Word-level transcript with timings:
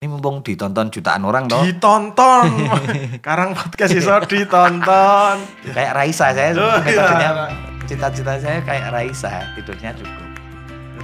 Ini 0.00 0.08
mumpung 0.08 0.40
ditonton 0.40 0.88
jutaan 0.88 1.28
orang 1.28 1.44
toh. 1.44 1.60
Ditonton. 1.60 2.48
Karang 3.20 3.52
podcast 3.52 3.92
iso 3.92 4.16
ditonton. 4.24 5.36
Kayak 5.60 5.92
Raisa 5.92 6.32
saya 6.32 6.56
Oh, 6.56 6.80
iya. 6.88 7.52
cita-cita 7.84 8.40
saya 8.40 8.64
kayak 8.64 8.96
Raisa, 8.96 9.52
tidurnya 9.52 9.92
cukup. 9.92 10.28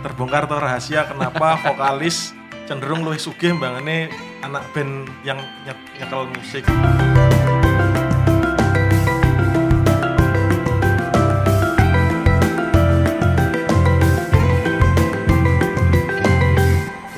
Terbongkar 0.01 0.49
tuh 0.49 0.57
rahasia 0.57 1.05
kenapa 1.05 1.61
vokalis 1.61 2.33
cenderung 2.65 3.05
luwih 3.05 3.21
sugih 3.21 3.53
mbangane 3.53 4.09
anak 4.41 4.65
band 4.73 5.13
yang 5.21 5.37
nye- 5.69 5.77
nyekel 6.01 6.33
musik. 6.33 6.65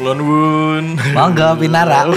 Kulon 0.08 0.24
wun. 0.24 0.86
Monggo 1.12 1.60
pinara. 1.60 2.08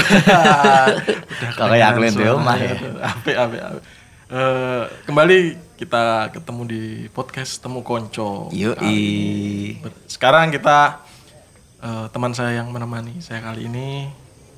Kalau 1.60 1.75
yang 1.75 1.92
kalian 2.00 2.15
di 2.15 2.24
rumah 2.24 2.56
ya. 2.56 2.71
Apik, 3.04 3.36
apik, 3.36 3.60
apik. 3.60 3.84
Eh, 4.32 4.84
kembali 5.11 5.39
kita 5.75 6.32
ketemu 6.32 6.62
di 6.71 6.84
podcast 7.12 7.60
Temu 7.60 7.84
Konco. 7.84 8.48
Yoi. 8.56 9.75
Sekarang 10.07 10.56
kita 10.56 11.04
eh, 11.84 12.07
teman 12.15 12.32
saya 12.32 12.64
yang 12.64 12.71
menemani 12.71 13.20
saya 13.20 13.43
kali 13.43 13.68
ini 13.68 14.07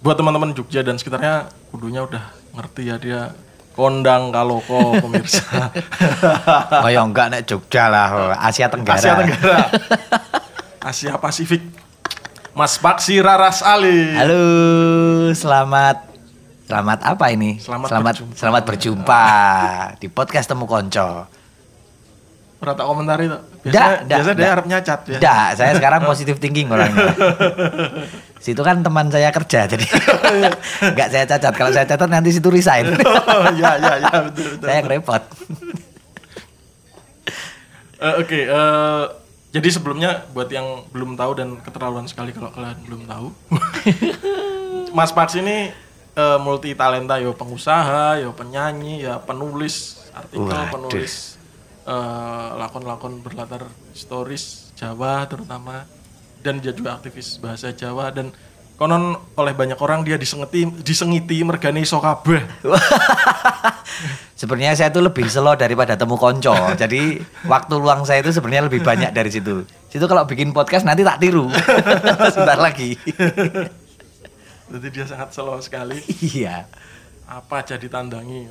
buat 0.06 0.14
teman-teman 0.14 0.54
Jogja 0.54 0.86
dan 0.86 1.02
sekitarnya 1.02 1.50
kudunya 1.74 2.06
udah 2.06 2.30
ngerti 2.54 2.82
ya 2.86 3.02
dia 3.02 3.34
kondang 3.74 4.30
kaloko 4.30 4.94
pemirsa. 5.02 5.74
Kayak 6.86 7.02
enggak 7.02 7.28
nek 7.34 7.42
Jogja 7.50 7.90
lah, 7.90 8.38
Asia 8.38 8.70
Tenggara. 8.70 9.02
Asia 9.02 9.14
Tenggara. 9.18 9.58
Asia 10.86 11.18
Pasifik. 11.18 11.82
Mas 12.54 12.78
Paksi 12.78 13.18
Raras 13.18 13.66
Ali. 13.66 14.14
Halo, 14.14 14.46
selamat 15.34 16.06
selamat 16.70 17.00
apa 17.02 17.26
ini? 17.34 17.58
Selamat 17.58 17.90
selamat 17.90 18.14
berjumpa. 18.14 18.38
selamat 18.38 18.64
berjumpa 18.70 19.24
di 19.98 20.08
podcast 20.14 20.54
Temu 20.54 20.70
Konco. 20.70 21.26
Tak 22.64 22.80
komentar 22.80 23.18
itu? 23.20 23.34
Nggak, 23.34 23.74
Biasa, 23.74 23.90
nggak, 24.06 24.08
biasa 24.08 24.30
dia 24.38 24.50
harap 24.54 24.66
nyacat 24.70 25.00
ya. 25.04 25.18
Tidak, 25.18 25.48
saya 25.58 25.72
sekarang 25.82 26.06
positif 26.14 26.38
thinking 26.38 26.70
orangnya. 26.70 27.10
Situ 28.38 28.62
kan 28.62 28.86
teman 28.86 29.10
saya 29.10 29.34
kerja, 29.34 29.66
jadi 29.66 29.84
nggak 30.94 31.08
saya 31.10 31.26
cacat. 31.26 31.54
Kalau 31.58 31.72
saya 31.74 31.90
catat 31.90 32.06
nanti 32.08 32.30
situ 32.32 32.54
resign. 32.54 32.86
Oh, 33.34 33.50
ya, 33.58 33.82
ya, 33.82 33.94
ya, 33.98 34.16
betul, 34.30 34.46
betul. 34.56 34.66
saya 34.70 34.78
yang 34.78 34.90
repot. 34.94 35.24
Eh, 37.98 38.14
Oke, 38.22 38.40
eh, 38.46 39.04
jadi 39.54 39.70
sebelumnya 39.70 40.26
buat 40.34 40.50
yang 40.50 40.90
belum 40.90 41.14
tahu 41.14 41.32
dan 41.38 41.62
keterlaluan 41.62 42.10
sekali 42.10 42.34
kalau 42.34 42.50
kalian 42.50 42.74
belum 42.90 43.06
tahu, 43.06 43.28
Mas 44.98 45.14
Pax 45.14 45.38
ini 45.38 45.70
eh, 46.18 46.38
multi 46.42 46.74
talenta, 46.74 47.22
yo 47.22 47.38
pengusaha, 47.38 48.18
yo 48.18 48.34
penyanyi, 48.34 49.06
ya 49.06 49.22
penulis 49.22 50.10
artikel, 50.10 50.50
Waduh. 50.50 50.74
penulis 50.74 51.38
eh, 51.86 52.50
lakon-lakon 52.58 53.22
berlatar 53.22 53.70
historis 53.94 54.74
Jawa 54.74 55.30
terutama, 55.30 55.86
dan 56.42 56.58
dia 56.58 56.74
juga 56.74 56.98
aktivis 56.98 57.38
bahasa 57.38 57.70
Jawa 57.70 58.10
dan 58.10 58.34
konon 58.76 59.16
oleh 59.38 59.54
banyak 59.54 59.80
orang 59.80 60.02
dia 60.04 60.18
disengiti, 60.18 60.66
disengiti 60.82 61.40
mergani 61.46 61.86
iso 61.86 62.02
kabeh. 62.02 62.42
Sebenarnya 64.40 64.76
saya 64.76 64.90
tuh 64.92 65.06
lebih 65.08 65.24
slow 65.30 65.56
daripada 65.56 65.96
temu 65.96 66.20
konco. 66.20 66.52
Jadi 66.76 67.22
waktu 67.48 67.74
luang 67.80 68.04
saya 68.04 68.20
itu 68.20 68.36
sebenarnya 68.36 68.68
lebih 68.68 68.84
banyak 68.84 69.16
dari 69.16 69.32
situ. 69.32 69.64
Situ 69.88 70.04
kalau 70.04 70.28
bikin 70.28 70.52
podcast 70.52 70.84
nanti 70.84 71.06
tak 71.06 71.24
tiru. 71.24 71.48
Sebentar 72.34 72.60
lagi. 72.60 73.00
Jadi 74.74 74.88
dia 74.92 75.06
sangat 75.08 75.32
slow 75.32 75.62
sekali. 75.64 76.02
iya. 76.20 76.68
apa 77.24 77.64
aja 77.64 77.80
ditandangi 77.80 78.46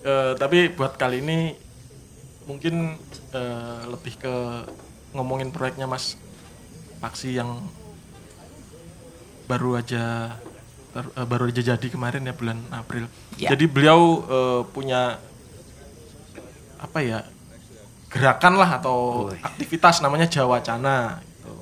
Eh, 0.00 0.32
tapi 0.40 0.72
buat 0.72 0.96
kali 0.96 1.20
ini 1.20 1.52
mungkin 2.48 2.96
eh, 3.36 3.82
lebih 3.84 4.16
ke 4.16 4.34
ngomongin 5.12 5.52
proyeknya 5.52 5.84
Mas 5.84 6.16
Paksi 7.04 7.36
yang 7.36 7.60
baru 9.50 9.74
aja 9.74 10.38
ter- 10.94 11.14
eh, 11.18 11.26
baru 11.26 11.50
aja 11.50 11.74
jadi 11.74 11.86
kemarin 11.90 12.22
ya 12.22 12.30
bulan 12.30 12.62
April. 12.70 13.10
Ya. 13.34 13.50
Jadi 13.50 13.66
beliau 13.66 14.22
eh, 14.22 14.62
punya 14.70 15.18
apa 16.78 16.98
ya 17.02 17.26
gerakan 18.10 18.54
lah 18.54 18.78
atau 18.78 19.28
Wih. 19.30 19.42
aktivitas 19.42 19.98
namanya 20.00 20.30
Jawa 20.30 20.62
Cana. 20.62 21.18
gitu. 21.18 21.52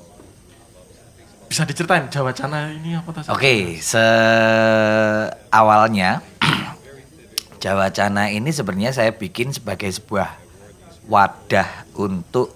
Bisa 1.49 1.65
diceritain 1.65 2.05
Jawa 2.09 2.29
Cana 2.29 2.69
ini 2.69 2.93
apa 2.93 3.09
tas? 3.09 3.25
Oke, 3.29 3.81
se 3.81 4.05
awalnya 5.49 6.21
Jawa 7.63 7.89
Cana 7.89 8.29
ini 8.29 8.53
sebenarnya 8.53 8.93
saya 8.93 9.11
bikin 9.13 9.49
sebagai 9.49 9.89
sebuah 9.89 10.29
wadah 11.09 11.89
untuk 11.97 12.53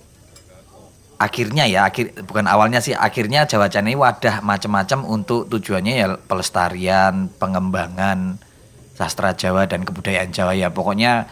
akhirnya 1.23 1.63
ya 1.63 1.87
akhir 1.87 2.27
bukan 2.27 2.43
awalnya 2.51 2.83
sih 2.83 2.91
akhirnya 2.91 3.47
Jawa 3.47 3.71
Cana 3.71 3.87
ini 3.87 3.95
wadah 3.95 4.43
macam-macam 4.43 4.99
untuk 5.07 5.47
tujuannya 5.47 5.93
ya 5.95 6.07
pelestarian 6.27 7.31
pengembangan 7.39 8.35
sastra 8.93 9.33
Jawa 9.33 9.65
dan 9.65 9.87
kebudayaan 9.87 10.35
Jawa 10.35 10.53
ya. 10.53 10.69
Pokoknya 10.69 11.31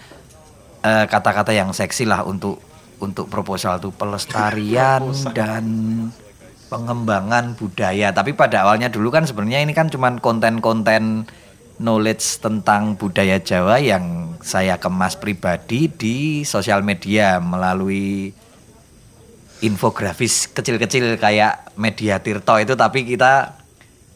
eh, 0.81 1.05
kata-kata 1.05 1.53
yang 1.53 1.75
seksi 1.75 2.09
lah 2.09 2.25
untuk 2.25 2.63
untuk 3.01 3.27
proposal 3.27 3.81
tuh 3.81 3.93
pelestarian 3.93 5.03
dan 5.37 5.65
pengembangan 6.71 7.59
budaya. 7.59 8.15
Tapi 8.15 8.33
pada 8.33 8.63
awalnya 8.63 8.87
dulu 8.87 9.11
kan 9.11 9.27
sebenarnya 9.27 9.61
ini 9.61 9.75
kan 9.75 9.91
cuman 9.91 10.23
konten-konten 10.23 11.27
knowledge 11.81 12.39
tentang 12.39 12.95
budaya 12.95 13.41
Jawa 13.41 13.81
yang 13.81 14.37
saya 14.41 14.77
kemas 14.77 15.17
pribadi 15.17 15.89
di 15.89 16.45
sosial 16.45 16.85
media 16.85 17.41
melalui 17.41 18.33
infografis 19.61 20.49
kecil-kecil 20.49 21.17
kayak 21.21 21.77
media 21.77 22.17
Tirto 22.17 22.57
itu 22.57 22.73
tapi 22.73 23.05
kita 23.05 23.61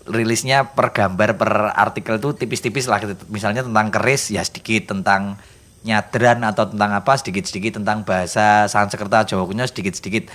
rilisnya 0.05 0.73
per 0.73 0.93
gambar 0.93 1.37
per 1.37 1.51
artikel 1.73 2.21
tuh 2.21 2.37
tipis-tipis 2.37 2.85
lah 2.85 3.01
gitu. 3.01 3.17
misalnya 3.29 3.65
tentang 3.65 3.89
keris 3.89 4.29
ya 4.29 4.45
sedikit 4.45 4.93
tentang 4.93 5.37
nyadran 5.85 6.41
atau 6.45 6.69
tentang 6.69 6.97
apa 6.97 7.13
sedikit-sedikit 7.13 7.81
tentang 7.81 8.01
bahasa 8.05 8.65
Sanskerta 8.65 9.25
Jawa 9.25 9.45
sedikit-sedikit 9.65 10.29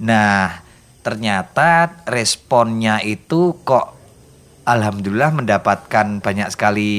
nah 0.00 0.64
ternyata 1.04 2.02
responnya 2.08 3.00
itu 3.04 3.56
kok 3.64 3.96
Alhamdulillah 4.66 5.30
mendapatkan 5.30 6.18
banyak 6.18 6.50
sekali 6.50 6.90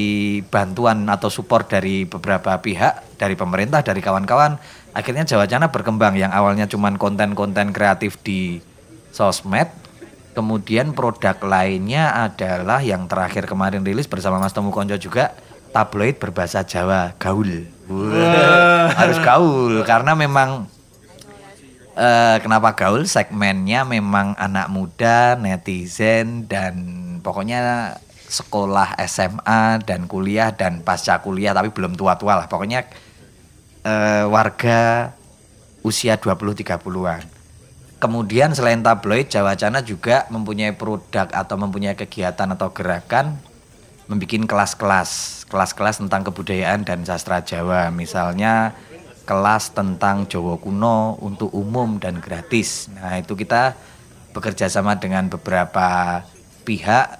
bantuan 0.48 1.04
atau 1.04 1.28
support 1.28 1.68
dari 1.68 2.08
beberapa 2.08 2.56
pihak, 2.64 3.20
dari 3.20 3.36
pemerintah, 3.36 3.84
dari 3.84 4.00
kawan-kawan. 4.00 4.56
Akhirnya 4.98 5.22
Jawa 5.22 5.46
Cana 5.46 5.70
berkembang 5.70 6.18
yang 6.18 6.34
awalnya 6.34 6.66
cuman 6.66 6.98
konten-konten 6.98 7.70
kreatif 7.70 8.18
di 8.18 8.58
sosmed. 9.14 9.70
Kemudian 10.34 10.90
produk 10.90 11.38
lainnya 11.46 12.10
adalah 12.26 12.82
yang 12.82 13.06
terakhir 13.06 13.46
kemarin 13.46 13.86
rilis 13.86 14.10
bersama 14.10 14.42
Mas 14.42 14.50
Temu 14.50 14.74
Konco 14.74 14.98
juga 14.98 15.38
tabloid 15.70 16.18
berbahasa 16.18 16.66
Jawa, 16.66 17.14
gaul. 17.14 17.70
Wah, 17.86 18.90
harus 18.90 19.22
gaul 19.22 19.86
karena 19.86 20.18
memang 20.18 20.66
eh, 21.94 22.36
kenapa 22.42 22.74
gaul 22.74 23.06
segmennya 23.06 23.86
memang 23.86 24.34
anak 24.34 24.66
muda, 24.66 25.38
netizen 25.38 26.50
dan 26.50 26.74
pokoknya 27.22 27.94
sekolah 28.28 28.98
SMA 29.06 29.78
dan 29.86 30.10
kuliah 30.10 30.50
dan 30.50 30.82
pasca 30.82 31.22
kuliah 31.22 31.54
tapi 31.54 31.70
belum 31.70 31.94
tua-tua 31.94 32.34
lah. 32.34 32.46
Pokoknya 32.50 32.82
eh, 33.88 34.24
warga 34.28 35.12
usia 35.80 36.20
20-30-an. 36.20 37.24
Kemudian 37.98 38.54
selain 38.54 38.78
tabloid 38.78 39.26
Jawa 39.26 39.58
Cana 39.58 39.82
juga 39.82 40.28
mempunyai 40.30 40.76
produk 40.76 41.26
atau 41.34 41.56
mempunyai 41.58 41.98
kegiatan 41.98 42.46
atau 42.54 42.70
gerakan 42.70 43.34
membuat 44.06 44.46
kelas-kelas, 44.46 45.10
kelas-kelas 45.50 46.00
tentang 46.00 46.22
kebudayaan 46.24 46.86
dan 46.86 47.02
sastra 47.02 47.42
Jawa. 47.42 47.90
Misalnya 47.90 48.72
kelas 49.28 49.76
tentang 49.76 50.30
Jawa 50.30 50.56
kuno 50.56 51.18
untuk 51.20 51.50
umum 51.52 52.00
dan 52.00 52.22
gratis. 52.22 52.88
Nah, 52.96 53.18
itu 53.18 53.34
kita 53.34 53.76
bekerja 54.32 54.70
sama 54.70 54.96
dengan 54.96 55.28
beberapa 55.28 56.22
pihak 56.64 57.18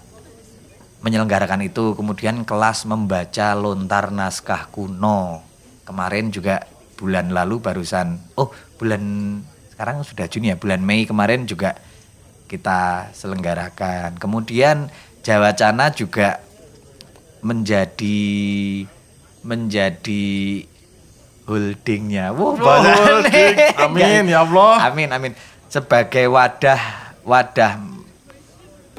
menyelenggarakan 1.05 1.67
itu. 1.67 1.93
Kemudian 1.99 2.47
kelas 2.47 2.87
membaca 2.89 3.53
lontar 3.59 4.15
naskah 4.15 4.71
kuno. 4.73 5.48
Kemarin 5.89 6.29
juga 6.29 6.69
bulan 7.01 7.33
lalu 7.33 7.65
barusan 7.65 8.21
oh, 8.37 8.53
bulan 8.77 9.01
sekarang 9.73 10.05
sudah 10.05 10.27
Juni 10.29 10.53
ya, 10.53 10.61
bulan 10.61 10.85
Mei 10.85 11.09
kemarin 11.09 11.49
juga 11.49 11.79
kita 12.45 13.09
selenggarakan. 13.17 14.21
Kemudian 14.21 14.93
Jawa 15.25 15.57
Cana 15.57 15.89
juga 15.95 16.45
menjadi 17.41 18.21
menjadi 19.47 20.27
holdingnya. 21.47 22.35
Wah, 22.35 22.53
bahasa 22.59 22.91
holding. 23.07 23.55
Amin, 23.81 24.23
ya 24.29 24.45
Allah. 24.45 24.93
Amin, 24.93 25.09
amin. 25.09 25.33
Sebagai 25.71 26.27
wadah 26.29 26.81
wadah 27.23 27.77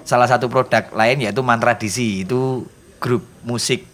salah 0.06 0.30
satu 0.30 0.50
produk 0.50 0.90
lain 0.94 1.26
yaitu 1.26 1.42
Mantra 1.42 1.74
DC 1.78 2.26
itu 2.26 2.66
grup 3.02 3.26
musik 3.42 3.89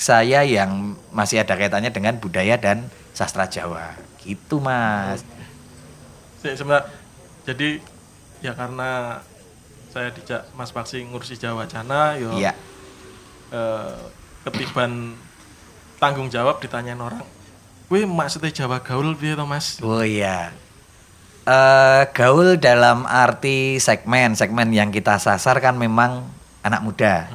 saya 0.00 0.40
yang 0.40 0.96
masih 1.12 1.44
ada 1.44 1.52
kaitannya 1.52 1.92
dengan 1.92 2.16
budaya 2.16 2.56
dan 2.56 2.88
sastra 3.12 3.44
Jawa. 3.44 3.92
Gitu, 4.24 4.56
Mas. 4.56 5.20
Sebenarnya 6.40 6.88
jadi 7.44 7.84
ya 8.40 8.56
karena 8.56 9.20
saya 9.92 10.08
dijak 10.14 10.48
Mas 10.56 10.72
Paksi 10.72 11.04
ngurusi 11.04 11.36
Jawa 11.36 11.68
Cana 11.68 12.16
yo 12.16 12.32
Iya. 12.32 12.56
eh, 13.52 13.96
ketiban 14.48 15.12
tanggung 16.00 16.32
jawab 16.32 16.62
ditanyain 16.64 16.96
orang 16.96 17.20
Wih 17.90 18.06
maksudnya 18.06 18.48
Jawa 18.54 18.80
gaul 18.80 19.12
dia 19.18 19.34
toh 19.36 19.44
mas 19.44 19.76
Oh 19.82 20.00
iya. 20.00 20.54
Eh 21.44 22.02
gaul 22.14 22.56
dalam 22.56 23.02
arti 23.04 23.76
segmen, 23.82 24.38
segmen 24.38 24.70
yang 24.70 24.88
kita 24.94 25.18
sasar 25.18 25.58
kan 25.58 25.74
memang 25.74 26.22
anak 26.62 26.80
muda. 26.80 27.26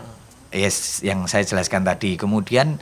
Yes, 0.55 1.03
yang 1.03 1.27
saya 1.27 1.43
jelaskan 1.43 1.83
tadi. 1.83 2.15
Kemudian 2.15 2.79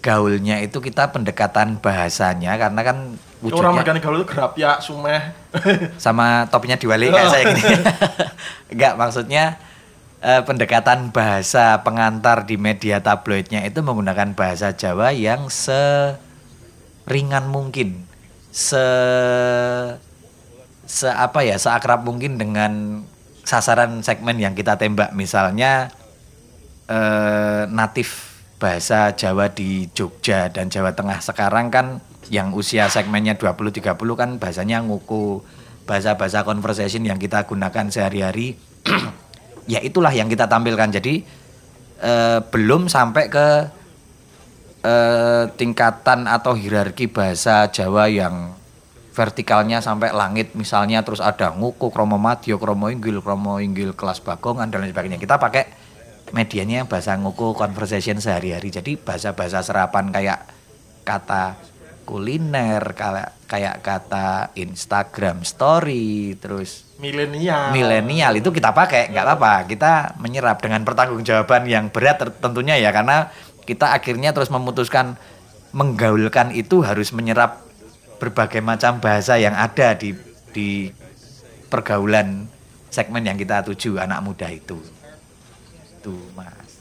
gaulnya 0.00 0.64
itu 0.64 0.80
kita 0.80 1.12
pendekatan 1.12 1.76
bahasanya 1.78 2.56
karena 2.56 2.80
kan 2.80 2.96
Orang 3.40 3.44
wujudnya 3.44 3.72
mergani 3.72 4.00
gaul 4.04 4.20
itu 4.20 4.28
gerap 4.28 4.52
ya 4.56 4.80
sumeh 4.84 5.32
sama 6.04 6.44
topnya 6.52 6.76
diwali 6.80 7.12
kayak 7.12 7.28
saya 7.28 7.44
gini. 7.52 7.76
Enggak 8.72 8.94
maksudnya 8.96 9.60
eh, 10.20 10.42
pendekatan 10.44 11.12
bahasa 11.12 11.80
pengantar 11.80 12.44
di 12.44 12.60
media 12.60 13.00
tabloidnya 13.00 13.64
itu 13.64 13.80
menggunakan 13.80 14.36
bahasa 14.36 14.76
Jawa 14.76 15.16
yang 15.16 15.48
seringan 15.48 17.48
mungkin, 17.48 18.04
se 18.52 18.84
se 20.84 21.08
apa 21.08 21.40
ya, 21.40 21.56
seakrab 21.56 22.04
mungkin 22.04 22.36
dengan 22.36 23.04
sasaran 23.44 24.04
segmen 24.04 24.36
yang 24.36 24.52
kita 24.52 24.76
tembak. 24.76 25.16
Misalnya 25.16 25.88
eh, 26.90 27.62
natif 27.70 28.34
bahasa 28.60 29.14
Jawa 29.16 29.48
di 29.48 29.88
Jogja 29.96 30.52
dan 30.52 30.68
Jawa 30.68 30.92
Tengah 30.92 31.22
sekarang 31.24 31.72
kan 31.72 32.04
yang 32.28 32.52
usia 32.52 32.86
segmennya 32.92 33.34
20-30 33.38 33.96
kan 34.14 34.30
bahasanya 34.36 34.84
nguku 34.84 35.40
bahasa-bahasa 35.88 36.46
conversation 36.46 37.02
yang 37.02 37.16
kita 37.16 37.46
gunakan 37.46 37.88
sehari-hari. 37.88 38.58
Ya 39.70 39.78
itulah 39.78 40.10
yang 40.10 40.26
kita 40.26 40.50
tampilkan. 40.50 40.90
Jadi 40.90 41.22
eh, 42.02 42.38
belum 42.42 42.90
sampai 42.90 43.30
ke 43.30 43.46
eh, 44.82 45.44
tingkatan 45.54 46.26
atau 46.26 46.58
hierarki 46.58 47.06
bahasa 47.06 47.70
Jawa 47.70 48.10
yang 48.10 48.50
vertikalnya 49.14 49.78
sampai 49.78 50.10
langit 50.10 50.58
misalnya 50.58 51.06
terus 51.06 51.22
ada 51.22 51.54
nguku 51.54 51.86
kromo 51.94 52.18
madyo 52.18 52.58
kromo 52.58 52.90
inggil 52.90 53.22
kromo 53.22 53.62
inggil 53.62 53.94
kelas 53.94 54.18
bagongan 54.26 54.66
dan 54.74 54.82
lain 54.82 54.90
sebagainya. 54.90 55.22
Kita 55.22 55.38
pakai 55.38 55.70
medianya 56.30 56.86
bahasa 56.86 57.16
nguku 57.18 57.54
conversation 57.54 58.18
sehari-hari. 58.18 58.70
Jadi 58.70 58.98
bahasa-bahasa 58.98 59.62
serapan 59.62 60.10
kayak 60.10 60.40
kata 61.02 61.58
kuliner 62.06 62.82
kayak 62.98 63.46
kayak 63.46 63.76
kata 63.86 64.50
Instagram 64.58 65.46
story 65.46 66.34
terus 66.42 66.90
milenial. 66.98 67.70
milenial. 67.70 68.32
Itu 68.34 68.50
kita 68.50 68.74
pakai 68.74 69.14
nggak 69.14 69.24
apa-apa. 69.26 69.54
Kita 69.70 69.92
menyerap 70.18 70.58
dengan 70.58 70.82
pertanggungjawaban 70.82 71.70
yang 71.70 71.94
berat 71.94 72.18
tentunya 72.42 72.74
ya 72.78 72.90
karena 72.90 73.30
kita 73.62 73.94
akhirnya 73.94 74.34
terus 74.34 74.50
memutuskan 74.50 75.14
menggaulkan 75.70 76.50
itu 76.50 76.82
harus 76.82 77.14
menyerap 77.14 77.62
berbagai 78.18 78.58
macam 78.58 78.98
bahasa 78.98 79.38
yang 79.38 79.54
ada 79.54 79.94
di 79.94 80.18
di 80.50 80.90
pergaulan 81.70 82.50
segmen 82.90 83.22
yang 83.22 83.38
kita 83.38 83.62
tuju 83.62 84.02
anak 84.02 84.20
muda 84.26 84.50
itu 84.50 84.82
tuh 86.00 86.20
mas. 86.32 86.80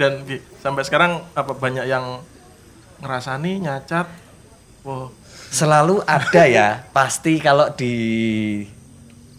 Dan 0.00 0.28
Bi, 0.28 0.40
sampai 0.60 0.84
sekarang 0.84 1.24
apa 1.32 1.52
banyak 1.56 1.88
yang 1.88 2.20
ngerasani 3.00 3.64
nyacat? 3.64 4.08
Wow 4.84 5.26
selalu 5.50 6.02
ada 6.06 6.42
ya 6.46 6.68
pasti 6.90 7.38
kalau 7.38 7.70
di 7.74 7.94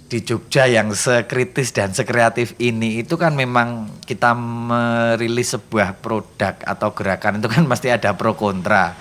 di 0.08 0.18
Jogja 0.24 0.64
yang 0.64 0.96
sekritis 0.96 1.76
dan 1.76 1.92
sekreatif 1.92 2.56
ini 2.64 3.04
itu 3.04 3.20
kan 3.20 3.36
memang 3.36 3.92
kita 4.08 4.32
merilis 4.40 5.52
sebuah 5.52 6.00
produk 6.00 6.56
atau 6.64 6.96
gerakan 6.96 7.44
itu 7.44 7.52
kan 7.52 7.68
pasti 7.68 7.92
ada 7.92 8.16
pro 8.16 8.32
kontra. 8.40 8.96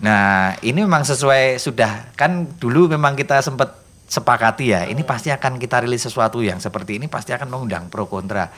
Nah 0.00 0.56
ini 0.64 0.80
memang 0.80 1.04
sesuai 1.04 1.60
sudah 1.60 2.16
kan 2.16 2.48
dulu 2.56 2.88
memang 2.88 3.20
kita 3.20 3.44
sempat 3.44 3.79
sepakati 4.10 4.74
ya 4.74 4.90
ini 4.90 5.06
pasti 5.06 5.30
akan 5.30 5.62
kita 5.62 5.86
rilis 5.86 6.02
sesuatu 6.02 6.42
yang 6.42 6.58
seperti 6.58 6.98
ini 6.98 7.06
pasti 7.06 7.30
akan 7.30 7.46
mengundang 7.46 7.86
pro 7.86 8.10
kontra. 8.10 8.50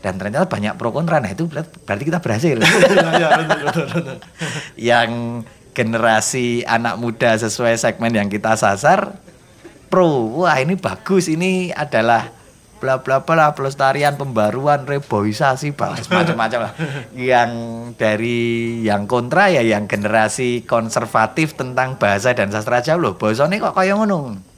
Dan 0.00 0.16
ternyata 0.16 0.44
banyak 0.44 0.76
pro 0.76 0.92
kontra 0.92 1.24
nah 1.24 1.32
itu 1.32 1.48
berarti 1.48 2.04
kita 2.04 2.20
berhasil. 2.20 2.60
Ya, 3.20 3.28
betul, 3.40 3.60
betul, 3.64 3.86
betul. 3.96 4.16
yang 4.76 5.10
generasi 5.72 6.68
anak 6.68 7.00
muda 7.00 7.32
sesuai 7.40 7.80
segmen 7.80 8.12
yang 8.12 8.28
kita 8.28 8.56
sasar 8.60 9.16
pro 9.88 10.36
wah 10.36 10.56
ini 10.60 10.76
bagus 10.76 11.32
ini 11.32 11.72
adalah 11.72 12.32
bla 12.80 13.00
bla 13.00 13.24
bla 13.24 13.52
pelestarian 13.52 14.16
pembaruan 14.16 14.84
reboisasi 14.84 15.72
bahas 15.72 16.08
macam-macam 16.12 16.68
lah. 16.68 16.72
Yang 17.16 17.50
dari 17.96 18.40
yang 18.84 19.08
kontra 19.08 19.48
ya 19.48 19.64
yang 19.64 19.88
generasi 19.88 20.64
konservatif 20.68 21.56
tentang 21.56 21.96
bahasa 21.96 22.36
dan 22.36 22.52
sastra 22.52 22.84
Jawa. 22.84 23.00
Loh 23.00 23.14
bosone 23.16 23.60
kok 23.60 23.76
kayak 23.76 23.96
ngono 23.96 24.49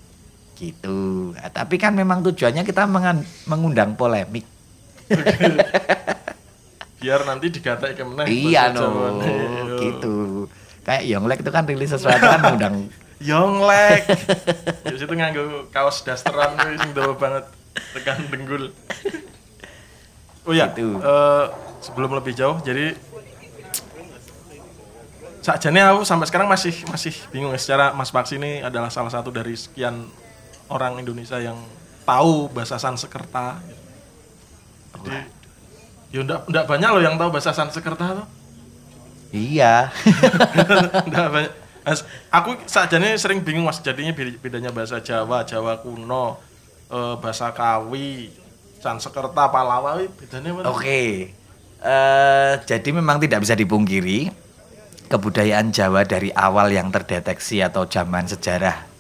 gitu 0.63 1.35
Nah, 1.35 1.51
tapi 1.51 1.75
kan 1.75 1.91
memang 1.91 2.23
tujuannya 2.23 2.63
kita 2.63 2.87
mengundang 3.45 3.93
polemik 3.93 4.47
biar 6.97 7.27
nanti 7.27 7.51
digatai 7.51 7.93
ke 7.93 8.07
meneh 8.07 8.31
iya 8.31 8.71
no 8.71 8.79
Jawane. 8.81 9.35
gitu 9.77 10.47
kayak 10.81 11.03
Yonglek 11.05 11.43
itu 11.43 11.51
kan 11.51 11.67
rilis 11.67 11.91
sesuatu 11.91 12.23
kan 12.23 12.39
mengundang 12.41 12.77
Yonglek. 13.23 14.03
Di 14.83 14.97
situ 14.97 15.11
nganggo 15.11 15.71
kaos 15.71 16.03
dasteran 16.03 16.59
kuwi 16.59 16.75
sing 16.77 16.91
dawa 16.91 17.15
banget 17.15 17.47
tekan 17.95 18.19
denggul. 18.27 18.75
Oh 20.43 20.51
ya, 20.51 20.67
Gitu. 20.71 20.99
eh, 20.99 21.45
sebelum 21.79 22.11
lebih 22.13 22.35
jauh 22.35 22.59
jadi 22.61 22.99
sakjane 25.39 25.83
aku 25.85 26.03
sampai 26.03 26.27
sekarang 26.27 26.47
masih 26.47 26.75
masih 26.87 27.15
bingung 27.31 27.51
ya 27.51 27.59
secara 27.59 27.91
Mas 27.93 28.11
Paksi 28.11 28.39
ini 28.39 28.59
adalah 28.59 28.91
salah 28.91 29.11
satu 29.11 29.31
dari 29.31 29.55
sekian 29.55 30.07
orang 30.73 30.99
Indonesia 30.99 31.37
yang 31.37 31.61
tahu 32.03 32.49
bahasa 32.49 32.81
Sanskerta. 32.81 33.61
Jadi, 35.03 35.19
ya 36.11 36.21
ndak 36.25 36.49
ndak 36.49 36.65
banyak 36.67 36.89
loh 36.93 37.03
yang 37.03 37.17
tahu 37.17 37.29
bahasa 37.29 37.53
Sanskerta 37.53 38.25
tuh. 38.25 38.29
iya 39.33 39.89
Nggak 41.09 41.27
banyak. 41.29 41.53
Mas, 41.83 42.07
aku 42.31 42.55
sajane 42.63 43.19
sering 43.19 43.43
bingung 43.43 43.67
mas 43.67 43.83
jadinya 43.83 44.15
beda- 44.15 44.39
bedanya 44.39 44.71
bahasa 44.71 45.03
Jawa, 45.03 45.43
Jawa 45.43 45.83
kuno, 45.83 46.39
eh, 46.87 47.15
bahasa 47.19 47.51
Kawi, 47.51 48.31
Sansekerta, 48.79 49.51
Palawa, 49.51 49.99
bedanya 50.15 50.63
apa? 50.63 50.71
Oke, 50.71 51.35
eh 51.83 52.53
jadi 52.63 52.89
memang 52.95 53.19
tidak 53.19 53.43
bisa 53.43 53.59
dipungkiri 53.59 54.31
kebudayaan 55.11 55.75
Jawa 55.75 56.07
dari 56.07 56.31
awal 56.31 56.71
yang 56.71 56.95
terdeteksi 56.95 57.59
atau 57.59 57.83
zaman 57.91 58.31
sejarah. 58.31 58.92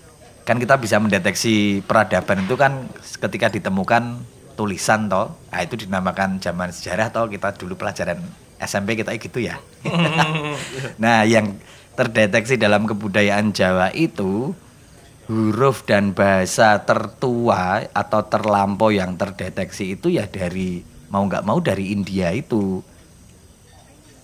Kan 0.42 0.58
kita 0.58 0.74
bisa 0.78 0.98
mendeteksi 0.98 1.84
peradaban 1.86 2.42
itu 2.42 2.58
kan 2.58 2.90
ketika 3.22 3.46
ditemukan 3.46 4.18
tulisan 4.58 5.06
toh, 5.06 5.38
nah 5.48 5.60
itu 5.62 5.78
dinamakan 5.78 6.42
zaman 6.42 6.74
sejarah 6.74 7.14
toh. 7.14 7.30
Kita 7.30 7.54
dulu 7.54 7.78
pelajaran 7.78 8.18
SMP 8.58 8.98
kita 8.98 9.14
gitu 9.18 9.38
ya. 9.42 9.58
nah, 11.02 11.22
yang 11.22 11.58
terdeteksi 11.94 12.58
dalam 12.58 12.86
kebudayaan 12.86 13.54
Jawa 13.54 13.94
itu 13.94 14.54
huruf 15.30 15.86
dan 15.86 16.12
bahasa 16.12 16.82
tertua 16.82 17.86
atau 17.94 18.20
terlampau 18.26 18.90
yang 18.90 19.14
terdeteksi 19.14 19.94
itu 19.94 20.10
ya 20.10 20.26
dari 20.26 20.82
mau 21.12 21.22
nggak 21.26 21.46
mau 21.46 21.62
dari 21.62 21.94
India 21.94 22.34
itu. 22.34 22.82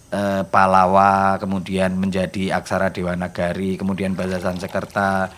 Eh, 0.08 0.42
Palawa 0.48 1.36
kemudian 1.36 1.92
menjadi 1.92 2.56
aksara 2.56 2.88
Dewanagari 2.88 3.76
kemudian 3.76 4.16
bahasa 4.16 4.40
Sanskerta 4.40 5.28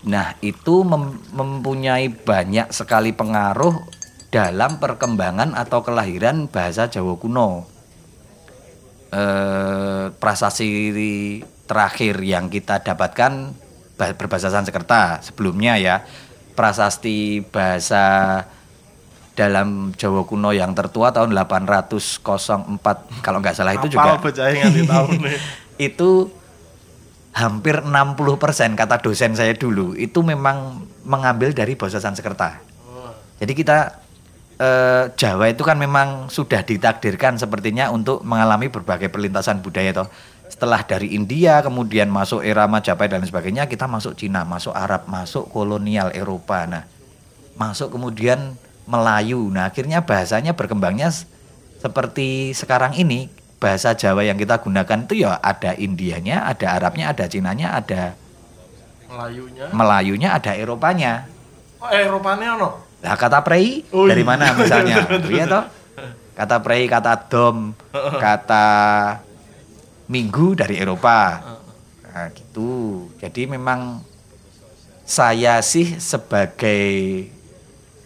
nah 0.00 0.32
itu 0.40 0.80
mem- 0.86 1.20
mempunyai 1.32 2.08
banyak 2.08 2.72
sekali 2.72 3.12
pengaruh 3.12 3.76
dalam 4.30 4.78
perkembangan 4.78 5.52
atau 5.58 5.82
kelahiran 5.82 6.46
bahasa 6.46 6.86
Jawa 6.86 7.18
kuno. 7.18 7.66
Eh, 9.10 10.06
prasasti 10.22 10.70
terakhir 11.66 12.22
yang 12.22 12.46
kita 12.46 12.78
dapatkan 12.78 13.50
bah- 13.98 14.14
berbahasa 14.14 14.54
Sanskerta 14.54 15.18
sebelumnya 15.18 15.74
ya 15.82 16.06
prasasti 16.54 17.42
bahasa 17.42 18.42
dalam 19.34 19.90
Jawa 19.98 20.22
kuno 20.22 20.54
yang 20.54 20.74
tertua 20.78 21.10
tahun 21.10 21.34
804 21.34 22.20
kalau 23.22 23.38
nggak 23.42 23.54
salah 23.54 23.74
itu 23.74 23.90
juga 23.90 24.14
Apal 24.14 24.30
bocah 24.30 24.46
nganti 24.46 24.82
tahun 24.86 25.10
itu 25.90 26.10
hampir 27.30 27.78
60% 27.78 28.74
kata 28.74 28.96
dosen 28.98 29.38
saya 29.38 29.54
dulu 29.54 29.94
itu 29.94 30.18
memang 30.20 30.82
mengambil 31.06 31.54
dari 31.54 31.78
bahasa 31.78 32.02
Sanskerta. 32.02 32.58
Jadi 33.40 33.52
kita 33.56 33.96
eh, 34.60 35.04
Jawa 35.16 35.48
itu 35.48 35.64
kan 35.64 35.80
memang 35.80 36.28
sudah 36.28 36.60
ditakdirkan 36.60 37.40
sepertinya 37.40 37.88
untuk 37.88 38.20
mengalami 38.20 38.68
berbagai 38.68 39.08
perlintasan 39.08 39.64
budaya 39.64 39.94
toh. 39.96 40.08
Setelah 40.50 40.82
dari 40.82 41.14
India 41.14 41.62
kemudian 41.62 42.10
masuk 42.10 42.42
era 42.42 42.66
Majapahit 42.66 43.14
dan 43.14 43.22
sebagainya, 43.22 43.70
kita 43.70 43.86
masuk 43.86 44.18
Cina, 44.18 44.42
masuk 44.42 44.74
Arab, 44.74 45.06
masuk 45.06 45.46
kolonial 45.48 46.10
Eropa. 46.10 46.66
Nah, 46.66 46.84
masuk 47.54 47.94
kemudian 47.94 48.58
Melayu. 48.84 49.46
Nah, 49.48 49.70
akhirnya 49.70 50.02
bahasanya 50.02 50.58
berkembangnya 50.58 51.14
seperti 51.78 52.52
sekarang 52.52 52.98
ini. 52.98 53.30
Bahasa 53.60 53.92
Jawa 53.92 54.24
yang 54.24 54.40
kita 54.40 54.56
gunakan 54.64 55.04
itu 55.04 55.28
ya 55.28 55.36
ada 55.36 55.76
Indianya, 55.76 56.48
ada 56.48 56.80
Arabnya, 56.80 57.12
ada 57.12 57.28
Cinanya, 57.28 57.76
ada 57.76 58.16
Melayunya. 59.10 59.66
Melayunya, 59.74 60.28
ada 60.32 60.52
Eropanya. 60.54 61.26
Oh, 61.82 61.90
eh, 61.90 62.06
Eropanya 62.06 62.54
ono. 62.56 62.70
Lah 63.02 63.16
kata 63.18 63.42
prei 63.42 63.82
Oh, 63.90 64.06
dari 64.06 64.22
iya. 64.22 64.28
mana 64.28 64.54
misalnya? 64.54 65.02
Iya 65.34 65.44
toh? 65.50 65.64
Kata 66.38 66.56
prei, 66.62 66.86
kata 66.86 67.26
dom, 67.28 67.74
kata 68.24 68.66
minggu 70.08 70.54
dari 70.56 70.78
Eropa. 70.78 71.42
Nah, 72.06 72.26
gitu. 72.32 73.06
Jadi 73.18 73.50
memang 73.50 74.00
saya 75.04 75.58
sih 75.60 75.98
sebagai 75.98 76.86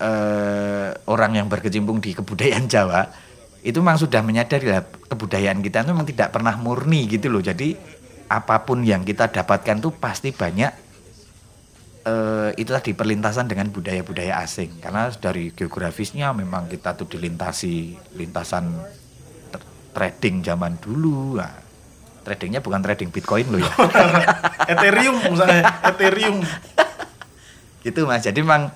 eh, 0.01 0.89
orang 1.05 1.33
yang 1.37 1.47
berkecimpung 1.53 2.01
di 2.01 2.17
kebudayaan 2.17 2.65
Jawa 2.67 3.24
itu 3.65 3.81
memang 3.81 3.97
sudah 3.97 4.21
menyadari 4.21 4.69
lah 4.69 4.85
kebudayaan 4.85 5.65
kita 5.65 5.83
itu 5.83 5.91
memang 5.97 6.05
tidak 6.05 6.37
pernah 6.37 6.53
murni 6.61 7.09
gitu 7.09 7.33
loh. 7.33 7.41
Jadi 7.41 7.73
apa 8.29 8.61
pun 8.69 8.85
yang 8.85 9.05
kita 9.05 9.33
dapatkan 9.33 9.81
tuh 9.81 9.93
pasti 9.97 10.37
banyak 10.37 10.73
eh, 12.05 12.51
itu 12.61 12.71
tadi 12.71 12.93
perlintasan 12.93 13.49
dengan 13.49 13.69
budaya-budaya 13.73 14.41
asing 14.45 14.81
karena 14.81 15.09
dari 15.17 15.53
geografisnya 15.53 16.33
memang 16.37 16.69
kita 16.69 16.97
tuh 16.97 17.09
dilintasi 17.09 17.97
lintasan 18.17 18.69
tr- 19.53 19.69
trading 19.97 20.45
zaman 20.45 20.77
dulu 20.81 21.41
nah, 21.41 21.53
tradingnya 22.25 22.61
bukan 22.65 22.81
trading 22.81 23.13
bitcoin 23.13 23.49
loh 23.53 23.61
ya 23.61 23.73
Ethereum 24.73 25.17
misalnya, 25.29 25.63
Ethereum. 25.85 26.41
gitu 27.85 28.09
mas 28.09 28.25
jadi 28.25 28.41
memang 28.41 28.73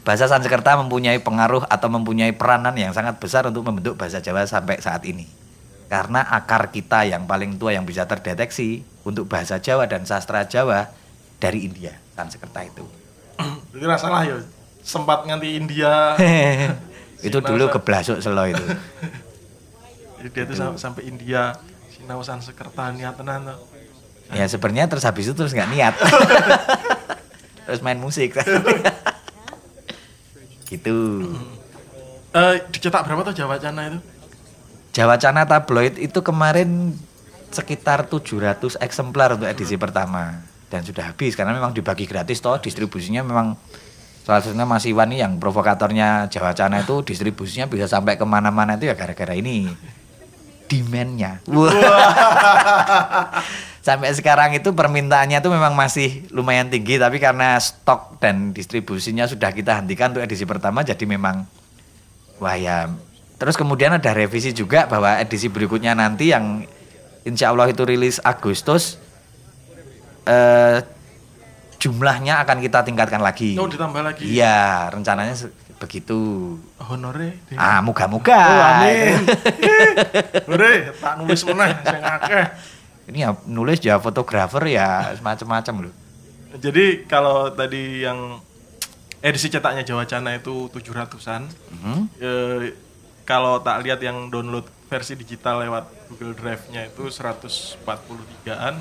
bahasa 0.00 0.26
Sanskerta 0.26 0.80
mempunyai 0.80 1.20
pengaruh 1.20 1.68
atau 1.68 1.88
mempunyai 1.92 2.32
peranan 2.32 2.72
yang 2.76 2.90
sangat 2.96 3.20
besar 3.20 3.44
untuk 3.48 3.64
membentuk 3.64 4.00
bahasa 4.00 4.24
Jawa 4.24 4.48
sampai 4.48 4.80
saat 4.80 5.04
ini 5.04 5.28
karena 5.90 6.22
akar 6.22 6.70
kita 6.70 7.04
yang 7.04 7.26
paling 7.26 7.58
tua 7.58 7.74
yang 7.74 7.84
bisa 7.84 8.06
terdeteksi 8.06 8.86
untuk 9.04 9.26
bahasa 9.26 9.58
Jawa 9.60 9.90
dan 9.90 10.06
sastra 10.06 10.46
Jawa 10.46 10.88
dari 11.42 11.66
India 11.66 11.96
Sanskerta 12.14 12.64
itu 12.64 12.86
Jadi 13.72 13.84
salah 13.96 14.22
ya. 14.28 14.36
Sempat 14.84 15.24
nganti 15.24 15.56
India. 15.56 16.16
itu 17.26 17.38
dulu 17.40 17.68
geblasuk 17.68 18.20
selo 18.20 18.48
itu 18.48 18.64
Jadi 20.20 20.28
dia 20.36 20.44
tuh 20.48 20.56
sam- 20.56 20.80
sampai 20.80 21.08
India. 21.08 21.52
Sinau 21.92 22.24
Sanskerta 22.24 22.92
niat 22.96 23.16
tenan 23.20 23.44
ya 24.30 24.46
sebenarnya 24.46 24.86
terus 24.86 25.02
habis 25.02 25.26
itu 25.26 25.34
terus 25.34 25.50
nggak 25.50 25.70
niat 25.74 25.94
terus 27.66 27.82
main 27.82 27.98
musik 27.98 28.38
gitu. 30.70 31.26
Eh, 32.30 32.56
dicetak 32.70 33.02
berapa 33.02 33.26
tuh 33.26 33.34
Jawa 33.34 33.58
Cana 33.58 33.90
itu? 33.90 33.98
Jawa 34.94 35.18
Cana 35.18 35.42
tabloid 35.46 35.98
itu 35.98 36.22
kemarin 36.22 36.94
sekitar 37.50 38.06
700 38.06 38.78
eksemplar 38.78 39.34
untuk 39.34 39.50
edisi 39.50 39.74
pertama. 39.74 40.46
Dan 40.70 40.86
sudah 40.86 41.10
habis 41.10 41.34
karena 41.34 41.50
memang 41.50 41.74
dibagi 41.74 42.06
gratis 42.06 42.38
toh 42.38 42.54
distribusinya 42.62 43.26
memang 43.26 43.58
salah 44.22 44.38
satunya 44.38 44.62
Mas 44.62 44.86
Iwan 44.86 45.10
yang 45.10 45.42
provokatornya 45.42 46.30
Jawa 46.30 46.54
Cana 46.54 46.86
itu 46.86 47.02
distribusinya 47.02 47.66
bisa 47.66 47.90
sampai 47.90 48.14
ke 48.14 48.22
mana-mana 48.22 48.78
itu 48.78 48.86
ya 48.86 48.94
gara-gara 48.94 49.34
ini 49.34 49.66
demandnya. 50.70 51.42
Sampai 53.86 54.14
sekarang 54.14 54.54
itu 54.54 54.70
permintaannya 54.70 55.42
tuh 55.42 55.50
memang 55.50 55.74
masih 55.74 56.30
lumayan 56.30 56.70
tinggi 56.70 57.00
tapi 57.00 57.18
karena 57.18 57.58
stok 57.58 58.22
dan 58.22 58.54
distribusinya 58.54 59.26
sudah 59.26 59.50
kita 59.50 59.82
hentikan 59.82 60.14
untuk 60.14 60.22
edisi 60.22 60.46
pertama 60.46 60.86
jadi 60.86 61.02
memang 61.02 61.42
wah 62.38 62.54
ya. 62.54 62.86
Terus 63.40 63.56
kemudian 63.56 63.96
ada 63.96 64.12
revisi 64.12 64.52
juga 64.52 64.84
bahwa 64.84 65.16
edisi 65.18 65.48
berikutnya 65.48 65.96
nanti 65.96 66.30
yang 66.30 66.62
insya 67.24 67.50
Allah 67.50 67.72
itu 67.72 67.82
rilis 67.88 68.20
Agustus 68.20 69.00
eh, 70.28 70.84
jumlahnya 71.80 72.44
akan 72.44 72.60
kita 72.60 72.84
tingkatkan 72.84 73.24
lagi. 73.24 73.56
Oh, 73.56 73.64
ditambah 73.64 74.04
lagi. 74.04 74.28
iya 74.28 74.92
rencananya 74.92 75.32
begitu 75.80 76.18
Honore. 76.78 77.40
deh. 77.48 77.56
ah 77.56 77.80
moga-moga 77.80 78.36
Oh, 78.36 78.60
amin. 78.70 79.24
Hore, 80.48 80.72
tak 80.94 81.14
nulis 81.16 81.40
meneh 81.42 81.70
sing 81.80 82.02
akeh. 82.02 82.44
ini 83.08 83.18
ya 83.20 83.32
nulis 83.44 83.80
ya 83.80 83.96
fotografer 83.96 84.62
ya 84.68 84.88
semacam-macam 85.14 85.74
loh 85.82 85.94
Jadi 86.52 87.06
kalau 87.06 87.48
tadi 87.48 88.02
yang 88.02 88.38
edisi 89.18 89.48
cetaknya 89.48 89.80
Jawa 89.80 90.04
Cana 90.04 90.34
itu 90.34 90.66
700-an. 90.68 91.48
Mhm. 91.48 92.00
eh, 92.18 92.58
kalau 93.22 93.58
tak 93.58 93.80
lihat 93.80 93.98
yang 93.98 94.26
download 94.28 94.66
versi 94.84 95.14
digital 95.14 95.62
lewat 95.62 95.86
Google 96.08 96.34
Drive-nya 96.34 96.86
itu 96.86 97.06
143-an. 97.06 98.74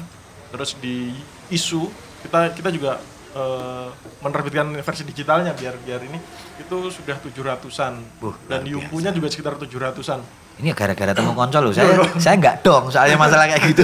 Terus 0.50 0.74
di 0.76 1.14
isu 1.50 1.86
kita 2.20 2.52
kita 2.52 2.70
juga 2.70 2.98
eh, 3.32 3.88
menerbitkan 4.20 4.74
versi 4.80 5.04
digitalnya 5.04 5.54
biar 5.54 5.76
biar 5.78 6.02
ini 6.04 6.18
itu 6.58 6.78
sudah 6.90 7.16
700-an. 7.16 7.94
Wuh, 8.20 8.36
Dan 8.46 8.62
luar 8.62 8.72
Yumpunya 8.74 9.10
juga 9.10 9.28
sekitar 9.28 9.56
700-an. 9.56 10.22
ini 10.60 10.70
ya 10.70 10.76
gara-gara 10.76 11.16
temu 11.16 11.32
konco 11.32 11.56
loh 11.58 11.72
saya 11.72 11.88
saya 12.20 12.36
nggak 12.36 12.68
dong 12.68 12.92
soalnya 12.92 13.16
masalah 13.16 13.48
kayak 13.48 13.64
gitu 13.72 13.84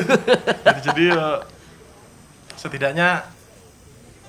jadi, 0.59 0.79
jadi 0.83 1.05
eh, 1.07 1.37
setidaknya 2.53 3.07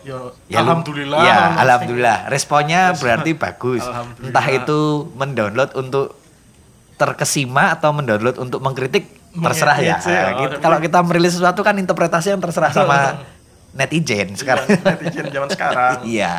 ya, 0.06 0.16
Ya, 0.46 0.62
alhamdulillah 0.62 1.18
Ya, 1.18 1.38
alhamdulillah. 1.58 2.30
Responnya 2.30 2.94
berarti 2.94 3.35
bagus. 3.35 3.82
Entah 4.23 4.46
itu 4.46 4.78
mendownload 5.18 5.75
untuk 5.75 6.14
terkesima 6.94 7.75
atau 7.75 7.90
mendownload 7.90 8.38
untuk 8.38 8.62
mengkritik 8.62 9.11
terserah 9.35 9.76
ya. 9.82 9.99
Oh, 9.99 10.46
gitu. 10.46 10.54
Kalau 10.62 10.78
kita 10.78 11.02
merilis 11.02 11.35
sesuatu 11.35 11.61
kan 11.61 11.75
interpretasi 11.75 12.32
yang 12.32 12.40
terserah 12.40 12.70
sama 12.70 12.99
netizen 13.76 14.33
sekarang. 14.35 14.66
Iya, 14.66 14.80
netizen 14.83 15.26
zaman 15.30 15.50
sekarang 15.52 15.97
Iya. 16.16 16.35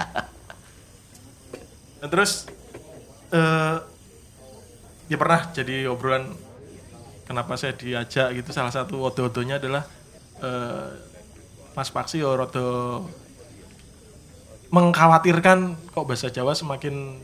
Dan 2.02 2.10
terus 2.10 2.50
eh 3.32 3.78
ya 5.08 5.18
pernah 5.20 5.42
jadi 5.56 5.88
obrolan 5.88 6.36
kenapa 7.28 7.56
saya 7.56 7.76
diajak 7.76 8.36
gitu 8.36 8.50
salah 8.52 8.72
satu 8.72 9.00
odo-odonya 9.04 9.60
adalah 9.62 9.84
eh 10.44 10.90
Mas 11.78 11.94
Paksi 11.94 12.26
ya 12.26 12.34
rada 12.34 13.06
mengkhawatirkan 14.74 15.78
kok 15.94 16.06
bahasa 16.10 16.28
Jawa 16.34 16.58
semakin 16.58 17.22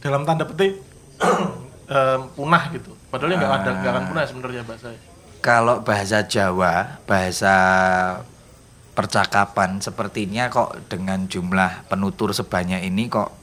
dalam 0.00 0.24
tanda 0.24 0.48
petik 0.48 0.80
eh, 1.94 2.18
punah 2.34 2.64
gitu. 2.72 2.92
Padahal 3.12 3.30
ya 3.32 3.36
nggak 3.38 3.52
ada 3.52 3.70
nggak 3.78 3.92
akan 3.92 4.04
punah 4.10 4.24
sebenarnya 4.26 4.62
bahasa. 4.64 4.88
Kalau 5.44 5.84
bahasa 5.84 6.24
Jawa, 6.24 7.04
bahasa 7.04 7.54
percakapan 8.94 9.82
sepertinya 9.82 10.46
kok 10.48 10.86
dengan 10.86 11.26
jumlah 11.26 11.90
penutur 11.90 12.30
sebanyak 12.30 12.86
ini 12.86 13.10
kok 13.10 13.34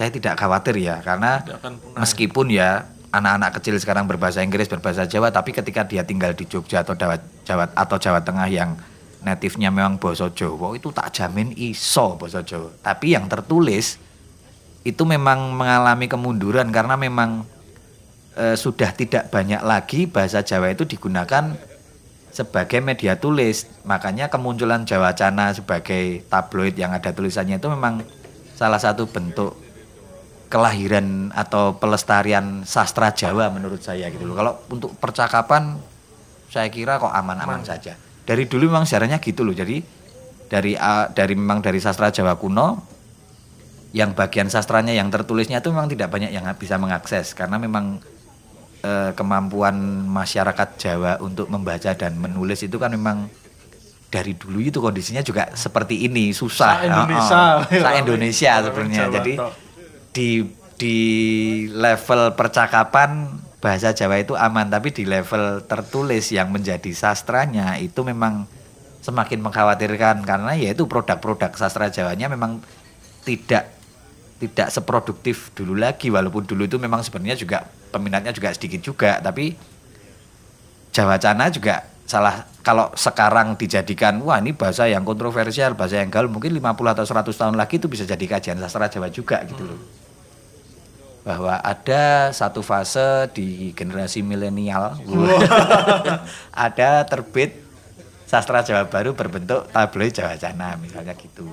saya 0.00 0.08
tidak 0.08 0.40
khawatir 0.40 0.80
ya 0.80 1.04
karena 1.04 1.44
punah. 1.44 2.00
meskipun 2.00 2.48
ya 2.48 2.88
anak-anak 3.12 3.60
kecil 3.60 3.76
sekarang 3.76 4.08
berbahasa 4.08 4.40
Inggris 4.40 4.72
berbahasa 4.72 5.04
Jawa 5.04 5.28
tapi 5.28 5.52
ketika 5.52 5.84
dia 5.84 6.00
tinggal 6.00 6.32
di 6.32 6.48
Jogja 6.48 6.80
atau 6.80 6.96
Jawa, 6.96 7.20
Jawa 7.44 7.68
atau 7.76 8.00
Jawa 8.00 8.24
Tengah 8.24 8.48
yang 8.48 8.80
native-nya 9.20 9.68
memang 9.68 10.00
bahasa 10.00 10.32
Jawa 10.32 10.72
itu 10.72 10.88
tak 10.88 11.12
jamin 11.12 11.52
iso 11.60 12.16
bahasa 12.16 12.40
Jawa 12.40 12.72
tapi 12.80 13.12
yang 13.12 13.28
tertulis 13.28 14.00
itu 14.80 15.02
memang 15.04 15.52
mengalami 15.52 16.08
kemunduran 16.08 16.72
karena 16.72 16.96
memang 16.96 17.44
eh, 18.40 18.56
sudah 18.56 18.96
tidak 18.96 19.28
banyak 19.28 19.60
lagi 19.60 20.08
bahasa 20.08 20.40
Jawa 20.40 20.72
itu 20.72 20.88
digunakan 20.88 21.52
sebagai 22.30 22.78
media 22.80 23.18
tulis. 23.18 23.66
Makanya 23.84 24.30
kemunculan 24.30 24.86
Jawa 24.86 25.12
Cana 25.14 25.52
sebagai 25.54 26.24
tabloid 26.30 26.74
yang 26.78 26.94
ada 26.94 27.10
tulisannya 27.10 27.58
itu 27.58 27.68
memang 27.68 28.02
salah 28.54 28.78
satu 28.78 29.06
bentuk 29.10 29.58
kelahiran 30.50 31.30
atau 31.30 31.78
pelestarian 31.78 32.66
sastra 32.66 33.14
Jawa 33.14 33.54
menurut 33.54 33.82
saya 33.82 34.10
gitu 34.10 34.26
loh. 34.26 34.34
Kalau 34.34 34.52
untuk 34.70 34.94
percakapan 34.98 35.78
saya 36.50 36.66
kira 36.66 36.98
kok 36.98 37.14
aman-aman 37.14 37.62
saja. 37.62 37.94
Dari 38.26 38.50
dulu 38.50 38.66
memang 38.70 38.82
sejarahnya 38.82 39.22
gitu 39.22 39.46
loh. 39.46 39.54
Jadi 39.54 39.78
dari 40.50 40.74
dari 41.14 41.34
memang 41.38 41.62
dari 41.62 41.78
sastra 41.78 42.10
Jawa 42.10 42.34
kuno 42.34 42.82
yang 43.90 44.14
bagian 44.14 44.46
sastranya 44.50 44.94
yang 44.94 45.10
tertulisnya 45.10 45.58
itu 45.62 45.70
memang 45.70 45.90
tidak 45.90 46.14
banyak 46.14 46.30
yang 46.30 46.46
bisa 46.54 46.78
mengakses 46.78 47.34
karena 47.34 47.58
memang 47.58 47.98
eh, 48.82 49.10
kemampuan 49.14 49.76
masyarakat 50.08 50.68
Jawa 50.76 51.12
untuk 51.20 51.48
membaca 51.52 51.92
dan 51.94 52.16
menulis 52.16 52.64
itu 52.64 52.76
kan 52.76 52.92
memang 52.92 53.28
dari 54.10 54.34
dulu 54.34 54.58
itu 54.58 54.82
kondisinya 54.82 55.22
juga 55.22 55.54
seperti 55.54 56.04
ini 56.10 56.34
susah 56.34 56.82
Sa 56.82 56.84
Indonesia. 56.84 57.38
Oh, 57.38 57.56
oh. 57.62 57.82
Sa 57.86 57.90
Indonesia 57.94 58.52
sebenarnya 58.66 59.04
jadi 59.08 59.32
di 60.10 60.28
di 60.74 60.98
level 61.70 62.34
percakapan 62.34 63.38
bahasa 63.60 63.92
Jawa 63.92 64.18
itu 64.18 64.32
aman 64.34 64.66
tapi 64.72 64.90
di 64.90 65.04
level 65.04 65.62
tertulis 65.68 66.32
yang 66.32 66.48
menjadi 66.50 66.90
sastranya 66.96 67.76
itu 67.76 68.00
memang 68.02 68.48
semakin 69.00 69.40
mengkhawatirkan 69.40 70.24
karena 70.24 70.52
yaitu 70.56 70.84
produk-produk 70.84 71.52
sastra 71.56 71.88
Jawanya 71.88 72.28
memang 72.28 72.60
tidak 73.24 73.79
tidak 74.40 74.72
seproduktif 74.72 75.52
dulu 75.52 75.76
lagi 75.76 76.08
walaupun 76.08 76.48
dulu 76.48 76.64
itu 76.64 76.80
memang 76.80 77.04
sebenarnya 77.04 77.36
juga 77.36 77.68
peminatnya 77.92 78.32
juga 78.32 78.48
sedikit 78.56 78.80
juga 78.80 79.20
tapi 79.20 79.52
Jawa 80.90 81.20
Cana 81.20 81.52
juga 81.52 81.86
salah. 82.08 82.48
Kalau 82.60 82.92
sekarang 82.92 83.56
dijadikan 83.56 84.20
wah 84.20 84.36
ini 84.36 84.52
bahasa 84.52 84.84
yang 84.84 85.00
kontroversial 85.06 85.72
bahasa 85.72 86.02
yang 86.02 86.12
gaul 86.12 86.28
mungkin 86.28 86.52
50 86.52 86.92
atau 86.92 87.04
100 87.08 87.32
tahun 87.32 87.56
lagi 87.56 87.80
itu 87.80 87.88
bisa 87.88 88.04
jadi 88.04 88.20
kajian 88.20 88.60
sastra 88.60 88.90
Jawa 88.90 89.08
juga 89.08 89.40
gitu 89.48 89.64
loh. 89.64 89.80
Bahwa 91.24 91.56
ada 91.56 92.34
satu 92.36 92.60
fase 92.60 93.32
di 93.32 93.72
generasi 93.72 94.20
milenial. 94.20 94.96
Ada 96.68 97.04
terbit 97.08 97.60
sastra 98.28 98.60
Jawa 98.60 98.88
baru 98.88 99.16
berbentuk 99.16 99.72
tabloid 99.72 100.12
Jawa 100.12 100.36
Cana 100.36 100.76
misalnya 100.76 101.16
gitu. 101.16 101.48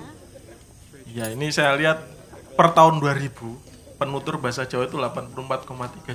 Ya 1.08 1.32
ini 1.32 1.52
saya 1.56 1.76
lihat 1.80 2.17
per 2.58 2.74
tahun 2.74 2.98
2000 2.98 3.38
penutur 3.96 4.38
bahasa 4.38 4.62
Jawa 4.64 4.86
itu 4.86 4.94
84,3 4.96 5.34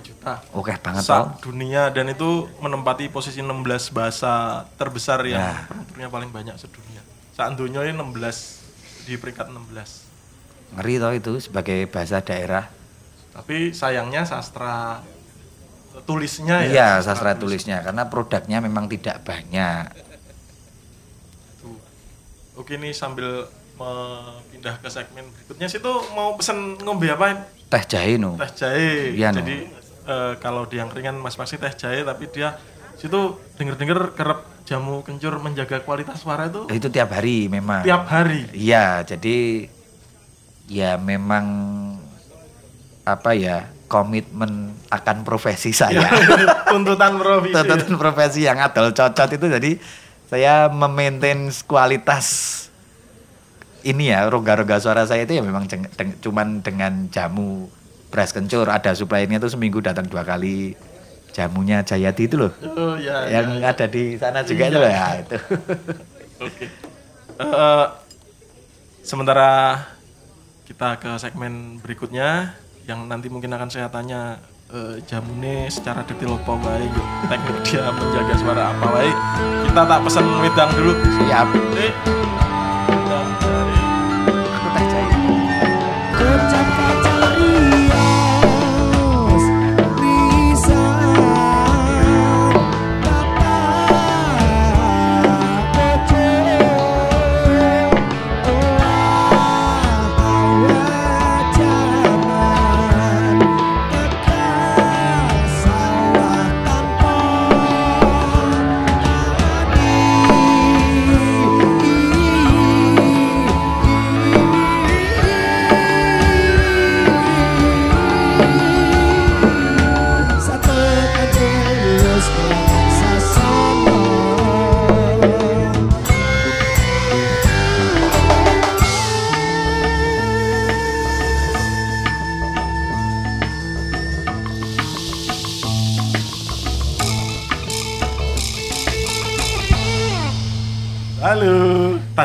juta. 0.01 0.39
oke 0.53 0.71
banget 0.77 1.03
toh 1.03 1.27
Sa 1.29 1.39
dunia 1.41 1.89
dan 1.89 2.07
itu 2.07 2.31
menempati 2.59 3.07
posisi 3.09 3.39
16 3.39 3.59
bahasa 3.91 4.33
terbesar 4.73 5.23
yang 5.25 5.39
Nah. 5.41 5.67
penuturnya 5.67 6.07
paling 6.09 6.31
banyak 6.31 6.55
sedunia. 6.57 7.03
Saat 7.33 7.55
dunia 7.55 7.83
ini 7.83 7.91
16 7.93 8.63
di 9.03 9.15
peringkat 9.17 9.49
16. 9.49 10.07
ngeri 10.73 10.95
toh 10.97 11.13
itu 11.13 11.33
sebagai 11.41 11.85
bahasa 11.87 12.19
daerah 12.19 12.71
Tapi 13.31 13.73
sayangnya 13.73 14.23
sastra 14.23 15.03
tulisnya 16.03 16.63
ya. 16.63 16.71
iya 16.71 16.89
sastra 16.99 17.35
tulisnya 17.35 17.81
karena 17.81 18.07
produknya 18.07 18.59
memang 18.59 18.87
tidak 18.87 19.21
banyak 19.23 19.91
Tuh. 21.59 21.77
Oke 22.55 22.77
nih 22.77 22.93
sambil 22.93 23.49
pindah 24.49 24.79
ke 24.79 24.89
segmen 24.89 25.25
berikutnya 25.29 25.67
situ 25.67 25.91
mau 26.13 26.35
pesen 26.35 26.79
ngombe 26.79 27.09
apa? 27.09 27.47
teh 27.67 27.83
jahe 27.89 28.17
no 28.17 28.37
Teh 28.37 28.51
jahe. 28.55 29.17
Iya, 29.17 29.33
no. 29.33 29.41
Jadi 29.41 29.57
eh, 30.05 30.33
kalau 30.39 30.65
di 30.65 30.77
angkringan 30.77 31.17
Mas 31.17 31.35
Paksi 31.35 31.57
teh 31.57 31.73
jahe 31.73 32.03
tapi 32.03 32.29
dia 32.29 32.57
situ 32.95 33.19
denger-denger 33.57 34.13
kerap 34.13 34.45
jamu 34.63 35.03
kencur 35.03 35.35
menjaga 35.37 35.81
kualitas 35.81 36.23
suara 36.23 36.47
itu 36.47 36.71
itu 36.71 36.87
tiap 36.87 37.11
hari 37.11 37.51
memang 37.51 37.83
tiap 37.83 38.07
hari. 38.07 38.47
iya 38.55 39.03
jadi 39.03 39.67
ya 40.71 40.95
memang 40.95 41.45
apa 43.03 43.35
ya 43.35 43.67
komitmen 43.91 44.71
akan 44.89 45.27
profesi 45.27 45.75
saya 45.75 46.07
Tuntutan 46.71 47.19
provisi. 47.19 47.53
tuntutan 47.53 47.99
profesi 47.99 48.41
yang 48.47 48.63
adol 48.63 48.95
cocot 48.95 49.29
itu 49.29 49.47
jadi 49.51 49.71
saya 50.31 50.71
memaintain 50.71 51.51
kualitas 51.67 52.27
ini 53.83 54.09
ya 54.09 54.25
rongga-rongga 54.25 54.79
suara 54.79 55.03
saya 55.03 55.23
itu 55.23 55.35
ya 55.35 55.43
memang 55.43 55.67
jeng- 55.67 55.91
deng- 55.93 56.19
cuman 56.19 56.61
dengan 56.61 57.07
jamu 57.09 57.67
beras 58.09 58.31
kencur 58.31 58.67
ada 58.67 58.93
suplainya 58.93 59.37
itu 59.37 59.49
seminggu 59.49 59.79
datang 59.79 60.05
dua 60.05 60.23
kali 60.23 60.77
jamunya 61.31 61.81
Jayati 61.81 62.27
itu 62.27 62.37
loh 62.37 62.53
Oh 62.69 62.95
ya. 62.95 63.25
ya, 63.25 63.41
yang 63.41 63.57
ya. 63.57 63.73
ada 63.73 63.87
di 63.87 64.15
sana 64.15 64.41
juga 64.41 64.63
Iya. 64.63 64.69
itu 64.69 64.79
loh 64.79 64.91
ya 64.91 65.07
itu 65.19 65.37
Oke. 66.41 66.67
Eh, 67.35 67.87
sementara 69.01 69.81
kita 70.63 70.97
ke 70.97 71.11
segmen 71.17 71.79
berikutnya 71.79 72.53
yang 72.83 73.07
nanti 73.07 73.27
mungkin 73.27 73.51
akan 73.51 73.67
saya 73.67 73.89
tanya 73.89 74.39
eh, 74.69 75.01
jamune 75.05 75.67
secara 75.69 76.03
detail 76.03 76.37
apa 76.37 76.55
yuk, 76.79 76.97
teknik 77.27 77.57
dia 77.63 77.87
menjaga 77.89 78.35
suara 78.35 78.63
apa 78.71 78.87
wae. 78.91 79.13
Kita 79.65 79.83
tak 79.83 80.01
pesen 80.03 80.27
wedang 80.39 80.71
dulu. 80.73 80.93
siap 81.17 81.47
Eh, 81.75 81.93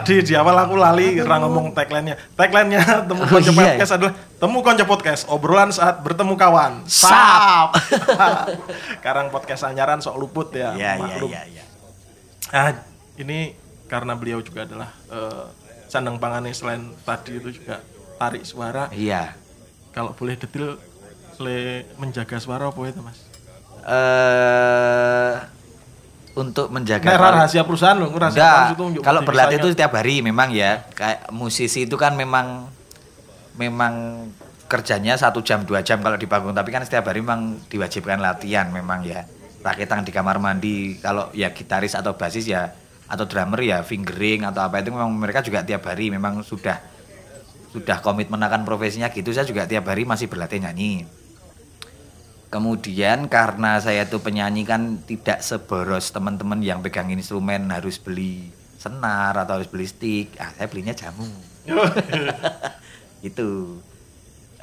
Tadi 0.08 0.24
di 0.24 0.40
awal 0.40 0.56
aku 0.56 0.80
lali 0.80 1.20
ra 1.20 1.36
ngomong 1.36 1.76
tagline-nya. 1.76 2.16
Tagline-nya 2.32 3.04
Temu 3.04 3.20
Oh, 3.20 3.28
Konco 3.28 3.52
iya. 3.52 3.76
Podcast 3.76 3.92
adalah 3.92 4.14
Temu 4.40 4.58
Konco 4.64 4.86
Podcast, 4.88 5.22
obrolan 5.28 5.68
saat 5.68 6.00
bertemu 6.00 6.32
kawan. 6.34 6.88
Sap. 6.88 7.76
Sekarang 9.04 9.28
podcast 9.28 9.68
anyaran 9.68 10.00
sok 10.00 10.16
luput 10.16 10.48
ya. 10.56 10.72
ya 10.80 10.96
ya 10.96 11.04
maklum. 11.04 11.28
ya 11.28 11.44
ya 11.52 11.64
Ah, 12.48 12.72
ini 13.20 13.52
karena 13.86 14.16
beliau 14.16 14.40
juga 14.40 14.64
adalah 14.64 14.96
eh, 15.12 15.44
sandang 15.92 16.16
pangannya 16.16 16.56
selain 16.56 16.88
tadi 17.04 17.44
itu 17.44 17.60
juga 17.60 17.84
tarik 18.16 18.48
suara. 18.48 18.88
iya 18.96 19.36
Kalau 19.92 20.16
boleh 20.16 20.40
detail 20.40 20.80
le 21.38 21.84
menjaga 22.00 22.40
suara 22.40 22.72
apa 22.72 22.80
itu, 22.82 23.04
Mas? 23.04 23.28
eh 23.84 25.36
untuk 26.38 26.70
menjaga 26.70 27.10
kualitas- 27.18 27.34
rahasia 27.34 27.64
perusahaan 27.66 27.98
loh, 27.98 28.14
rahasia 28.14 28.38
perusahaan 28.38 28.74
itu 28.78 29.02
kalau 29.02 29.22
berlatih 29.26 29.58
itu 29.58 29.70
setiap 29.74 29.98
hari 29.98 30.22
memang 30.22 30.54
ya. 30.54 30.86
Kayak 30.94 31.34
musisi 31.34 31.90
itu 31.90 31.98
kan 31.98 32.14
memang 32.14 32.70
memang 33.58 34.26
kerjanya 34.70 35.18
satu 35.18 35.42
jam 35.42 35.66
dua 35.66 35.82
jam 35.82 35.98
kalau 36.04 36.14
di 36.14 36.30
panggung 36.30 36.54
tapi 36.54 36.70
kan 36.70 36.86
setiap 36.86 37.10
hari 37.10 37.26
memang 37.26 37.58
diwajibkan 37.68 38.22
latihan 38.22 38.70
memang 38.70 39.02
ya. 39.02 39.26
Rakitan 39.66 40.06
di 40.06 40.14
kamar 40.14 40.38
mandi 40.38 41.02
kalau 41.02 41.34
ya 41.34 41.50
gitaris 41.52 41.98
atau 41.98 42.14
basis 42.14 42.46
ya 42.46 42.70
atau 43.10 43.26
drummer 43.26 43.60
ya 43.66 43.82
fingering 43.82 44.46
atau 44.46 44.62
apa 44.62 44.86
itu 44.86 44.94
memang 44.94 45.10
mereka 45.10 45.42
juga 45.42 45.66
tiap 45.66 45.90
hari 45.90 46.14
memang 46.14 46.46
sudah 46.46 46.78
sudah 47.74 47.98
komitmen 48.06 48.40
akan 48.40 48.62
profesinya 48.62 49.10
gitu. 49.10 49.34
Saya 49.34 49.50
juga 49.50 49.66
tiap 49.66 49.90
hari 49.90 50.06
masih 50.06 50.30
berlatih 50.30 50.62
nyanyi 50.62 51.04
Kemudian 52.48 53.28
karena 53.28 53.76
saya 53.84 54.08
tuh 54.08 54.24
penyanyi 54.24 54.64
kan 54.64 55.04
tidak 55.04 55.44
seboros 55.44 56.16
teman-teman 56.16 56.64
yang 56.64 56.80
pegang 56.80 57.12
instrumen 57.12 57.68
harus 57.68 58.00
beli 58.00 58.56
senar 58.80 59.36
atau 59.36 59.60
harus 59.60 59.68
beli 59.68 59.84
stick. 59.84 60.32
Ah, 60.40 60.56
saya 60.56 60.72
belinya 60.72 60.96
jamu. 60.96 61.28
itu 63.28 63.80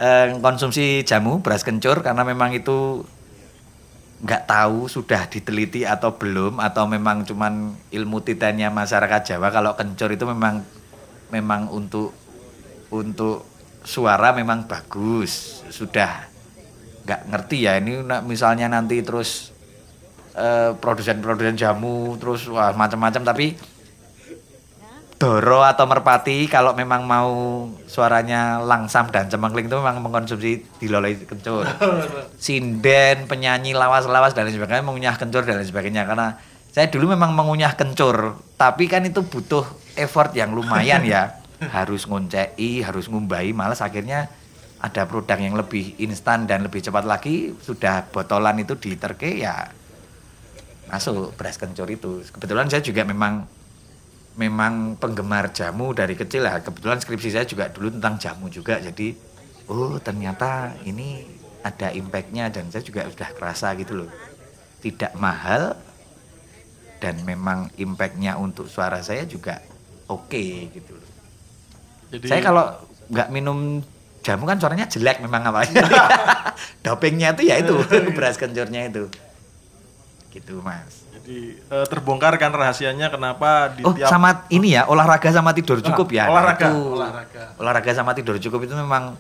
eh, 0.00 0.32
konsumsi 0.40 1.04
jamu 1.04 1.44
beras 1.44 1.60
kencur 1.60 2.00
karena 2.00 2.24
memang 2.24 2.56
itu 2.56 3.04
nggak 4.24 4.48
tahu 4.48 4.88
sudah 4.88 5.28
diteliti 5.28 5.84
atau 5.84 6.16
belum 6.16 6.56
atau 6.56 6.88
memang 6.88 7.28
cuman 7.28 7.76
ilmu 7.92 8.24
titanya 8.24 8.72
masyarakat 8.72 9.36
Jawa 9.36 9.52
kalau 9.52 9.76
kencur 9.76 10.08
itu 10.16 10.24
memang 10.24 10.64
memang 11.28 11.68
untuk 11.68 12.16
untuk 12.88 13.44
suara 13.84 14.32
memang 14.32 14.64
bagus 14.64 15.60
sudah 15.68 16.33
nggak 17.04 17.20
ngerti 17.30 17.68
ya 17.68 17.76
ini 17.78 18.00
misalnya 18.24 18.68
nanti 18.72 19.04
terus 19.04 19.52
eh, 20.34 20.72
produsen-produsen 20.76 21.56
jamu 21.56 22.16
terus 22.16 22.48
wah 22.48 22.72
macam-macam 22.72 23.22
tapi 23.22 23.54
Doro 25.14 25.62
atau 25.62 25.86
Merpati 25.86 26.50
kalau 26.50 26.74
memang 26.74 27.06
mau 27.06 27.64
suaranya 27.86 28.58
langsam 28.60 29.08
dan 29.14 29.30
cemengling 29.30 29.70
itu 29.70 29.78
memang 29.78 30.02
mengkonsumsi 30.02 30.82
diloloi 30.82 31.22
kencur. 31.24 31.64
Sinden, 32.36 33.30
penyanyi 33.30 33.72
lawas-lawas 33.78 34.34
dan 34.34 34.50
lain 34.50 34.58
sebagainya 34.58 34.82
mengunyah 34.82 35.14
kencur 35.14 35.46
dan 35.46 35.62
lain 35.62 35.70
sebagainya 35.70 36.04
karena 36.04 36.36
saya 36.74 36.90
dulu 36.90 37.14
memang 37.14 37.30
mengunyah 37.30 37.78
kencur, 37.78 38.42
tapi 38.58 38.90
kan 38.90 39.06
itu 39.06 39.22
butuh 39.22 39.62
effort 39.94 40.34
yang 40.34 40.50
lumayan 40.52 41.06
ya. 41.06 41.40
harus 41.78 42.04
ngoncei, 42.10 42.82
harus 42.82 43.06
ngumbai, 43.06 43.54
malas 43.54 43.80
akhirnya 43.80 44.28
ada 44.84 45.08
produk 45.08 45.40
yang 45.40 45.56
lebih 45.56 45.96
instan 45.96 46.44
dan 46.44 46.60
lebih 46.60 46.84
cepat 46.84 47.08
lagi 47.08 47.56
sudah 47.64 48.04
botolan 48.12 48.60
itu 48.60 48.76
diterke 48.76 49.40
ya 49.40 49.72
masuk 50.92 51.32
beras 51.40 51.56
kencur 51.56 51.88
itu. 51.88 52.20
Kebetulan 52.28 52.68
saya 52.68 52.84
juga 52.84 53.00
memang 53.08 53.48
memang 54.36 55.00
penggemar 55.00 55.56
jamu 55.56 55.96
dari 55.96 56.12
kecil 56.18 56.44
lah 56.44 56.60
kebetulan 56.60 57.00
skripsi 57.00 57.30
saya 57.32 57.46
juga 57.48 57.70
dulu 57.70 57.86
tentang 57.96 58.18
jamu 58.18 58.50
juga 58.50 58.82
jadi 58.82 59.14
oh 59.70 59.96
ternyata 60.02 60.74
ini 60.82 61.22
ada 61.64 61.94
impactnya 61.94 62.50
dan 62.52 62.68
saya 62.68 62.84
juga 62.84 63.08
sudah 63.08 63.30
kerasa 63.32 63.72
gitu 63.80 64.04
loh. 64.04 64.10
Tidak 64.84 65.16
mahal 65.16 65.80
dan 67.00 67.24
memang 67.24 67.72
impactnya 67.80 68.36
untuk 68.36 68.68
suara 68.68 69.00
saya 69.00 69.24
juga 69.24 69.64
oke 70.12 70.44
gitu 70.76 70.92
loh. 70.92 71.08
Jadi 72.12 72.26
saya 72.28 72.44
kalau 72.44 72.68
nggak 73.08 73.28
minum 73.32 73.80
jamu 74.24 74.48
kan 74.48 74.56
suaranya 74.56 74.88
jelek 74.88 75.20
memang 75.20 75.44
apa? 75.44 75.68
Dopingnya 76.84 77.36
itu 77.36 77.42
ya 77.44 77.60
itu 77.60 77.76
beras 78.16 78.34
kencurnya 78.34 78.88
itu. 78.88 79.12
Gitu 80.32 80.58
mas. 80.58 81.04
Jadi 81.14 81.56
eh, 81.60 81.86
terbongkar 81.86 82.34
kan 82.36 82.50
rahasianya 82.50 83.08
kenapa 83.08 83.70
di 83.72 83.84
oh 83.84 83.92
tiap 83.92 84.08
sama 84.08 84.44
ini 84.48 84.74
ya 84.74 84.84
olahraga 84.84 85.30
sama 85.30 85.52
tidur 85.52 85.78
cukup 85.78 86.10
Ah, 86.10 86.16
ya? 86.16 86.24
olahraga, 86.26 86.66
Itu, 86.68 86.80
olahraga. 86.96 87.42
olahraga 87.56 87.90
sama 87.92 88.12
tidur 88.12 88.36
cukup 88.36 88.66
itu 88.66 88.74
memang 88.74 89.14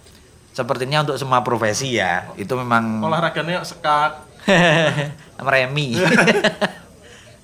sepertinya 0.50 1.04
untuk 1.04 1.16
semua 1.16 1.40
profesi 1.40 1.94
ya. 1.94 2.28
Itu 2.34 2.56
memang 2.56 3.00
olahraganya 3.00 3.60
sekak. 3.62 4.24
Sama 5.34 5.50
Remi. 5.50 5.96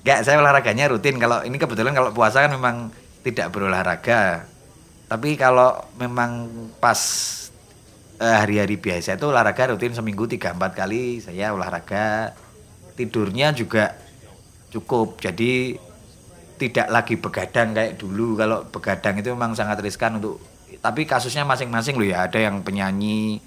Enggak, 0.01 0.19
saya 0.21 0.37
olahraganya 0.37 0.89
rutin. 0.89 1.17
Kalau 1.17 1.41
ini 1.41 1.57
kebetulan 1.57 1.93
kalau 1.93 2.09
puasa 2.09 2.41
kan 2.41 2.49
memang 2.49 2.89
tidak 3.21 3.49
berolahraga. 3.49 4.45
Tapi 5.05 5.35
kalau 5.35 5.75
memang 5.95 6.47
pas 6.77 6.97
hari-hari 8.21 8.77
biasa 8.77 9.17
itu 9.17 9.25
olahraga 9.25 9.73
rutin 9.73 9.97
seminggu 9.97 10.29
3 10.29 10.53
4 10.53 10.77
kali 10.77 11.17
saya 11.17 11.49
olahraga. 11.57 12.37
Tidurnya 12.93 13.49
juga 13.57 13.97
cukup. 14.69 15.17
Jadi 15.17 15.73
tidak 16.61 16.87
lagi 16.93 17.17
begadang 17.17 17.73
kayak 17.73 17.97
dulu. 17.97 18.37
Kalau 18.37 18.69
begadang 18.69 19.17
itu 19.17 19.33
memang 19.33 19.57
sangat 19.57 19.81
riskan 19.81 20.21
untuk 20.21 20.37
tapi 20.81 21.09
kasusnya 21.09 21.41
masing-masing 21.49 21.97
loh 21.97 22.05
ya. 22.05 22.29
Ada 22.29 22.45
yang 22.45 22.61
penyanyi 22.61 23.41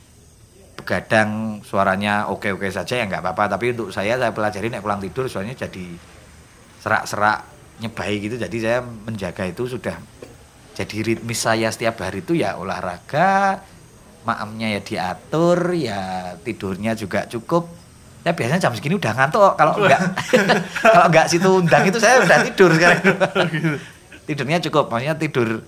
begadang 0.75 1.63
suaranya 1.63 2.29
oke-oke 2.29 2.67
saja 2.69 2.99
ya 2.99 3.07
nggak 3.07 3.23
apa-apa 3.23 3.57
tapi 3.57 3.73
untuk 3.73 3.95
saya 3.95 4.19
saya 4.19 4.35
pelajari 4.35 4.69
nek 4.69 4.83
pulang 4.83 4.99
tidur 4.99 5.31
suaranya 5.31 5.55
jadi 5.55 5.97
serak-serak 6.83 7.47
nyebai 7.81 8.21
gitu 8.21 8.37
jadi 8.37 8.57
saya 8.61 8.79
menjaga 8.83 9.49
itu 9.49 9.71
sudah 9.71 9.97
jadi 10.75 10.97
ritmis 11.07 11.41
saya 11.41 11.71
setiap 11.71 12.03
hari 12.03 12.21
itu 12.21 12.37
ya 12.37 12.59
olahraga 12.59 13.63
maamnya 14.25 14.73
ya 14.77 14.81
diatur 14.81 15.73
ya 15.77 16.01
tidurnya 16.41 16.97
juga 16.97 17.29
cukup. 17.29 17.69
Ya 18.25 18.33
biasanya 18.33 18.57
jam 18.57 18.73
segini 18.73 18.97
udah 18.97 19.13
ngantuk 19.13 19.53
kalau 19.55 19.77
enggak. 19.85 20.01
Kalau 20.81 21.07
enggak 21.13 21.29
situ 21.29 21.45
undang 21.45 21.85
itu 21.85 22.01
saya 22.01 22.25
udah 22.25 22.39
tidur 22.49 22.73
sekarang. 22.73 23.05
Tidurnya 24.27 24.59
cukup 24.65 24.89
maksudnya 24.89 25.13
tidur 25.21 25.61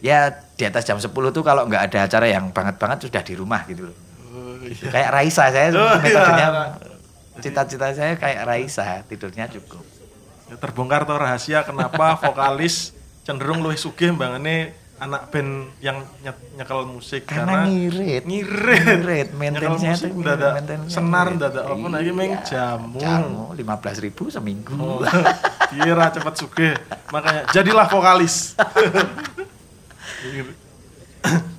ya 0.00 0.32
di 0.56 0.64
atas 0.64 0.88
jam 0.88 0.96
10 0.96 1.12
tuh 1.12 1.44
kalau 1.44 1.68
nggak 1.68 1.92
ada 1.92 2.08
acara 2.08 2.24
yang 2.24 2.48
banget-banget 2.56 3.12
sudah 3.12 3.20
di 3.20 3.34
rumah 3.36 3.68
gitu 3.68 3.92
loh. 3.92 3.96
Oh, 4.32 4.56
iya. 4.64 4.88
kayak 4.88 5.10
Raisa 5.12 5.44
saya 5.52 5.68
Oh, 5.76 6.00
metodenya 6.00 6.48
iya. 6.48 6.64
cita-cita 7.44 7.92
saya 7.92 8.16
kayak 8.16 8.48
Raisa 8.48 9.04
tidurnya 9.04 9.52
cukup. 9.52 9.84
Ya, 10.48 10.56
terbongkar 10.56 11.04
tuh 11.04 11.20
rahasia 11.20 11.68
kenapa 11.68 12.16
vokalis 12.16 12.96
cenderung 13.28 13.60
luwih 13.60 13.76
sugih 13.76 14.16
mbangane 14.16 14.72
anak 14.98 15.30
band 15.30 15.50
yang 15.78 16.02
nye- 16.18 16.46
nyekel 16.54 16.84
musik 16.84 17.24
karena 17.24 17.64
ngirit. 17.64 18.22
ngirit. 18.22 18.82
Ngirit. 18.82 19.28
Nyekel 19.30 19.32
maintenance-nya 19.32 19.90
musik 19.94 20.04
tuh 20.04 20.16
mendadak 20.16 20.50
maintenance-nya 20.54 20.92
senar 20.92 21.24
ngirit. 21.24 21.32
mendadak 21.38 21.64
apa 21.64 21.86
lagi 21.88 22.10
meng 22.10 22.28
Iya, 22.28 22.40
jamu. 22.44 22.98
Jamu 22.98 23.42
lima 23.54 23.74
belas 23.76 23.96
ribu 23.98 24.22
seminggu. 24.26 24.74
Oh, 24.74 24.98
kira 25.70 26.06
cepet 26.10 26.34
sugih. 26.34 26.74
Makanya 27.08 27.40
jadilah 27.48 27.86
vokalis. 27.86 28.52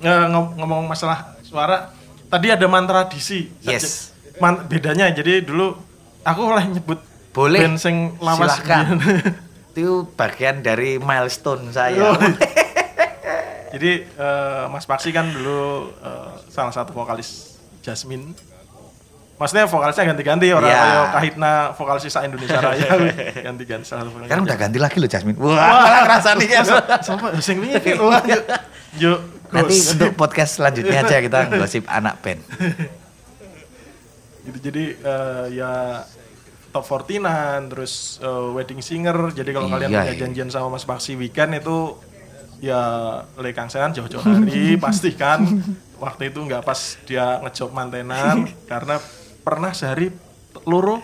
Ngom- 0.00 0.52
ngomong 0.56 0.80
masalah 0.86 1.36
suara 1.40 1.90
tadi 2.26 2.48
ada 2.48 2.64
mantra 2.66 3.06
disi. 3.06 3.48
Yes. 3.60 4.10
Man- 4.36 4.66
bedanya 4.66 5.08
jadi 5.10 5.40
dulu 5.40 5.74
aku 6.22 6.40
oleh 6.46 6.64
nyebut 6.70 6.98
boleh. 7.30 7.60
band 7.60 7.76
sing 7.76 8.16
lawas 8.18 8.58
itu 9.70 10.02
bagian 10.12 10.60
dari 10.60 10.98
milestone 10.98 11.70
saya. 11.70 12.10
Oh. 12.10 12.16
Jadi 13.70 13.90
eh, 14.04 14.64
Mas 14.66 14.84
Paksi 14.84 15.10
kan 15.10 15.26
dulu 15.26 15.60
eh, 15.96 16.30
salah 16.46 16.70
satu 16.70 16.90
vokalis 16.90 17.54
Jasmine. 17.80 18.34
Maksudnya 19.34 19.64
vokalisnya 19.64 20.04
ganti-ganti 20.06 20.52
orang 20.52 20.68
Iya. 20.68 20.76
kayak 20.76 21.06
Kahitna 21.10 21.52
vokalis 21.72 22.02
sisa 22.04 22.20
Indonesia 22.22 22.60
Raya 22.60 22.92
ganti-ganti 23.48 23.84
salah 23.84 24.04
satu 24.04 24.12
vokalis. 24.12 24.28
sekarang 24.28 24.44
udah 24.44 24.58
ganti 24.58 24.78
lagi 24.78 24.96
loh 25.00 25.08
Jasmine 25.08 25.38
wah 25.40 25.56
malah 25.56 26.00
ngerasa 26.04 26.28
nih 26.36 26.48
kan 26.50 26.64
Sama 27.00 27.26
sing 27.40 27.56
wingi 27.56 27.80
ki 27.80 27.92
wah, 27.96 28.20
yuk. 28.94 29.18
Nanti 29.48 29.74
untuk 29.80 30.12
podcast 30.14 30.60
selanjutnya 30.60 31.00
aja 31.00 31.16
kita 31.18 31.38
gosip 31.56 31.88
anak 31.88 32.20
band 32.20 32.44
gitu 34.40 34.58
jadi 34.62 34.84
eh, 34.98 35.44
ya 35.52 35.72
top 36.70 36.84
14 36.84 37.68
terus 37.68 37.92
eh, 38.20 38.28
wedding 38.52 38.80
singer 38.80 39.32
jadi 39.32 39.50
kalau 39.50 39.68
kalian 39.68 39.88
Iya, 39.88 40.00
punya 40.00 40.14
iya. 40.14 40.20
janjian 40.20 40.48
sama 40.48 40.68
Mas 40.70 40.84
Paksi 40.84 41.16
weekend 41.16 41.56
itu 41.56 41.96
ya 42.60 42.80
le 43.40 43.50
kangsenan 43.56 43.96
jauh-jauh 43.96 44.20
hari 44.20 44.76
pastikan 44.84 45.42
waktu 45.96 46.32
itu 46.32 46.40
nggak 46.44 46.62
pas 46.64 47.00
dia 47.08 47.40
ngejob 47.40 47.72
mantenan 47.72 48.48
karena 48.70 49.00
pernah 49.40 49.72
sehari 49.72 50.12
loro. 50.68 51.00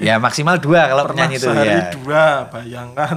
Ya 0.00 0.16
maksimal 0.16 0.56
dua 0.56 0.88
kalau 0.88 1.04
pernah 1.04 1.28
penyanyi 1.28 1.36
itu 1.36 1.48
sehari 1.48 1.68
ya. 1.68 1.84
dua 1.92 2.24
bayangkan. 2.48 3.16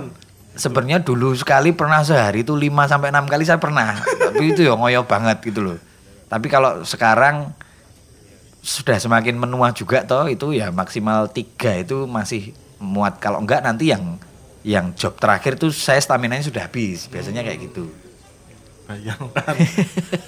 Sebenarnya 0.53 0.99
dulu 1.01 1.33
sekali 1.33 1.73
pernah 1.73 2.05
sehari 2.05 2.45
itu 2.45 2.53
5 2.53 2.69
sampai 2.85 3.09
enam 3.09 3.25
kali 3.25 3.41
saya 3.41 3.57
pernah. 3.57 3.97
Tapi 4.05 4.53
itu 4.53 4.61
ya 4.61 4.77
ngoyo 4.77 5.01
banget 5.01 5.41
gitu 5.41 5.65
loh. 5.65 5.81
Tapi 6.29 6.45
kalau 6.45 6.85
sekarang 6.85 7.49
sudah 8.61 9.01
semakin 9.01 9.33
menua 9.33 9.73
juga 9.73 10.05
toh 10.05 10.29
itu 10.29 10.53
ya 10.53 10.69
maksimal 10.69 11.25
tiga 11.33 11.73
itu 11.73 12.05
masih 12.05 12.53
muat. 12.77 13.17
Kalau 13.17 13.41
enggak 13.41 13.65
nanti 13.65 13.89
yang 13.89 14.21
yang 14.63 14.95
job 14.95 15.19
terakhir 15.19 15.59
tuh 15.59 15.69
saya 15.75 15.99
stamina 15.99 16.39
nya 16.39 16.43
sudah 16.47 16.65
habis 16.65 17.11
biasanya 17.11 17.43
kayak 17.43 17.67
gitu 17.69 17.91
bayangkan 18.87 19.55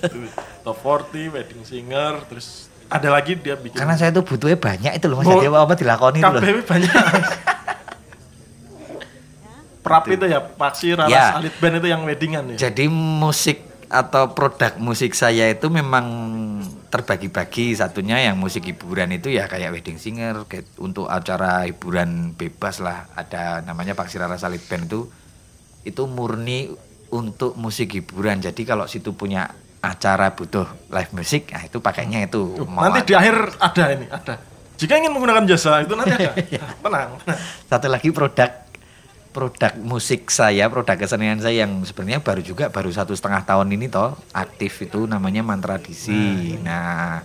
top 0.67 0.77
40 0.83 1.33
wedding 1.35 1.63
singer 1.63 2.19
terus 2.27 2.67
ada 2.91 3.09
lagi 3.09 3.39
dia 3.39 3.55
bikin 3.55 3.75
karena 3.75 3.95
saya 3.95 4.11
tuh 4.11 4.23
butuhnya 4.27 4.59
banyak 4.59 4.91
itu 4.99 5.05
loh 5.07 5.17
mas 5.19 5.27
Oh, 5.27 5.39
jadi 5.39 5.47
apa 5.49 5.73
dilakoni 5.73 6.19
itu 6.21 6.27
loh 6.29 6.41
KBW 6.43 6.59
banyak. 6.67 6.91
Prap 9.85 10.09
itu 10.09 10.25
ya, 10.25 10.41
Paksi, 10.41 10.97
Raras, 10.97 11.13
Ya. 11.13 11.37
Alit 11.37 11.53
Band 11.61 11.77
itu 11.77 11.85
yang 11.93 12.01
weddingan 12.09 12.57
ya. 12.57 12.69
Jadi 12.69 12.89
musik 12.89 13.61
atau 13.87 14.33
produk 14.33 14.75
musik 14.81 15.13
saya 15.13 15.51
itu 15.51 15.67
memang 15.69 16.05
terbagi-bagi. 16.89 17.75
Satunya 17.75 18.19
yang 18.21 18.39
musik 18.39 18.65
hiburan 18.65 19.13
itu 19.13 19.31
ya 19.31 19.45
kayak 19.45 19.75
wedding 19.75 20.01
singer, 20.01 20.47
kayak 20.49 20.65
untuk 20.81 21.07
acara 21.07 21.67
hiburan 21.67 22.33
bebas 22.33 22.81
lah. 22.81 23.07
Ada 23.13 23.61
namanya 23.61 23.93
Paksirara 23.93 24.35
Salit 24.35 24.63
Band 24.65 24.89
itu 24.89 25.01
itu 25.85 26.03
murni 26.09 26.73
untuk 27.13 27.53
musik 27.55 27.93
hiburan. 27.93 28.41
Jadi 28.41 28.65
kalau 28.65 28.89
situ 28.89 29.13
punya 29.13 29.47
acara 29.85 30.33
butuh 30.33 30.65
live 30.89 31.11
music, 31.13 31.53
nah 31.53 31.61
itu 31.61 31.77
pakainya 31.77 32.25
itu. 32.25 32.65
Mau 32.65 32.81
Nanti 32.81 33.05
di 33.05 33.13
akhir 33.13 33.61
ada 33.61 33.83
ini, 33.93 34.05
ada. 34.09 34.33
Jika 34.75 34.97
ingin 34.99 35.13
menggunakan 35.13 35.45
jasa 35.45 35.85
itu 35.85 35.93
nanti 35.93 36.17
ada. 36.17 36.33
tenang, 36.83 37.09
tenang. 37.21 37.39
satu 37.69 37.87
lagi 37.87 38.09
produk 38.09 38.64
produk 39.35 39.75
musik 39.83 40.31
saya, 40.31 40.71
produk 40.71 40.95
kesenian 40.95 41.43
saya 41.43 41.67
yang 41.67 41.83
sebenarnya 41.83 42.23
baru 42.23 42.39
juga 42.39 42.71
baru 42.71 42.87
satu 42.87 43.11
setengah 43.11 43.43
tahun 43.43 43.67
ini 43.75 43.91
toh 43.91 44.15
aktif 44.31 44.87
itu 44.87 45.03
namanya 45.03 45.43
Mantra 45.43 45.75
DC. 45.75 46.07
Nah, 46.63 47.19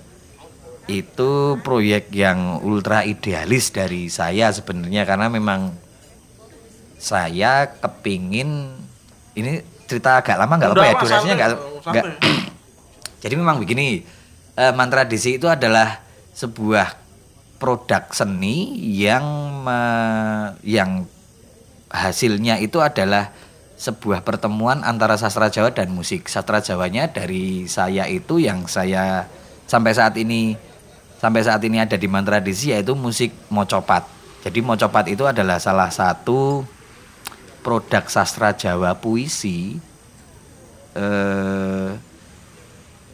itu 0.91 1.55
proyek 1.63 2.11
yang 2.11 2.59
ultra 2.67 3.07
idealis 3.07 3.71
dari 3.71 4.11
saya 4.11 4.51
sebenarnya 4.51 5.07
karena 5.07 5.31
memang 5.31 5.71
saya 6.99 7.79
kepingin 7.79 8.75
ini 9.39 9.63
cerita 9.87 10.19
agak 10.19 10.35
lama 10.35 10.59
nggak 10.59 10.71
apa 10.75 10.85
ya 10.85 10.95
durasinya 10.99 11.35
nggak 11.39 12.05
jadi 13.23 13.35
memang 13.39 13.63
begini, 13.63 14.03
eh, 14.59 14.73
mantra 14.75 15.07
DC 15.07 15.39
itu 15.39 15.47
adalah 15.47 16.03
sebuah 16.35 16.99
produk 17.63 18.11
seni 18.11 18.75
yang 18.99 19.23
me- 19.63 20.59
yang 20.67 21.07
hasilnya 21.91 22.63
itu 22.63 22.79
adalah 22.79 23.35
sebuah 23.81 24.23
pertemuan 24.23 24.87
antara 24.87 25.19
sastra 25.19 25.51
Jawa 25.51 25.75
dan 25.75 25.91
musik. 25.91 26.31
Sastra 26.31 26.63
Jawanya 26.63 27.11
dari 27.11 27.65
saya 27.67 28.07
itu 28.07 28.39
yang 28.39 28.69
saya 28.71 29.27
sampai 29.67 29.93
saat 29.97 30.15
ini 30.21 30.55
sampai 31.21 31.43
saat 31.45 31.61
ini 31.65 31.81
ada 31.81 31.97
di 31.97 32.09
mantra 32.09 32.39
DC 32.39 32.77
yaitu 32.77 32.95
musik 32.95 33.35
mocopat. 33.51 34.07
Jadi 34.41 34.61
mocopat 34.65 35.09
itu 35.13 35.25
adalah 35.29 35.61
salah 35.61 35.93
satu 35.93 36.65
produk 37.61 38.05
sastra 38.09 38.57
Jawa 38.57 38.97
puisi 38.97 39.77
eh 40.97 41.91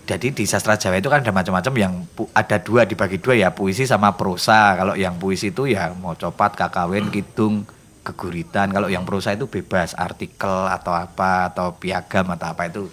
jadi 0.06 0.30
di 0.30 0.46
sastra 0.46 0.78
Jawa 0.78 1.02
itu 1.02 1.10
kan 1.10 1.18
ada 1.18 1.34
macam-macam 1.34 1.74
yang 1.74 1.92
ada 2.30 2.62
dua 2.62 2.86
dibagi 2.86 3.18
dua 3.18 3.34
ya 3.34 3.50
puisi 3.50 3.90
sama 3.90 4.14
prosa. 4.14 4.78
Kalau 4.78 4.94
yang 4.94 5.18
puisi 5.18 5.50
itu 5.50 5.66
ya 5.66 5.90
mau 5.98 6.14
copat, 6.14 6.54
kakawin, 6.54 7.10
kidung, 7.10 7.66
geguritan. 8.06 8.70
Kalau 8.70 8.86
yang 8.86 9.02
prosa 9.02 9.34
itu 9.34 9.50
bebas 9.50 9.98
artikel 9.98 10.70
atau 10.70 10.94
apa 10.94 11.50
atau 11.50 11.74
piagam 11.74 12.30
atau 12.30 12.46
apa 12.54 12.70
itu. 12.70 12.86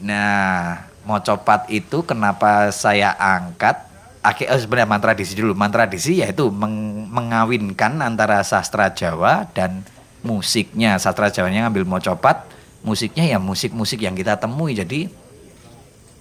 Nah, 0.00 0.84
mau 1.04 1.20
copat 1.20 1.68
itu 1.68 2.04
kenapa 2.04 2.72
saya 2.72 3.12
angkat? 3.16 3.84
Akhir 4.24 4.50
oh, 4.50 4.58
sebenarnya 4.58 4.88
mantra 4.90 5.12
disi 5.14 5.36
dulu. 5.36 5.52
Mantra 5.54 5.86
disi 5.86 6.20
yaitu 6.20 6.50
meng- 6.50 7.06
mengawinkan 7.12 8.00
antara 8.02 8.42
sastra 8.42 8.90
Jawa 8.90 9.46
dan 9.54 9.86
musiknya. 10.26 10.98
Sastra 10.98 11.30
Jawanya 11.30 11.68
ngambil 11.70 11.86
mau 11.86 12.00
copat, 12.02 12.42
musiknya 12.82 13.24
ya 13.24 13.38
musik-musik 13.38 14.02
yang 14.02 14.18
kita 14.18 14.36
temui. 14.36 14.74
Jadi 14.74 15.06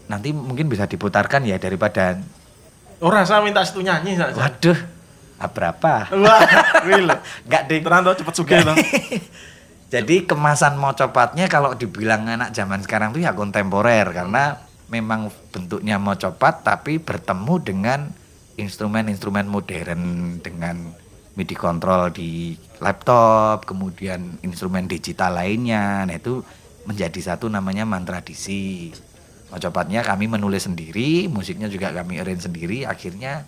nanti 0.06 0.30
mungkin 0.30 0.70
bisa 0.70 0.86
diputarkan 0.86 1.50
ya 1.50 1.58
daripada 1.58 2.22
Ora 3.02 3.26
saya 3.28 3.44
minta 3.44 3.60
situ 3.66 3.84
nyanyi 3.84 4.16
saja. 4.16 4.38
waduh 4.38 4.78
ah, 5.46 5.52
berapa? 5.54 5.94
Wah, 6.14 6.42
real. 6.88 7.10
Enggak 7.46 7.64
ding. 7.70 7.82
Tenan 7.86 8.02
toh 8.06 8.16
cepet 8.18 8.34
sugih 8.34 8.60
toh. 8.68 8.76
Jadi 9.94 10.26
kemasan 10.26 10.76
mocopatnya 10.82 11.46
kalau 11.48 11.78
dibilang 11.78 12.26
anak 12.26 12.52
zaman 12.52 12.82
sekarang 12.82 13.14
tuh 13.14 13.22
ya 13.22 13.38
kontemporer 13.38 14.10
karena 14.12 14.60
memang 14.90 15.30
bentuknya 15.54 16.02
mocopat 16.02 16.66
tapi 16.66 16.98
bertemu 16.98 17.56
dengan 17.62 18.00
instrumen-instrumen 18.56 19.46
modern 19.46 20.02
dengan 20.40 20.94
MIDI 21.36 21.56
control 21.56 22.16
di 22.16 22.56
laptop, 22.80 23.68
kemudian 23.68 24.40
instrumen 24.40 24.88
digital 24.88 25.36
lainnya. 25.36 26.08
Nah, 26.08 26.16
itu 26.16 26.40
menjadi 26.88 27.36
satu 27.36 27.52
namanya 27.52 27.84
mantra 27.84 28.24
disi. 28.24 28.96
Mocopatnya 29.52 30.02
kami 30.02 30.32
menulis 30.32 30.64
sendiri, 30.66 31.28
musiknya 31.28 31.68
juga 31.68 31.92
kami 31.92 32.24
arrange 32.24 32.48
sendiri, 32.48 32.88
akhirnya 32.88 33.44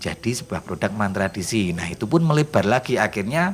jadi 0.00 0.30
sebuah 0.32 0.64
produk 0.64 0.88
mantra 0.96 1.28
disi. 1.28 1.76
Nah, 1.76 1.84
itu 1.92 2.08
pun 2.08 2.24
melebar 2.24 2.64
lagi. 2.64 2.96
Akhirnya 2.96 3.52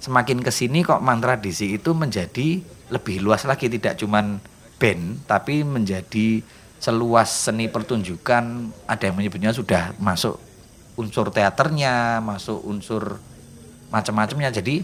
semakin 0.00 0.40
ke 0.40 0.48
sini 0.48 0.80
kok 0.80 1.04
mantra 1.04 1.36
disi 1.36 1.76
itu 1.76 1.92
menjadi 1.92 2.64
lebih 2.88 3.20
luas 3.20 3.44
lagi. 3.44 3.68
Tidak 3.68 4.00
cuman 4.00 4.40
band 4.80 5.28
tapi 5.28 5.60
menjadi 5.68 6.40
seluas 6.80 7.28
seni 7.28 7.68
pertunjukan. 7.68 8.72
Ada 8.88 9.12
yang 9.12 9.16
menyebutnya 9.20 9.52
sudah 9.52 9.92
masuk 10.00 10.40
unsur 10.96 11.28
teaternya 11.28 12.24
masuk 12.24 12.56
unsur 12.64 13.20
macam-macamnya. 13.92 14.48
Jadi 14.56 14.80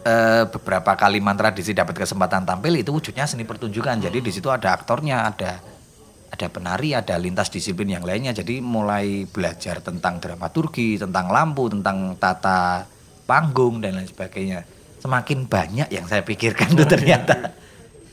eh, 0.00 0.42
beberapa 0.48 0.96
kali 0.96 1.20
mantra 1.20 1.52
disi 1.52 1.76
dapat 1.76 1.92
kesempatan 1.92 2.48
tampil 2.48 2.72
itu 2.80 2.88
wujudnya 2.88 3.28
seni 3.28 3.44
pertunjukan. 3.44 4.00
Jadi 4.00 4.24
di 4.24 4.32
situ 4.32 4.48
ada 4.48 4.72
aktornya 4.72 5.28
ada 5.28 5.75
ada 6.36 6.52
penari 6.52 6.92
ada 6.92 7.16
lintas 7.16 7.48
disiplin 7.48 7.88
yang 7.88 8.04
lainnya. 8.04 8.36
Jadi 8.36 8.60
mulai 8.60 9.24
belajar 9.24 9.80
tentang 9.80 10.20
dramaturgi 10.20 11.00
tentang 11.00 11.32
lampu 11.32 11.72
tentang 11.72 12.12
tata 12.20 12.84
panggung 13.24 13.80
dan 13.80 13.96
lain 13.96 14.04
sebagainya. 14.04 14.68
Semakin 15.00 15.48
banyak 15.48 15.88
yang 15.88 16.04
saya 16.04 16.20
pikirkan 16.20 16.76
tuh 16.76 16.84
ternyata. 16.84 17.56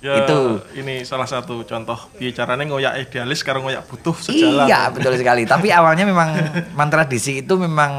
Ya, 0.03 0.19
itu. 0.27 0.59
ini 0.75 1.07
salah 1.07 1.23
satu 1.23 1.63
contoh 1.63 1.95
bicaranya 2.19 2.67
ngoyak 2.67 3.07
idealis 3.07 3.39
sekarang 3.39 3.63
ngoyak 3.63 3.87
butuh 3.87 4.11
sejalan. 4.19 4.67
Iya 4.67 4.91
betul 4.91 5.15
sekali. 5.15 5.47
Tapi 5.47 5.71
awalnya 5.79 6.03
memang 6.03 6.35
mantra 6.75 7.07
disi 7.07 7.39
itu 7.39 7.55
memang 7.55 7.91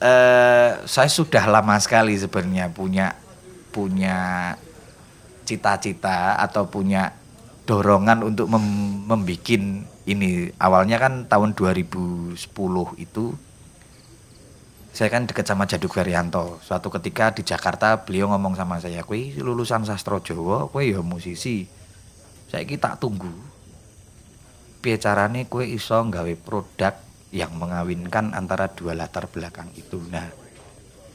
eh, 0.00 0.70
saya 0.84 1.08
sudah 1.08 1.48
lama 1.48 1.80
sekali 1.80 2.12
sebenarnya 2.16 2.68
punya 2.72 3.16
punya 3.72 4.52
cita-cita 5.48 6.36
atau 6.36 6.68
punya 6.68 7.21
dorongan 7.72 8.20
untuk 8.20 8.52
mem 8.52 8.64
membikin 9.08 9.88
ini. 10.04 10.52
Awalnya 10.60 11.00
kan 11.00 11.24
tahun 11.24 11.56
2010 11.56 12.36
itu 13.00 13.32
saya 14.92 15.08
kan 15.08 15.24
deket 15.24 15.48
sama 15.48 15.64
Jaduk 15.64 15.96
Ferianto. 15.96 16.60
Suatu 16.60 16.92
ketika 16.92 17.32
di 17.32 17.40
Jakarta 17.40 17.96
beliau 18.04 18.28
ngomong 18.28 18.52
sama 18.52 18.76
saya, 18.76 19.00
"Kowe 19.00 19.16
lulusan 19.40 19.88
sastra 19.88 20.20
Jawa, 20.20 20.68
kowe 20.68 20.84
ya 20.84 21.00
musisi. 21.00 21.64
Saya 22.52 22.68
tak 22.76 23.00
tunggu 23.00 23.32
piye 24.84 25.00
kue 25.48 25.64
iso 25.64 25.96
nggawe 25.96 26.34
produk 26.42 26.92
yang 27.32 27.56
mengawinkan 27.56 28.36
antara 28.36 28.68
dua 28.68 28.92
latar 28.92 29.30
belakang 29.30 29.72
itu. 29.78 29.96
Nah, 30.12 30.28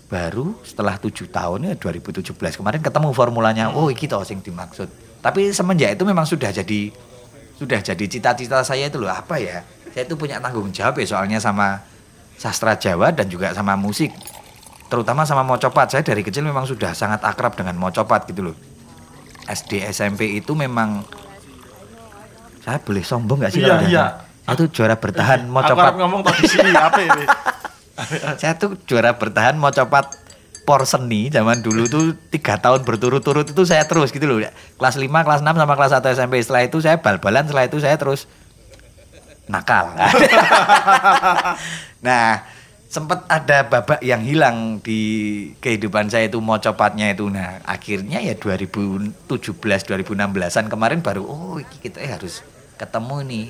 baru 0.10 0.58
setelah 0.66 0.98
tujuh 0.98 1.30
tahun 1.30 1.70
ya 1.70 1.74
2017 1.78 2.34
kemarin 2.58 2.82
ketemu 2.82 3.14
formulanya. 3.14 3.70
Oh, 3.76 3.92
iki 3.94 4.10
toh 4.10 4.26
sing 4.26 4.42
dimaksud. 4.42 5.07
Tapi 5.22 5.52
semenjak 5.52 5.98
itu 5.98 6.04
memang 6.06 6.24
sudah 6.24 6.54
jadi 6.54 6.94
sudah 7.58 7.80
jadi 7.82 8.06
cita-cita 8.06 8.62
saya 8.62 8.88
itu 8.88 9.02
loh 9.02 9.10
apa 9.10 9.42
ya? 9.42 9.66
Saya 9.92 10.06
itu 10.06 10.14
punya 10.14 10.38
tanggung 10.38 10.70
jawab 10.70 11.02
ya 11.02 11.06
soalnya 11.10 11.42
sama 11.42 11.82
sastra 12.38 12.78
Jawa 12.78 13.10
dan 13.12 13.26
juga 13.28 13.50
sama 13.52 13.74
musik. 13.74 14.14
Terutama 14.88 15.26
sama 15.26 15.44
mocopat. 15.44 15.92
Saya 15.92 16.06
dari 16.06 16.22
kecil 16.22 16.46
memang 16.46 16.64
sudah 16.70 16.94
sangat 16.94 17.26
akrab 17.26 17.58
dengan 17.58 17.76
mocopat 17.76 18.30
gitu 18.30 18.54
loh. 18.54 18.58
SD 19.48 19.84
SMP 19.90 20.38
itu 20.38 20.54
memang 20.54 21.02
saya 22.68 22.84
boleh 22.84 23.00
sombong 23.00 23.48
gak 23.48 23.56
sih 23.56 23.64
Iya, 23.64 23.80
kalau 23.80 23.88
iya. 23.88 24.06
tuh 24.60 24.68
juara 24.68 25.00
bertahan 25.00 25.48
mau 25.48 25.64
Aku 25.64 25.98
ngomong 26.04 26.20
tadi 26.20 26.44
sini 26.52 26.76
apa 26.76 27.00
ini? 27.00 27.24
Saya 28.44 28.54
tuh 28.60 28.76
juara 28.84 29.16
bertahan 29.16 29.56
mau 29.56 29.72
copat 30.68 30.84
por 30.84 30.84
seni 30.84 31.32
zaman 31.32 31.64
dulu 31.64 31.88
tuh 31.88 32.12
tiga 32.28 32.60
tahun 32.60 32.84
berturut-turut 32.84 33.48
itu 33.48 33.64
saya 33.64 33.88
terus 33.88 34.12
gitu 34.12 34.28
loh. 34.28 34.44
Kelas 34.76 35.00
5, 35.00 35.08
kelas 35.08 35.40
6 35.40 35.56
sama 35.56 35.74
kelas 35.80 35.96
1 35.96 36.12
SMP. 36.12 36.44
Setelah 36.44 36.64
itu 36.68 36.78
saya 36.84 37.00
bal-balan, 37.00 37.48
setelah 37.48 37.66
itu 37.72 37.80
saya 37.80 37.96
terus 37.96 38.28
nakal. 39.48 39.96
nah, 42.08 42.44
sempat 42.92 43.24
ada 43.32 43.64
babak 43.64 44.04
yang 44.04 44.20
hilang 44.28 44.84
di 44.84 45.00
kehidupan 45.64 46.12
saya 46.12 46.28
itu 46.28 46.44
mau 46.44 46.60
copatnya 46.60 47.16
itu. 47.16 47.32
Nah, 47.32 47.64
akhirnya 47.64 48.20
ya 48.20 48.36
2017 48.36 49.24
2016-an 49.64 50.68
kemarin 50.68 51.00
baru 51.00 51.24
oh 51.24 51.64
iki 51.64 51.88
kita 51.88 52.04
harus 52.04 52.44
ketemu 52.76 53.24
nih 53.24 53.48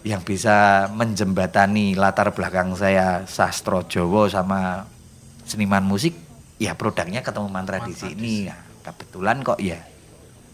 yang 0.00 0.20
bisa 0.24 0.88
menjembatani 0.92 1.92
latar 1.92 2.32
belakang 2.32 2.72
saya 2.72 3.24
sastro 3.28 3.84
Jawa 3.84 4.32
sama 4.32 4.60
seniman 5.50 5.82
musik 5.82 6.14
ya 6.62 6.78
produknya 6.78 7.26
ketemu 7.26 7.50
mantra 7.50 7.82
di 7.82 7.90
sini 7.90 8.46
nah, 8.46 8.62
kebetulan 8.86 9.42
kok 9.42 9.58
ya 9.58 9.82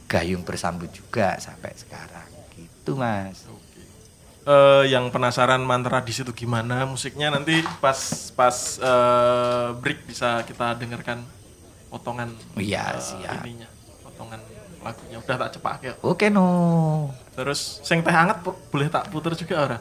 gayung 0.07 0.47
bersambut 0.47 0.89
juga 0.95 1.37
sampai 1.43 1.75
sekarang. 1.75 2.27
Gitu 2.55 2.95
mas. 2.95 3.45
Eh, 4.47 4.85
yang 4.95 5.11
penasaran 5.11 5.59
mantra 5.67 5.99
di 5.99 6.15
situ 6.15 6.31
gimana 6.31 6.87
musiknya? 6.87 7.35
Nanti 7.35 7.59
pas 7.83 8.31
pas 8.39 8.79
eh, 8.79 9.69
break 9.83 10.07
bisa 10.07 10.47
kita 10.47 10.79
dengarkan 10.79 11.27
potongan 11.91 12.31
iya, 12.55 12.95
eh, 12.95 13.03
siap. 13.03 13.43
ininya 13.43 13.67
potongan 14.07 14.39
lagunya. 14.87 15.19
Udah 15.19 15.37
tak 15.43 15.51
cepak 15.59 15.79
ya 15.83 15.93
oke 15.99 16.31
no. 16.31 16.47
Terus 17.35 17.83
sing 17.83 18.07
teh 18.07 18.15
hangat 18.15 18.47
boleh 18.47 18.87
tak 18.87 19.11
puter 19.11 19.35
juga 19.35 19.55
ora 19.59 19.79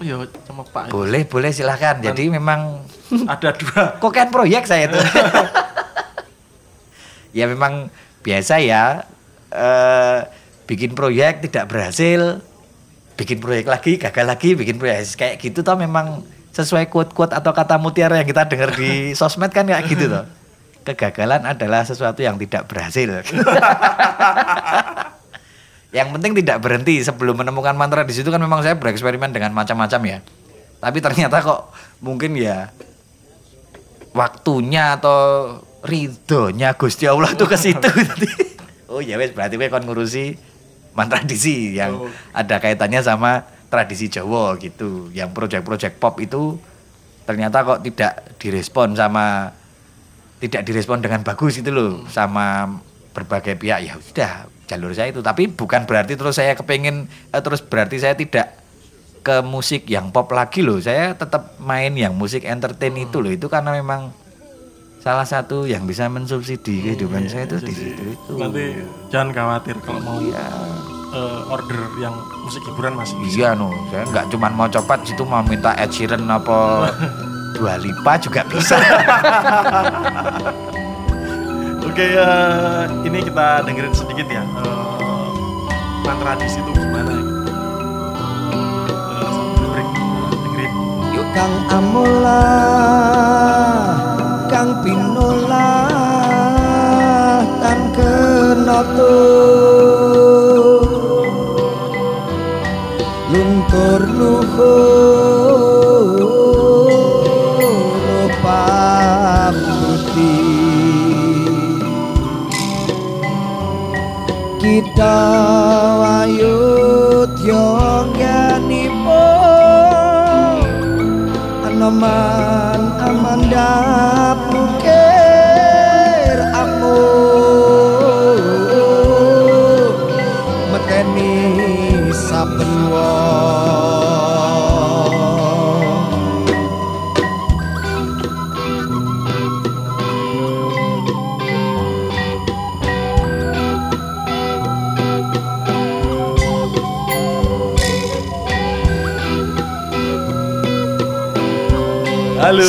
aku 0.00 0.08
ya 0.08 0.16
cuma 0.48 0.64
pak 0.64 0.88
boleh 0.88 1.28
boleh 1.28 1.52
silahkan 1.52 2.00
jadi 2.00 2.32
memang 2.32 2.88
ada 3.36 3.52
dua. 3.52 3.82
Kok 4.00 4.08
kan 4.08 4.32
proyek 4.32 4.64
saya 4.64 4.88
itu? 4.88 4.96
Ya 7.30 7.46
memang 7.46 7.94
biasa 8.26 8.58
ya 8.58 9.06
eh, 9.54 10.18
bikin 10.66 10.98
proyek 10.98 11.46
tidak 11.46 11.70
berhasil 11.70 12.42
bikin 13.14 13.38
proyek 13.38 13.70
lagi 13.70 14.02
gagal 14.02 14.26
lagi 14.26 14.58
bikin 14.58 14.82
proyek. 14.82 15.06
Kayak 15.14 15.38
gitu 15.38 15.62
toh 15.62 15.78
memang 15.78 16.26
sesuai 16.50 16.90
quote-quote 16.90 17.30
atau 17.30 17.54
kata 17.54 17.78
mutiara 17.78 18.18
yang 18.18 18.26
kita 18.26 18.50
dengar 18.50 18.74
di 18.74 19.14
sosmed 19.14 19.54
kan 19.54 19.62
kayak 19.62 19.86
gitu 19.86 20.10
toh. 20.10 20.26
Kegagalan 20.82 21.46
adalah 21.46 21.86
sesuatu 21.86 22.18
yang 22.18 22.34
tidak 22.34 22.66
berhasil 22.66 23.22
yang 25.90 26.14
penting 26.14 26.38
tidak 26.38 26.62
berhenti 26.62 27.02
sebelum 27.02 27.38
menemukan 27.38 27.74
mantra 27.74 28.06
di 28.06 28.14
situ 28.14 28.30
kan 28.30 28.38
memang 28.38 28.62
saya 28.62 28.78
bereksperimen 28.78 29.34
dengan 29.34 29.50
macam-macam 29.50 30.00
ya 30.06 30.18
tapi 30.80 30.98
ternyata 31.02 31.42
kok 31.42 31.74
mungkin 32.00 32.38
ya 32.38 32.70
waktunya 34.14 34.96
atau 34.98 35.18
ridhonya 35.82 36.74
Gusti 36.78 37.06
Allah 37.10 37.34
tuh 37.34 37.50
ke 37.50 37.58
situ 37.58 37.90
oh 38.90 39.02
ya 39.02 39.18
wes 39.18 39.34
berarti 39.34 39.58
kon 39.70 39.86
ngurusi 39.86 40.50
mantra 40.94 41.22
tradisi 41.22 41.78
yang 41.78 41.94
Oh. 41.94 42.10
ada 42.34 42.58
kaitannya 42.58 43.00
sama 43.02 43.46
tradisi 43.70 44.10
Jawa 44.10 44.58
gitu. 44.58 45.08
Yang 45.14 45.30
proyek-proyek 45.32 46.02
pop 46.02 46.18
itu 46.18 46.58
ternyata 47.24 47.62
kok 47.62 47.80
tidak 47.86 48.36
direspon 48.42 48.98
sama 48.98 49.54
tidak 50.42 50.66
direspon 50.66 50.98
dengan 50.98 51.22
bagus 51.22 51.62
itu 51.62 51.70
loh 51.70 52.02
sama 52.10 52.66
berbagai 53.10 53.54
pihak 53.54 53.78
ya 53.82 53.92
sudah 53.98 54.30
jalur 54.64 54.90
saya 54.90 55.10
itu 55.10 55.18
tapi 55.18 55.46
bukan 55.46 55.82
berarti 55.82 56.14
terus 56.14 56.34
saya 56.34 56.54
kepingin 56.54 57.06
eh, 57.06 57.40
terus 57.40 57.58
berarti 57.58 57.98
saya 57.98 58.14
tidak 58.14 58.54
ke 59.20 59.42
musik 59.42 59.84
yang 59.84 60.08
pop 60.08 60.30
lagi 60.30 60.62
loh 60.62 60.78
saya 60.78 61.12
tetap 61.12 61.58
main 61.58 61.90
yang 61.92 62.14
musik 62.14 62.42
entertain 62.42 62.94
itu 62.94 63.18
loh 63.18 63.28
itu 63.28 63.46
karena 63.46 63.74
memang 63.74 64.10
salah 65.00 65.24
satu 65.24 65.64
yang 65.64 65.84
bisa 65.84 66.06
mensubsidi 66.06 66.82
kehidupan 66.82 67.24
Iya, 67.24 67.26
saya 67.26 67.42
itu 67.44 67.56
di 67.62 67.72
situ 67.72 68.02
itu. 68.12 68.30
Nanti 68.36 68.64
jangan 69.08 69.28
khawatir 69.32 69.74
kalau 69.80 69.98
mau 69.98 70.16
Iya. 70.20 70.44
eh, 71.10 71.38
order 71.48 71.80
yang 71.98 72.14
musik 72.40 72.62
hiburan 72.62 72.94
masih 72.94 73.16
bisa. 73.18 73.34
Iya 73.34 73.48
no, 73.54 73.68
saya 73.90 74.04
nggak 74.06 74.24
cuma 74.28 74.46
mau 74.48 74.68
copat 74.68 74.98
situ 75.02 75.24
mau 75.24 75.42
minta 75.42 75.74
Ed 75.74 75.90
Sheeran 75.90 76.24
apa 76.24 76.86
Dua 77.56 77.76
Lipa 77.76 78.16
juga 78.16 78.40
bisa. 78.46 78.78
Oke, 82.00 82.16
eh, 82.16 83.12
ini 83.12 83.20
kita 83.20 83.60
dengerin 83.60 83.92
sedikit 83.92 84.24
ya. 84.24 84.40
mantra 86.00 86.32
di 86.40 86.48
situ 86.48 86.72
gimana 86.72 87.12
eh, 87.12 87.24
dengerin. 90.32 90.72
Yuk. 91.12 91.28
Kang 91.36 91.52
Amola 91.68 92.48
Kang 94.48 94.80
Pinola 94.80 95.92
Tan 97.60 97.92
Kenoto 97.92 99.12
Luntur 103.28 104.00
luhur 104.08 104.89
kita 114.80 115.12
wayut 115.12 115.69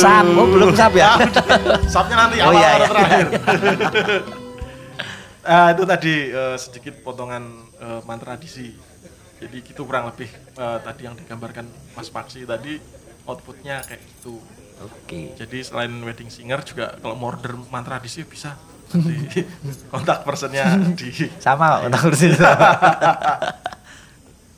Sap, 0.02 0.26
oh 0.34 0.46
belum 0.50 0.70
sap 0.74 0.92
ya? 0.98 1.14
Sapnya 1.92 2.16
nanti 2.26 2.42
Oh, 2.42 2.50
awal 2.50 2.58
iya, 2.58 2.70
iya. 2.74 2.86
terakhir. 2.90 3.26
Ah, 5.46 5.68
itu 5.78 5.82
tadi 5.86 6.14
eh, 6.34 6.56
sedikit 6.58 6.94
potongan 7.06 7.44
eh, 7.78 8.00
mantra 8.02 8.34
tradisi. 8.34 8.74
Jadi 9.38 9.56
gitu 9.62 9.86
kurang 9.86 10.10
lebih 10.10 10.26
eh, 10.58 10.78
tadi 10.82 11.06
yang 11.06 11.14
digambarkan 11.14 11.66
Mas 11.94 12.10
Paksi 12.10 12.42
tadi 12.42 12.82
outputnya 13.30 13.78
kayak 13.86 14.02
gitu. 14.02 14.42
Oke. 14.82 15.38
Jadi 15.38 15.58
selain 15.62 15.94
wedding 16.02 16.34
singer 16.34 16.66
juga 16.66 16.98
kalau 16.98 17.14
mau 17.14 17.30
order 17.30 17.54
mantra 17.70 18.02
tradisi 18.02 18.26
bisa 18.26 18.58
di 18.90 19.22
kontak 19.94 20.26
personnya 20.26 20.82
di 20.98 21.30
Sama 21.38 21.86
kok 21.86 21.90
tak 21.94 22.02
urusin. 22.10 22.34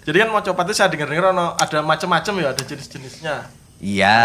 Jadi 0.04 0.16
kan 0.20 0.28
mau 0.32 0.40
coba 0.40 0.60
itu 0.68 0.72
saya 0.76 0.88
dengar-dengar 0.92 1.32
ono 1.32 1.56
ada 1.56 1.80
macam-macam 1.80 2.32
ya, 2.44 2.48
ada 2.52 2.62
jenis-jenisnya. 2.64 3.63
Iya. 3.84 4.24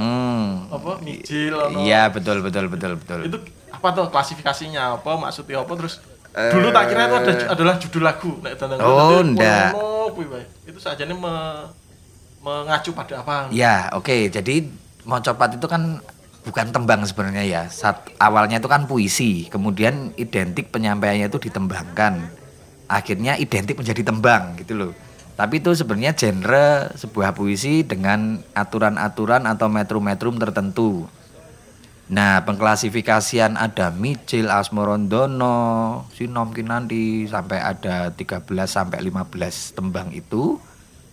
Mm. 0.00 0.72
Apa 0.72 0.90
mijil 1.04 1.52
ono. 1.52 1.84
Iya 1.84 2.08
betul 2.08 2.40
betul 2.40 2.72
betul 2.72 2.96
betul. 2.96 3.20
Itu 3.28 3.38
apa 3.68 3.88
tuh 3.92 4.08
klasifikasinya 4.08 4.96
apa 4.96 5.12
maksudnya 5.20 5.60
apa 5.60 5.72
terus 5.76 6.00
dulu 6.32 6.72
tak 6.72 6.88
kira 6.88 7.12
itu 7.12 7.16
ada, 7.20 7.32
adalah 7.52 7.74
judul 7.76 8.02
lagu 8.08 8.40
nek 8.40 8.56
dandang 8.56 8.80
Eh. 8.80 8.88
Oh, 8.88 9.20
ndak. 9.20 9.76
Itu 10.64 10.80
saja 10.80 11.04
nih 11.04 11.12
me- 11.12 11.68
mengacu 12.40 12.96
pada 12.96 13.20
apa? 13.20 13.52
Ya, 13.52 13.92
oke. 13.92 14.32
Jadi 14.32 14.66
mocopat 15.04 15.60
itu 15.60 15.66
kan 15.68 16.00
bukan 16.42 16.66
tembang 16.72 17.04
sebenarnya 17.04 17.44
ya. 17.44 17.62
Saat 17.68 18.10
awalnya 18.16 18.58
itu 18.58 18.66
kan 18.66 18.88
puisi, 18.88 19.46
kemudian 19.46 20.10
identik 20.16 20.72
penyampaiannya 20.72 21.28
itu 21.28 21.38
ditembangkan. 21.38 22.18
Akhirnya 22.88 23.36
identik 23.38 23.76
menjadi 23.78 24.02
tembang 24.02 24.56
gitu 24.58 24.74
loh. 24.74 24.92
Tapi 25.42 25.58
itu 25.58 25.74
sebenarnya 25.74 26.14
genre 26.14 26.94
sebuah 26.94 27.34
puisi 27.34 27.82
dengan 27.82 28.38
aturan-aturan 28.54 29.42
atau 29.50 29.66
metrum-metrum 29.66 30.38
tertentu. 30.38 31.10
Nah, 32.06 32.46
pengklasifikasian 32.46 33.58
ada 33.58 33.90
Micil, 33.90 34.46
Asmorondono, 34.46 36.06
Sinom 36.14 36.54
Kinanti 36.54 37.26
sampai 37.26 37.58
ada 37.58 38.14
13 38.14 38.46
sampai 38.70 39.02
15 39.02 39.74
tembang 39.74 40.14
itu 40.14 40.62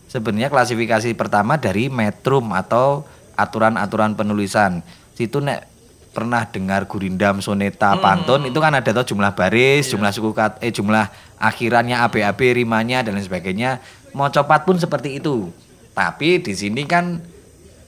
sebenarnya 0.05 0.53
klasifikasi 0.53 1.09
pertama 1.17 1.57
dari 1.57 1.89
metrum 1.89 2.53
atau 2.53 3.09
aturan-aturan 3.33 4.13
penulisan. 4.13 4.85
Situ 5.17 5.41
nek 5.41 5.65
pernah 6.13 6.45
dengar 6.45 6.85
gurindam, 6.85 7.41
soneta, 7.41 7.97
pantun 7.97 8.45
itu 8.45 8.61
kan 8.61 8.77
ada 8.77 8.89
tuh 8.93 9.13
jumlah 9.13 9.33
baris, 9.33 9.89
jumlah 9.89 10.13
suku 10.13 10.37
kat, 10.37 10.61
eh 10.61 10.69
jumlah 10.69 11.09
akhirannya 11.39 11.95
ABAB, 11.95 12.59
rimanya 12.59 13.01
dan 13.01 13.15
lain 13.15 13.25
sebagainya. 13.25 13.79
Mau 14.11 14.27
copat 14.27 14.67
pun 14.67 14.75
seperti 14.75 15.17
itu. 15.23 15.49
Tapi 15.95 16.43
di 16.43 16.53
sini 16.53 16.83
kan 16.83 17.23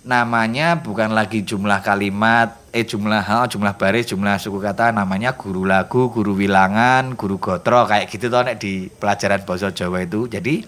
namanya 0.01 0.81
bukan 0.81 1.13
lagi 1.13 1.45
jumlah 1.45 1.85
kalimat, 1.85 2.57
eh 2.73 2.81
jumlah 2.87 3.21
oh, 3.21 3.45
jumlah 3.45 3.77
baris, 3.77 4.09
jumlah 4.09 4.39
suku 4.41 4.57
kata, 4.57 4.89
namanya 4.89 5.37
guru 5.37 5.67
lagu, 5.67 6.09
guru 6.09 6.33
wilangan, 6.33 7.13
guru 7.13 7.37
gotro 7.37 7.85
kayak 7.85 8.09
gitu 8.09 8.31
toh 8.31 8.41
nek 8.41 8.57
di 8.57 8.89
pelajaran 8.89 9.45
bahasa 9.45 9.69
Jawa 9.69 10.01
itu. 10.01 10.25
Jadi 10.25 10.65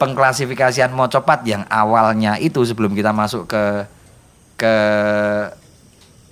pengklasifikasian 0.00 0.96
mocopat 0.96 1.44
yang 1.44 1.68
awalnya 1.68 2.40
itu 2.40 2.64
sebelum 2.64 2.96
kita 2.96 3.12
masuk 3.12 3.44
ke 3.44 3.64
ke 4.56 4.74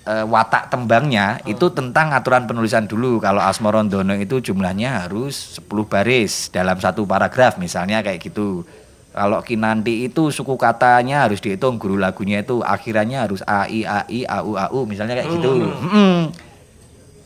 eh, 0.08 0.24
watak 0.24 0.72
tembangnya 0.72 1.36
itu 1.44 1.68
tentang 1.68 2.16
aturan 2.16 2.48
penulisan 2.48 2.88
dulu. 2.88 3.20
Kalau 3.20 3.44
Asmorondono 3.44 4.16
itu 4.16 4.40
jumlahnya 4.40 5.04
harus 5.04 5.60
10 5.60 5.84
baris 5.84 6.48
dalam 6.48 6.80
satu 6.80 7.04
paragraf 7.04 7.60
misalnya 7.60 8.00
kayak 8.00 8.24
gitu. 8.24 8.64
Kalau 9.12 9.42
Kinanti 9.42 10.06
itu 10.06 10.30
suku 10.30 10.54
katanya 10.54 11.26
harus 11.26 11.42
dihitung, 11.42 11.74
guru 11.74 11.98
lagunya 11.98 12.38
itu 12.38 12.62
akhirannya 12.62 13.18
harus 13.18 13.42
AI, 13.42 13.82
AI, 13.82 14.22
AU, 14.30 14.54
AU 14.54 14.80
misalnya 14.86 15.18
kayak 15.18 15.28
gitu. 15.34 15.52
Mm-mm. 15.74 16.30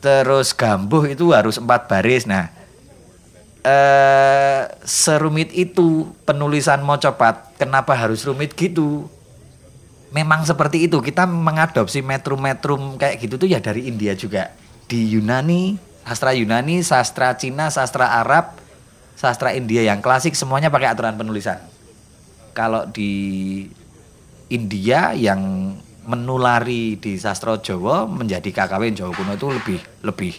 Terus 0.01 0.57
Gambuh 0.57 1.05
itu 1.13 1.29
harus 1.31 1.61
empat 1.61 1.85
baris. 1.85 2.25
Nah, 2.25 2.49
eh 3.61 4.67
serumit 4.81 5.53
itu 5.53 6.09
penulisan 6.25 6.81
mocopat. 6.81 7.53
Kenapa 7.61 7.93
harus 7.93 8.25
rumit 8.25 8.57
gitu? 8.57 9.05
Memang 10.13 10.45
seperti 10.45 10.85
itu. 10.85 11.01
Kita 11.01 11.25
mengadopsi 11.25 12.05
metrum-metrum 12.05 13.01
kayak 13.01 13.17
gitu 13.17 13.41
tuh 13.41 13.49
ya 13.49 13.57
dari 13.57 13.89
India 13.89 14.13
juga. 14.13 14.53
Di 14.85 15.09
Yunani, 15.09 15.73
sastra 16.05 16.37
Yunani, 16.37 16.85
sastra 16.85 17.33
Cina, 17.33 17.73
sastra 17.73 18.21
Arab, 18.21 18.53
sastra 19.17 19.57
India 19.57 19.81
yang 19.81 20.05
klasik 20.05 20.37
semuanya 20.37 20.69
pakai 20.69 20.93
aturan 20.93 21.17
penulisan. 21.17 21.57
Kalau 22.53 22.85
di 22.85 23.65
India 24.53 25.17
yang 25.17 25.73
menulari 26.05 26.99
di 27.01 27.17
sastra 27.17 27.57
Jawa 27.57 28.05
menjadi 28.05 28.53
KKW 28.53 28.93
Jawa 28.93 29.11
kuno 29.15 29.33
itu 29.33 29.47
lebih 29.49 29.79
lebih 30.03 30.33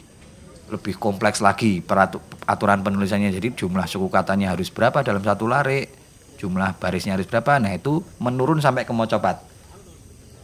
lebih 0.70 0.94
kompleks 1.00 1.40
lagi 1.40 1.80
peratu- 1.80 2.20
aturan 2.44 2.84
penulisannya 2.84 3.32
jadi 3.32 3.48
jumlah 3.56 3.88
suku 3.88 4.12
katanya 4.12 4.52
harus 4.52 4.68
berapa 4.68 5.00
dalam 5.00 5.24
satu 5.24 5.48
lare 5.48 5.88
jumlah 6.37 6.76
barisnya 6.76 7.16
harus 7.16 7.24
berapa 7.24 7.56
nah 7.56 7.72
itu 7.72 8.04
menurun 8.20 8.60
sampai 8.60 8.84
ke 8.84 8.92
mocopat 8.92 9.40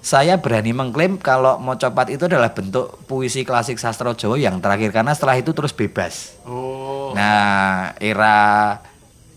saya 0.01 0.41
berani 0.41 0.73
mengklaim 0.73 1.21
kalau 1.21 1.61
mocopat 1.61 2.09
itu 2.09 2.25
adalah 2.25 2.57
bentuk 2.57 3.05
puisi 3.05 3.45
klasik 3.45 3.77
sastra 3.77 4.17
Jawa 4.17 4.41
yang 4.41 4.57
terakhir 4.59 4.97
karena 4.97 5.13
setelah 5.13 5.37
itu 5.37 5.53
terus 5.53 5.77
bebas 5.77 6.41
Oh. 6.49 6.91
Nah, 7.15 7.95
era 7.99 8.79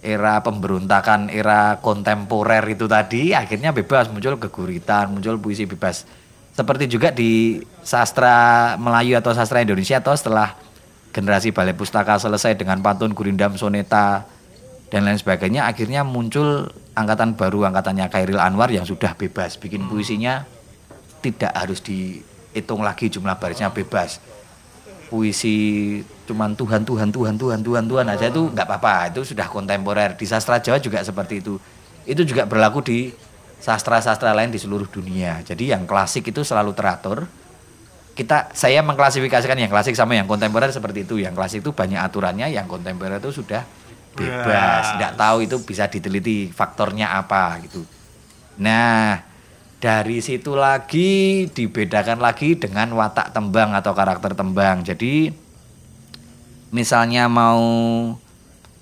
era 0.04 0.44
pemberontakan, 0.44 1.32
era 1.32 1.80
kontemporer 1.80 2.62
itu 2.70 2.86
tadi 2.92 3.32
akhirnya 3.32 3.72
bebas 3.72 4.12
muncul 4.12 4.36
keguritan, 4.36 5.10
muncul 5.16 5.40
puisi 5.40 5.64
bebas. 5.64 6.04
Seperti 6.54 6.86
juga 6.86 7.10
di 7.10 7.64
sastra 7.82 8.76
Melayu 8.78 9.18
atau 9.18 9.34
sastra 9.34 9.64
Indonesia 9.64 9.98
atau 9.98 10.14
setelah 10.14 10.54
generasi 11.16 11.50
balai 11.50 11.74
pustaka 11.74 12.20
selesai 12.22 12.60
dengan 12.60 12.84
pantun, 12.84 13.16
gurindam, 13.16 13.58
soneta 13.58 14.28
dan 14.94 15.10
lain 15.10 15.18
sebagainya, 15.18 15.66
akhirnya 15.66 16.06
muncul 16.06 16.70
angkatan 16.94 17.34
baru 17.34 17.66
angkatannya 17.74 18.06
Khairil 18.14 18.38
Anwar 18.38 18.70
yang 18.70 18.86
sudah 18.86 19.18
bebas 19.18 19.58
bikin 19.58 19.90
puisinya 19.90 20.46
tidak 21.24 21.56
harus 21.56 21.80
dihitung 21.80 22.84
lagi 22.84 23.08
jumlah 23.08 23.40
barisnya 23.40 23.72
bebas 23.72 24.20
puisi 25.08 26.02
cuman 26.28 26.58
Tuhan 26.60 26.84
Tuhan 26.84 27.10
Tuhan 27.16 27.36
Tuhan 27.40 27.60
Tuhan 27.64 27.86
Tuhan 27.88 28.06
aja 28.12 28.28
itu 28.28 28.52
nggak 28.52 28.68
apa-apa 28.68 29.16
itu 29.16 29.32
sudah 29.32 29.48
kontemporer 29.48 30.20
di 30.20 30.26
sastra 30.28 30.60
Jawa 30.60 30.84
juga 30.84 31.00
seperti 31.00 31.40
itu 31.40 31.56
itu 32.04 32.22
juga 32.28 32.44
berlaku 32.44 32.84
di 32.84 33.00
sastra-sastra 33.64 34.36
lain 34.36 34.52
di 34.52 34.60
seluruh 34.60 34.90
dunia 34.92 35.40
jadi 35.48 35.78
yang 35.78 35.88
klasik 35.88 36.28
itu 36.28 36.44
selalu 36.44 36.76
teratur 36.76 37.24
kita 38.14 38.54
saya 38.54 38.86
mengklasifikasikan 38.86 39.58
yang 39.58 39.74
klasik 39.74 39.98
sama 39.98 40.14
yang 40.14 40.30
kontemporer 40.30 40.70
seperti 40.70 41.02
itu. 41.06 41.18
Yang 41.18 41.34
klasik 41.34 41.60
itu 41.66 41.74
banyak 41.74 41.98
aturannya, 41.98 42.48
yang 42.54 42.70
kontemporer 42.70 43.18
itu 43.18 43.34
sudah 43.34 43.66
bebas. 44.14 45.02
Nggak 45.02 45.14
tahu 45.18 45.38
itu 45.42 45.58
bisa 45.66 45.90
diteliti 45.90 46.54
faktornya 46.54 47.18
apa 47.18 47.58
gitu. 47.66 47.82
Nah, 48.62 49.18
dari 49.84 50.24
situ 50.24 50.56
lagi 50.56 51.44
dibedakan 51.52 52.24
lagi 52.24 52.56
dengan 52.56 52.96
watak 52.96 53.36
tembang 53.36 53.76
atau 53.76 53.92
karakter 53.92 54.32
tembang. 54.32 54.80
Jadi 54.80 55.28
misalnya 56.72 57.28
mau 57.28 57.60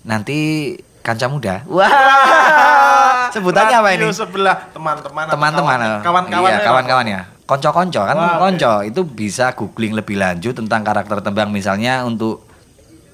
nanti 0.06 0.78
kanca 1.02 1.26
muda. 1.26 1.66
Wah. 1.74 3.34
Sebutannya 3.34 3.82
apa 3.82 3.90
ini? 3.98 4.06
Sebelah 4.14 4.70
teman-teman 4.70 5.26
teman-teman 5.26 5.78
kawan- 5.82 6.04
kawan-kawan 6.06 6.50
iya, 6.54 6.60
ya, 6.62 6.68
kawan-kawannya 6.70 7.22
konco-konco 7.52 8.02
kan 8.08 8.16
Wah, 8.16 8.40
oke. 8.40 8.42
konco 8.48 8.74
itu 8.88 9.02
bisa 9.04 9.52
googling 9.52 9.92
lebih 9.92 10.16
lanjut 10.16 10.56
tentang 10.56 10.88
karakter 10.88 11.20
tembang 11.20 11.52
misalnya 11.52 12.00
untuk 12.08 12.48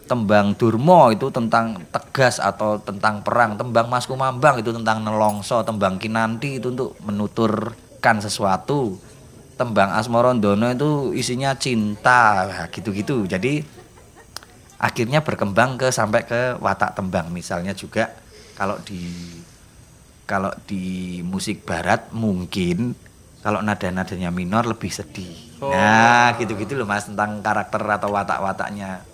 tembang 0.07 0.55
Durmo 0.55 1.11
itu 1.11 1.27
tentang 1.29 1.83
tegas 1.91 2.39
atau 2.39 2.79
tentang 2.79 3.19
perang 3.21 3.59
tembang 3.59 3.91
Mas 3.91 4.07
Kumambang 4.07 4.63
itu 4.63 4.71
tentang 4.71 5.03
nelongso 5.03 5.61
tembang 5.67 5.99
Kinanti 5.99 6.63
itu 6.63 6.71
untuk 6.71 6.95
menuturkan 7.03 8.23
sesuatu 8.23 8.95
tembang 9.59 9.91
Asmorondono 9.91 10.71
itu 10.71 11.11
isinya 11.11 11.51
cinta 11.59 12.47
Nah, 12.47 12.65
gitu-gitu 12.71 13.27
jadi 13.27 13.61
akhirnya 14.79 15.25
berkembang 15.25 15.75
ke 15.75 15.91
sampai 15.91 16.23
ke 16.23 16.55
watak 16.61 16.95
tembang 16.95 17.27
misalnya 17.33 17.75
juga 17.75 18.13
kalau 18.55 18.79
di 18.81 19.03
kalau 20.27 20.51
di 20.67 21.19
musik 21.23 21.67
barat 21.67 22.09
mungkin 22.15 22.95
kalau 23.41 23.63
nada-nadanya 23.63 24.27
minor 24.27 24.67
lebih 24.67 24.91
sedih. 24.91 25.55
Oh. 25.63 25.71
Nah, 25.71 26.35
gitu-gitu 26.35 26.75
loh 26.75 26.83
Mas 26.83 27.07
tentang 27.07 27.39
karakter 27.39 27.79
atau 27.79 28.11
watak-wataknya 28.11 29.07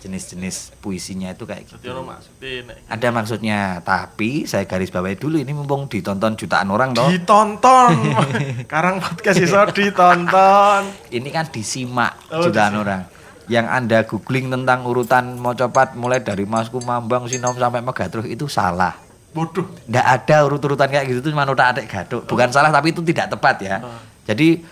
jenis-jenis 0.00 0.74
puisinya 0.78 1.28
itu 1.28 1.44
kayak 1.44 1.64
gitu. 1.64 1.92
maksudnya 2.00 2.74
Ada 2.88 3.08
maksudnya, 3.10 3.58
tapi 3.80 4.44
saya 4.44 4.64
garis 4.64 4.88
bawahi 4.88 5.14
dulu 5.14 5.36
ini 5.36 5.52
mumpung 5.52 5.86
ditonton 5.86 6.34
jutaan 6.34 6.68
orang 6.68 6.90
toh. 6.90 7.06
ditonton. 7.06 7.92
Karang 8.72 8.98
podcast 8.98 9.38
iso 9.38 9.60
ditonton. 9.70 10.82
Ini 11.08 11.28
kan 11.28 11.46
disimak 11.48 12.16
Oh, 12.28 12.42
jutaan 12.42 12.72
disimak. 12.72 12.82
orang. 12.82 13.02
Yang 13.46 13.66
Anda 13.66 13.98
googling 14.04 14.46
tentang 14.48 14.86
urutan 14.86 15.34
Mocopat 15.34 15.94
mulai 15.94 16.22
dari 16.22 16.46
Mas 16.46 16.70
Kumambang, 16.70 17.26
Sinom 17.26 17.52
sampai 17.52 17.82
Megatrus 17.82 18.24
itu 18.24 18.46
salah. 18.46 18.94
Bodoh. 19.30 19.66
Nggak 19.86 20.06
ada 20.06 20.36
urut-urutan 20.42 20.86
kayak 20.86 21.06
gitu 21.06 21.18
tuh 21.20 21.30
cuma 21.30 21.44
utak 21.44 21.74
adik 21.74 21.86
gaduk. 21.86 22.22
Bukan 22.26 22.50
salah 22.50 22.70
tapi 22.70 22.90
itu 22.90 23.02
tidak 23.02 23.30
tepat 23.30 23.56
ya. 23.60 23.76
Oh. 23.82 23.98
Jadi 24.24 24.62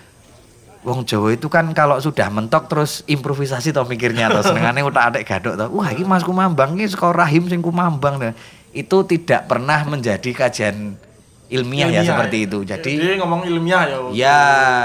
Wong 0.87 1.03
Jawa 1.03 1.35
itu 1.35 1.51
kan 1.51 1.67
kalau 1.75 1.99
sudah 1.99 2.31
mentok 2.31 2.71
terus 2.71 3.03
improvisasi 3.11 3.75
toh 3.75 3.83
mikirnya 3.83 4.31
toh 4.31 4.47
senengane 4.47 4.87
utak 4.87 5.11
adik 5.11 5.27
gaduk 5.27 5.59
toh. 5.59 5.69
Wah, 5.75 5.91
ini 5.91 6.07
Mas 6.07 6.23
Kumambang 6.23 6.79
ini 6.79 6.87
sekolah 6.87 7.27
rahim 7.27 7.51
sing 7.51 7.59
Kumambang 7.59 8.23
toh. 8.23 8.35
Itu 8.71 9.03
tidak 9.03 9.51
pernah 9.51 9.83
menjadi 9.83 10.31
kajian 10.31 10.95
ilmiah, 11.51 11.91
ya 11.91 12.07
seperti 12.07 12.47
itu. 12.47 12.63
Jadi 12.63 12.95
Jadi 12.95 13.19
ngomong 13.19 13.49
ilmiah 13.49 13.83
ya. 13.89 13.99
Ya, 14.15 14.43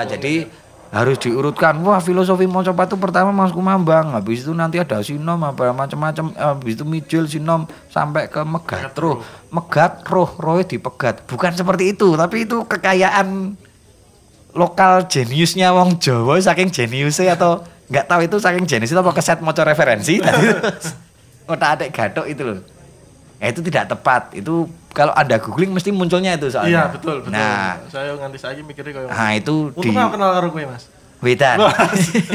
jadi 0.08 0.50
harus 0.94 1.18
diurutkan. 1.18 1.78
Wah, 1.82 1.98
filosofi 1.98 2.46
Mocopat 2.46 2.94
itu 2.94 2.98
pertama 3.02 3.34
Mas 3.34 3.50
Kumambang, 3.50 4.14
habis 4.14 4.46
itu 4.46 4.54
nanti 4.54 4.78
ada 4.78 5.02
sinom 5.02 5.42
apa 5.42 5.74
macam-macam, 5.74 6.34
habis 6.38 6.78
itu 6.78 6.86
mijil 6.86 7.26
sinom 7.26 7.66
sampai 7.90 8.30
ke 8.30 8.42
megat 8.46 8.94
roh. 8.98 9.22
Megat 9.50 10.06
roh, 10.06 10.30
roh 10.38 10.62
dipegat. 10.62 11.26
Bukan 11.26 11.54
seperti 11.58 11.98
itu, 11.98 12.14
tapi 12.14 12.46
itu 12.46 12.62
kekayaan 12.66 13.58
lokal 14.54 15.10
jeniusnya 15.10 15.74
wong 15.74 15.98
Jawa 15.98 16.38
saking 16.38 16.70
jeniusnya 16.70 17.34
atau 17.34 17.66
nggak 17.90 18.06
tahu 18.06 18.22
itu 18.26 18.38
saking 18.38 18.66
jenius 18.70 18.94
itu 18.94 19.00
apa 19.02 19.12
keset 19.12 19.42
moco 19.42 19.62
referensi 19.66 20.22
tadi 20.22 20.48
otak 21.52 21.70
adik 21.80 21.90
gadok 21.92 22.26
itu 22.28 22.42
loh. 22.44 22.60
Ya, 23.44 23.52
itu 23.52 23.60
tidak 23.60 23.92
tepat. 23.92 24.32
Itu 24.32 24.72
kalau 24.96 25.12
Anda 25.12 25.36
googling 25.36 25.76
mesti 25.76 25.92
munculnya 25.92 26.40
itu 26.40 26.48
soalnya. 26.48 26.72
Iya, 26.72 26.84
betul, 26.96 27.16
betul. 27.26 27.36
Nah, 27.36 27.76
saya 27.92 28.16
nganti 28.16 28.40
saiki 28.40 28.64
mikirnya 28.64 28.92
kayak 28.96 29.10
nah 29.12 29.32
itu 29.36 29.56
di 29.76 29.90
aku 29.92 30.16
kenal 30.16 30.30
karo 30.32 30.48
gue, 30.54 30.64
Mas. 30.64 30.88
Wedan. 31.24 31.58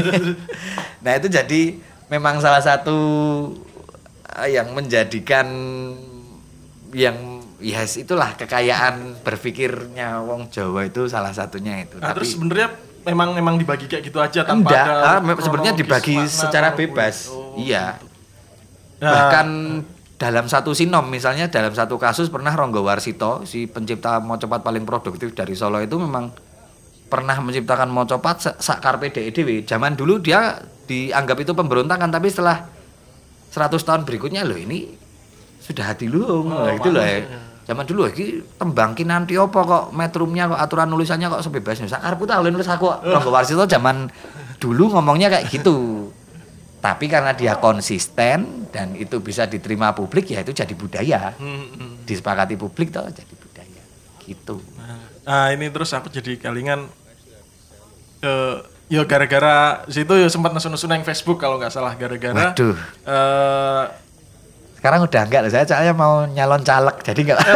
nah 1.04 1.12
itu 1.16 1.28
jadi 1.28 1.62
memang 2.08 2.40
salah 2.40 2.60
satu 2.60 2.98
eh, 4.36 4.56
yang 4.56 4.72
menjadikan 4.72 5.48
yang 6.92 7.37
yes 7.58 7.98
itulah 7.98 8.34
kekayaan 8.34 9.18
berpikirnya 9.20 10.22
wong 10.22 10.46
Jawa 10.48 10.86
itu 10.86 11.06
salah 11.06 11.34
satunya 11.34 11.82
itu. 11.82 11.98
Nah, 11.98 12.10
Tapi 12.10 12.22
terus 12.22 12.28
sebenarnya 12.34 12.68
memang 13.02 13.34
memang 13.34 13.54
dibagi 13.56 13.86
kayak 13.86 14.02
gitu 14.04 14.18
aja 14.18 14.44
tanpa 14.44 14.68
enggak, 14.70 14.84
ada 14.84 15.18
ah, 15.18 15.42
sebenarnya 15.42 15.72
dibagi 15.74 16.14
makna 16.14 16.30
secara 16.30 16.68
bebas. 16.72 17.30
Oh, 17.30 17.58
iya. 17.58 17.98
gitu. 17.98 18.06
Nah, 18.98 19.10
Bahkan 19.14 19.48
dalam 20.18 20.46
satu 20.50 20.74
sinom 20.74 21.06
misalnya 21.06 21.46
dalam 21.46 21.70
satu 21.70 21.94
kasus 21.94 22.26
pernah 22.26 22.50
Ronggo 22.50 22.82
Warsito 22.82 23.46
si 23.46 23.70
pencipta 23.70 24.18
mocopat 24.18 24.66
paling 24.66 24.82
produktif 24.82 25.30
dari 25.30 25.54
Solo 25.54 25.78
itu 25.78 25.94
memang 25.94 26.34
pernah 27.06 27.38
menciptakan 27.38 27.88
mocopat 27.88 28.36
sa- 28.42 28.56
sak 28.58 28.82
karpe 28.82 29.08
DEDW. 29.08 29.62
Zaman 29.64 29.94
dulu 29.94 30.18
dia 30.18 30.58
dianggap 30.86 31.38
itu 31.38 31.54
pemberontakan 31.54 32.10
tapi 32.10 32.28
setelah 32.28 32.66
100 33.48 33.78
tahun 33.78 34.02
berikutnya 34.04 34.44
loh 34.44 34.58
ini 34.58 34.92
sudah 35.58 35.94
hati 35.94 36.04
luhung 36.08 36.48
Oh, 36.48 36.66
Nah, 36.66 36.74
itu 36.76 36.88
loh 36.90 37.00
ya. 37.00 37.47
Zaman 37.68 37.84
dulu 37.84 38.08
iki 38.08 38.40
tembang 38.56 38.96
kinanti 38.96 39.36
apa 39.36 39.60
kok 39.60 39.84
metrumnya 39.92 40.48
kok 40.48 40.56
aturan 40.56 40.88
nulisannya 40.88 41.28
kok 41.28 41.44
sebebasnya. 41.44 41.84
Sak 41.84 42.00
karepku 42.00 42.24
tak 42.24 42.40
nulis 42.40 42.64
aku 42.64 42.88
kok. 42.88 43.04
Ronggo 43.04 43.28
Warsito 43.28 43.68
zaman 43.68 44.08
dulu 44.56 44.88
ngomongnya 44.96 45.28
kayak 45.28 45.52
gitu. 45.52 46.08
Tapi 46.80 47.12
karena 47.12 47.36
dia 47.36 47.60
konsisten 47.60 48.70
dan 48.72 48.96
itu 48.96 49.20
bisa 49.20 49.44
diterima 49.44 49.92
publik 49.92 50.32
ya 50.32 50.40
itu 50.40 50.56
jadi 50.56 50.72
budaya. 50.72 51.36
Disepakati 52.08 52.56
publik 52.56 52.88
toh 52.88 53.04
jadi 53.04 53.34
budaya. 53.36 53.82
Gitu. 54.24 54.56
Nah, 55.28 55.52
ini 55.52 55.68
terus 55.68 55.92
aku 55.92 56.08
jadi 56.08 56.40
kalingan 56.40 56.88
eh 58.24 58.56
ya 58.88 59.04
gara-gara 59.04 59.84
situ 59.92 60.16
ya 60.16 60.32
sempat 60.32 60.56
nesu-nesu 60.56 60.88
nang 60.88 61.04
Facebook 61.04 61.36
kalau 61.36 61.60
nggak 61.60 61.68
salah 61.68 61.92
gara-gara 61.92 62.56
Waduh. 62.56 62.72
eh 63.04 63.84
Sekarang 64.78 65.02
udah 65.02 65.22
enggak 65.26 65.40
loh, 65.42 65.50
saya 65.50 65.66
soalnya 65.66 65.90
mau 65.90 66.22
nyalon 66.30 66.62
caleg 66.62 66.96
jadi 67.02 67.20
enggak. 67.26 67.40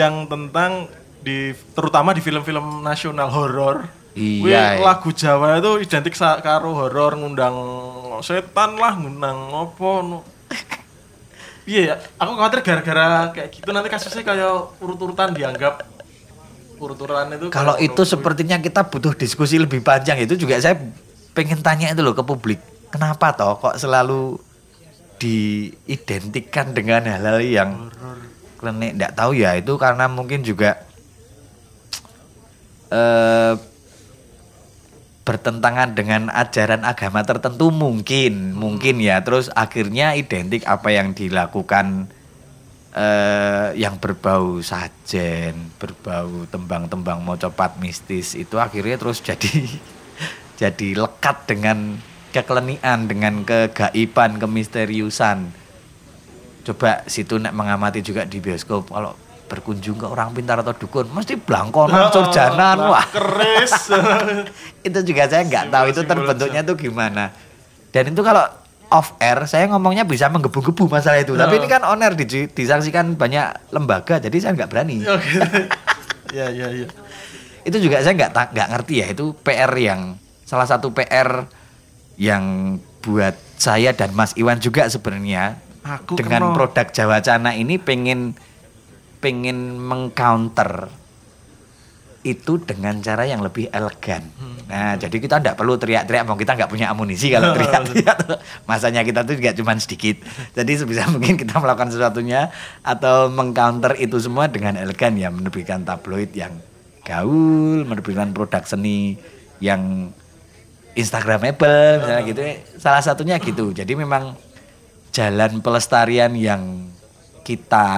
yang 0.00 0.28
tentang 0.28 0.92
di 1.24 1.56
terutama 1.72 2.12
di 2.12 2.20
film-film 2.20 2.84
nasional 2.84 3.32
horor. 3.32 3.88
Iya, 4.12 4.42
Wih, 4.44 4.52
iya. 4.52 4.82
lagu 4.82 5.08
Jawa 5.14 5.62
itu 5.62 5.86
identik 5.86 6.18
karo 6.18 6.74
horor 6.76 7.16
ngundang 7.16 7.56
setan 8.20 8.76
lah, 8.76 8.98
ngundang 8.98 9.38
apa 9.54 9.90
no. 10.04 10.20
Iya, 11.64 11.80
ya, 11.80 11.94
aku 12.18 12.32
khawatir 12.34 12.60
gara-gara 12.66 13.30
kayak 13.30 13.48
gitu 13.54 13.70
nanti 13.70 13.88
kasusnya 13.88 14.26
kayak 14.26 14.74
urut-urutan 14.82 15.30
dianggap 15.32 15.86
urut-urutan 16.80 17.30
itu 17.36 17.46
Kalau 17.52 17.76
itu 17.78 18.02
sepertinya 18.02 18.58
kita 18.58 18.84
butuh 18.88 19.14
diskusi 19.14 19.60
lebih 19.60 19.78
panjang 19.84 20.18
itu 20.18 20.34
juga 20.34 20.58
saya 20.58 20.74
pengen 21.36 21.62
tanya 21.62 21.92
itu 21.94 22.02
loh 22.02 22.16
ke 22.16 22.24
publik. 22.26 22.58
Kenapa 22.90 23.32
toh 23.38 23.54
kok 23.62 23.78
selalu 23.78 24.34
diidentikan 25.22 26.74
dengan 26.74 27.06
hal-hal 27.06 27.38
yang 27.38 27.70
klenik? 28.58 28.98
Enggak 28.98 29.14
tahu 29.14 29.38
ya 29.38 29.54
itu 29.54 29.78
karena 29.78 30.10
mungkin 30.10 30.42
juga 30.42 30.82
eh 32.90 33.54
bertentangan 35.22 35.94
dengan 35.94 36.26
ajaran 36.34 36.82
agama 36.82 37.22
tertentu 37.22 37.70
mungkin 37.70 38.58
mungkin 38.58 38.98
ya. 38.98 39.22
Terus 39.22 39.46
akhirnya 39.54 40.18
identik 40.18 40.66
apa 40.66 40.90
yang 40.90 41.14
dilakukan 41.14 42.10
eh 42.90 43.70
yang 43.78 44.02
berbau 44.02 44.58
sajen 44.58 45.70
berbau 45.78 46.42
tembang-tembang 46.50 47.22
mocopat 47.22 47.78
mistis 47.78 48.34
itu 48.34 48.58
akhirnya 48.58 48.98
terus 48.98 49.22
jadi 49.22 49.78
jadi 50.60 50.88
lekat 50.98 51.46
dengan 51.46 52.09
kekelenian 52.30 53.10
dengan 53.10 53.42
kegaiban 53.42 54.38
kemisteriusan. 54.38 55.50
Coba 56.64 57.02
situ 57.10 57.36
nek 57.42 57.54
mengamati 57.54 58.00
juga 58.00 58.22
di 58.24 58.38
bioskop 58.38 58.90
kalau 58.90 59.12
berkunjung 59.50 59.98
ke 59.98 60.06
orang 60.06 60.30
pintar 60.30 60.62
atau 60.62 60.70
dukun 60.70 61.10
mesti 61.10 61.34
blangkonan 61.34 62.14
surjanan 62.14 62.78
wah. 62.86 63.02
keris. 63.10 63.90
itu 64.86 64.98
juga 65.02 65.26
saya 65.26 65.42
nggak 65.42 65.74
tahu 65.74 65.84
itu 65.90 66.00
terbentuknya 66.06 66.62
tuh 66.62 66.78
gimana. 66.78 67.34
Dan 67.90 68.14
itu 68.14 68.22
kalau 68.22 68.46
off 68.94 69.18
air 69.18 69.42
saya 69.50 69.66
ngomongnya 69.66 70.06
bisa 70.06 70.30
menggebu-gebu 70.30 70.86
masalah 70.86 71.18
itu. 71.18 71.34
Tapi 71.34 71.58
ini 71.58 71.66
kan 71.66 71.82
on 71.82 71.98
air 71.98 72.14
di- 72.14 72.46
disaksikan 72.46 73.18
banyak 73.18 73.74
lembaga 73.74 74.22
jadi 74.22 74.36
saya 74.38 74.54
nggak 74.54 74.70
berani. 74.70 75.02
Ya, 76.30 76.46
ya, 76.46 76.70
ya. 76.70 76.86
itu 77.66 77.76
juga 77.82 78.06
saya 78.06 78.14
nggak 78.14 78.54
nggak 78.54 78.68
ngerti 78.70 79.02
ya 79.02 79.06
itu 79.10 79.34
PR 79.42 79.74
yang 79.74 80.14
salah 80.46 80.62
satu 80.62 80.94
PR 80.94 81.42
yang 82.20 82.76
buat 83.00 83.32
saya 83.56 83.96
dan 83.96 84.12
Mas 84.12 84.36
Iwan 84.36 84.60
juga 84.60 84.84
sebenarnya 84.86 85.56
Aku 85.80 86.20
dengan 86.20 86.52
kena- 86.52 86.54
produk 86.54 86.86
Jawa 86.92 87.24
Cana 87.24 87.56
ini 87.56 87.80
pengen 87.80 88.36
pengen 89.24 89.80
mengcounter 89.80 90.92
itu 92.20 92.60
dengan 92.60 93.00
cara 93.00 93.24
yang 93.24 93.40
lebih 93.40 93.72
elegan. 93.72 94.20
Nah, 94.68 94.92
jadi 95.00 95.16
kita 95.16 95.40
tidak 95.40 95.56
perlu 95.56 95.80
teriak-teriak, 95.80 96.28
mau 96.28 96.36
kita 96.36 96.52
nggak 96.52 96.68
punya 96.68 96.92
amunisi 96.92 97.32
kalau 97.32 97.52
teriak-teriak. 97.56 98.16
Masanya 98.68 99.00
kita 99.00 99.24
tuh 99.24 99.40
juga 99.40 99.56
cuma 99.56 99.72
sedikit. 99.80 100.20
Jadi 100.52 100.72
sebisa 100.76 101.08
mungkin 101.08 101.40
kita 101.40 101.56
melakukan 101.56 101.88
sesuatunya 101.88 102.52
atau 102.84 103.32
mengcounter 103.32 103.96
itu 103.96 104.20
semua 104.20 104.52
dengan 104.52 104.76
elegan 104.76 105.16
ya, 105.16 105.32
menerbitkan 105.32 105.88
tabloid 105.88 106.36
yang 106.36 106.60
gaul, 107.08 107.88
menerbitkan 107.88 108.36
produk 108.36 108.68
seni 108.68 109.16
yang 109.64 110.12
instagramable 110.94 112.02
misalnya 112.02 112.22
gitu. 112.26 112.40
Salah 112.80 113.02
satunya 113.02 113.36
gitu. 113.38 113.70
Jadi 113.78 113.92
memang 113.94 114.34
jalan 115.10 115.58
pelestarian 115.62 116.32
yang 116.34 116.90
kita 117.42 117.88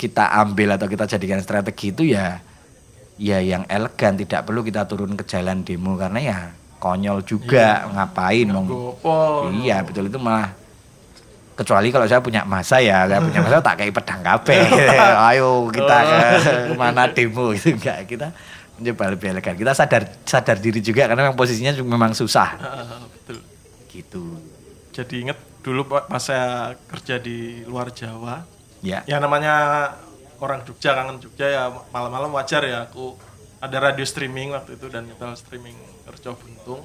kita 0.00 0.32
ambil 0.32 0.80
atau 0.80 0.88
kita 0.88 1.04
jadikan 1.04 1.38
strategi 1.44 1.92
itu 1.92 2.02
ya 2.14 2.40
ya 3.20 3.38
yang 3.42 3.66
elegan. 3.66 4.16
Tidak 4.16 4.46
perlu 4.46 4.64
kita 4.64 4.86
turun 4.86 5.14
ke 5.18 5.24
jalan 5.26 5.62
demo 5.66 5.94
karena 5.98 6.20
ya 6.20 6.38
konyol 6.80 7.22
juga. 7.26 7.86
Ngapain 7.90 8.46
mau 8.48 8.64
Gopo. 8.64 9.50
iya 9.60 9.84
betul. 9.84 10.08
Itu 10.08 10.16
malah 10.16 10.56
kecuali 11.52 11.92
kalau 11.92 12.08
saya 12.08 12.24
punya 12.24 12.42
masa 12.48 12.80
ya. 12.80 13.04
Saya 13.04 13.20
punya 13.20 13.44
masa 13.44 13.60
tak 13.66 13.84
kayak 13.84 13.92
pedang 13.92 14.22
kape 14.24 14.56
ayo 15.30 15.68
kita 15.68 15.96
ke 16.00 16.74
mana 16.78 17.04
demo 17.12 17.52
gitu. 17.52 17.76
Enggak 17.76 18.08
kita 18.08 18.28
elegan 18.80 19.54
kita 19.54 19.72
sadar 19.76 20.08
sadar 20.24 20.56
diri 20.56 20.80
juga 20.80 21.06
karena 21.06 21.28
memang 21.28 21.38
posisinya 21.38 21.76
memang 21.84 22.16
susah. 22.16 22.48
Ah, 22.56 23.04
betul. 23.06 23.38
gitu. 23.92 24.24
Jadi 24.90 25.14
inget 25.28 25.38
dulu 25.60 25.84
pas 25.86 26.22
saya 26.22 26.72
kerja 26.88 27.20
di 27.20 27.62
luar 27.68 27.92
Jawa, 27.92 28.48
ya. 28.80 29.04
ya 29.04 29.20
namanya 29.20 29.86
orang 30.40 30.64
Jogja 30.64 30.96
kangen 30.96 31.20
Jogja 31.20 31.46
ya 31.46 31.62
malam-malam 31.92 32.32
wajar 32.32 32.64
ya 32.64 32.88
aku 32.88 33.12
ada 33.60 33.76
radio 33.76 34.08
streaming 34.08 34.56
waktu 34.56 34.80
itu 34.80 34.88
dan 34.88 35.04
nyetel 35.04 35.36
streaming 35.36 35.76
Reco 36.08 36.32
Buntung. 36.40 36.82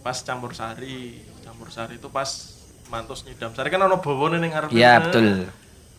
Pas 0.00 0.16
campur 0.24 0.56
sari 0.56 1.20
campur 1.44 1.68
sari 1.68 2.00
itu 2.00 2.08
pas 2.08 2.28
mantus 2.88 3.28
nyidam 3.28 3.52
sari. 3.52 3.68
Kan 3.68 3.84
ono 3.84 4.00
bowo 4.00 4.32
ning 4.32 4.48
ngarep 4.48 4.72
ya 4.72 5.04
betul. 5.04 5.52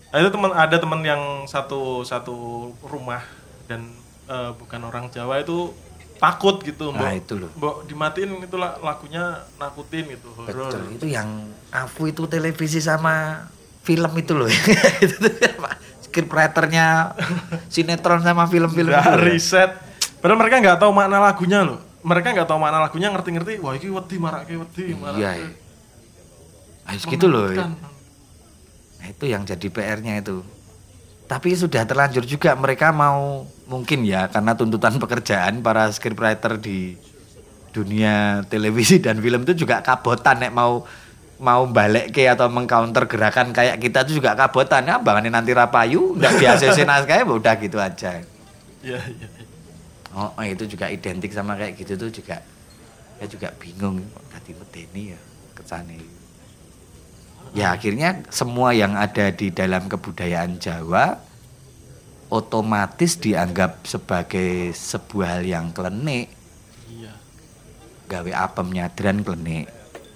Nah, 0.10 0.18
itu 0.18 0.30
teman 0.34 0.52
ada 0.58 0.78
teman 0.82 1.06
yang 1.06 1.46
satu 1.46 2.02
satu 2.02 2.74
rumah 2.82 3.22
dan 3.70 3.86
eh, 4.30 4.52
bukan 4.54 4.82
orang 4.84 5.10
Jawa 5.10 5.42
itu 5.42 5.74
takut 6.16 6.62
gitu 6.62 6.92
Nah, 6.92 7.00
mbok 7.02 7.16
itu 7.16 7.34
loh. 7.36 7.52
mbok 7.54 7.76
dimatiin 7.84 8.40
itu 8.40 8.56
la- 8.56 8.78
lagunya 8.78 9.24
nakutin 9.56 10.06
gitu 10.10 10.30
horor 10.32 10.70
Betul, 10.70 10.84
itu 10.94 11.06
yang 11.08 11.28
aku 11.70 12.08
itu 12.08 12.24
televisi 12.26 12.78
sama 12.78 13.48
film 13.82 14.12
itu 14.14 14.34
loh. 14.34 14.46
itu 15.00 15.16
scriptwriternya 16.02 17.16
sinetron 17.74 18.20
sama 18.20 18.46
film-film 18.46 18.92
loh. 18.92 19.18
riset 19.18 19.72
padahal 20.20 20.38
mereka 20.38 20.60
nggak 20.60 20.78
tahu 20.78 20.92
makna 20.92 21.18
lagunya 21.18 21.64
loh 21.64 21.80
mereka 22.00 22.32
nggak 22.32 22.46
tahu 22.46 22.60
makna 22.60 22.80
lagunya 22.82 23.08
ngerti-ngerti 23.10 23.54
wah 23.58 23.74
ini 23.74 23.88
wedi 23.88 24.16
marake 24.18 24.54
wedi 24.54 24.84
marake 24.94 25.20
Iya. 25.20 25.32
iya. 25.38 25.50
Ah, 26.84 26.98
gitu 26.98 27.26
loh. 27.26 27.54
Nah, 27.54 29.06
itu 29.06 29.26
yang 29.26 29.46
jadi 29.46 29.62
PR-nya 29.64 30.18
itu. 30.18 30.42
Tapi 31.30 31.54
sudah 31.54 31.86
terlanjur 31.86 32.26
juga 32.26 32.58
mereka 32.58 32.90
mau 32.90 33.46
mungkin 33.70 34.02
ya 34.02 34.26
karena 34.34 34.58
tuntutan 34.58 34.98
pekerjaan 34.98 35.62
para 35.62 35.86
scriptwriter 35.94 36.58
di 36.58 36.98
dunia 37.70 38.42
televisi 38.50 38.98
dan 38.98 39.22
film 39.22 39.46
itu 39.46 39.62
juga 39.62 39.86
kabotan 39.86 40.42
nek 40.42 40.50
mau 40.50 40.90
mau 41.38 41.70
balik 41.70 42.10
ke 42.10 42.26
atau 42.26 42.50
mengcounter 42.50 43.06
gerakan 43.06 43.54
kayak 43.54 43.78
kita 43.78 44.10
itu 44.10 44.18
juga 44.18 44.34
kabotan. 44.34 44.90
Ya 44.90 44.98
banganin 44.98 45.30
nanti 45.30 45.54
rapayu 45.54 46.18
nggak 46.18 46.34
biasa 46.42 46.74
naskah 46.90 47.22
ya 47.22 47.26
udah 47.30 47.54
gitu 47.62 47.78
aja. 47.78 48.26
Iya 48.82 49.00
iya. 49.00 49.28
oh, 50.18 50.34
oh, 50.34 50.46
itu 50.48 50.66
juga 50.66 50.90
identik 50.90 51.30
sama 51.30 51.54
kayak 51.54 51.78
gitu 51.78 51.94
tuh 51.94 52.10
juga 52.10 52.42
ya 53.20 53.26
juga 53.28 53.52
bingung 53.60 54.00
kok 54.16 54.26
tadi 54.32 54.52
medeni 54.56 55.04
ya 55.12 55.20
kesane 55.52 56.19
ya 57.58 57.74
akhirnya 57.74 58.26
semua 58.30 58.74
yang 58.78 58.94
ada 58.94 59.34
di 59.34 59.50
dalam 59.50 59.90
kebudayaan 59.90 60.62
Jawa 60.62 61.18
otomatis 62.30 63.18
dianggap 63.18 63.86
sebagai 63.90 64.70
sebuah 64.74 65.40
hal 65.40 65.44
yang 65.46 65.66
klenik 65.74 66.30
iya 66.90 67.14
gawe 68.06 68.32
apem 68.38 68.68
nyadran 68.70 69.26
klenik 69.26 69.66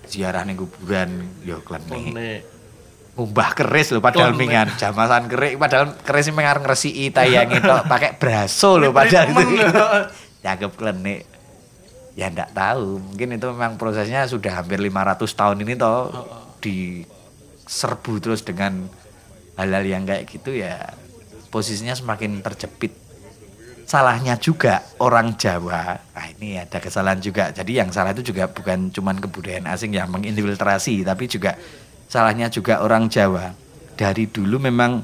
ziarah 0.06 0.46
ning 0.46 0.62
kuburan 0.62 1.26
yo 1.42 1.62
klenik 1.66 2.14
Kone. 2.14 2.34
Umbah 3.14 3.54
keris 3.54 3.94
lho 3.94 4.02
padahal 4.02 4.34
Klenik. 4.34 4.42
mingan 4.42 4.68
jamasan 4.74 5.30
keris 5.30 5.54
padahal 5.54 5.94
keris 6.02 6.26
sing 6.26 6.34
mengar 6.34 6.58
ngresiki 6.58 7.14
tayangi 7.14 7.62
tok 7.62 7.86
pakai 7.94 8.18
braso 8.18 8.82
lho 8.82 8.90
padahal 8.90 9.30
itu. 9.30 9.46
Dianggap 10.42 10.74
klenik. 10.74 11.22
Ya 12.18 12.30
ndak 12.30 12.54
tahu, 12.54 13.02
mungkin 13.02 13.38
itu 13.38 13.46
memang 13.50 13.78
prosesnya 13.78 14.26
sudah 14.30 14.62
hampir 14.62 14.78
500 14.78 15.26
tahun 15.34 15.58
ini 15.66 15.74
toh 15.78 16.14
diserbu 17.66 18.20
terus 18.20 18.44
dengan 18.44 18.88
hal-hal 19.58 19.86
yang 19.86 20.04
kayak 20.04 20.26
gitu 20.30 20.54
ya 20.54 20.94
posisinya 21.54 21.94
semakin 21.94 22.42
terjepit. 22.42 22.98
Salahnya 23.84 24.40
juga 24.42 24.82
orang 24.98 25.38
Jawa, 25.38 25.94
nah 26.16 26.26
ini 26.34 26.58
ada 26.58 26.82
kesalahan 26.82 27.22
juga. 27.22 27.54
Jadi 27.54 27.78
yang 27.78 27.94
salah 27.94 28.16
itu 28.16 28.34
juga 28.34 28.50
bukan 28.50 28.90
cuman 28.90 29.22
kebudayaan 29.22 29.70
asing 29.70 29.94
yang 29.94 30.10
menginfiltrasi, 30.10 31.06
tapi 31.06 31.30
juga 31.30 31.54
salahnya 32.10 32.50
juga 32.50 32.82
orang 32.82 33.06
Jawa. 33.12 33.54
Dari 33.94 34.26
dulu 34.26 34.58
memang 34.58 35.04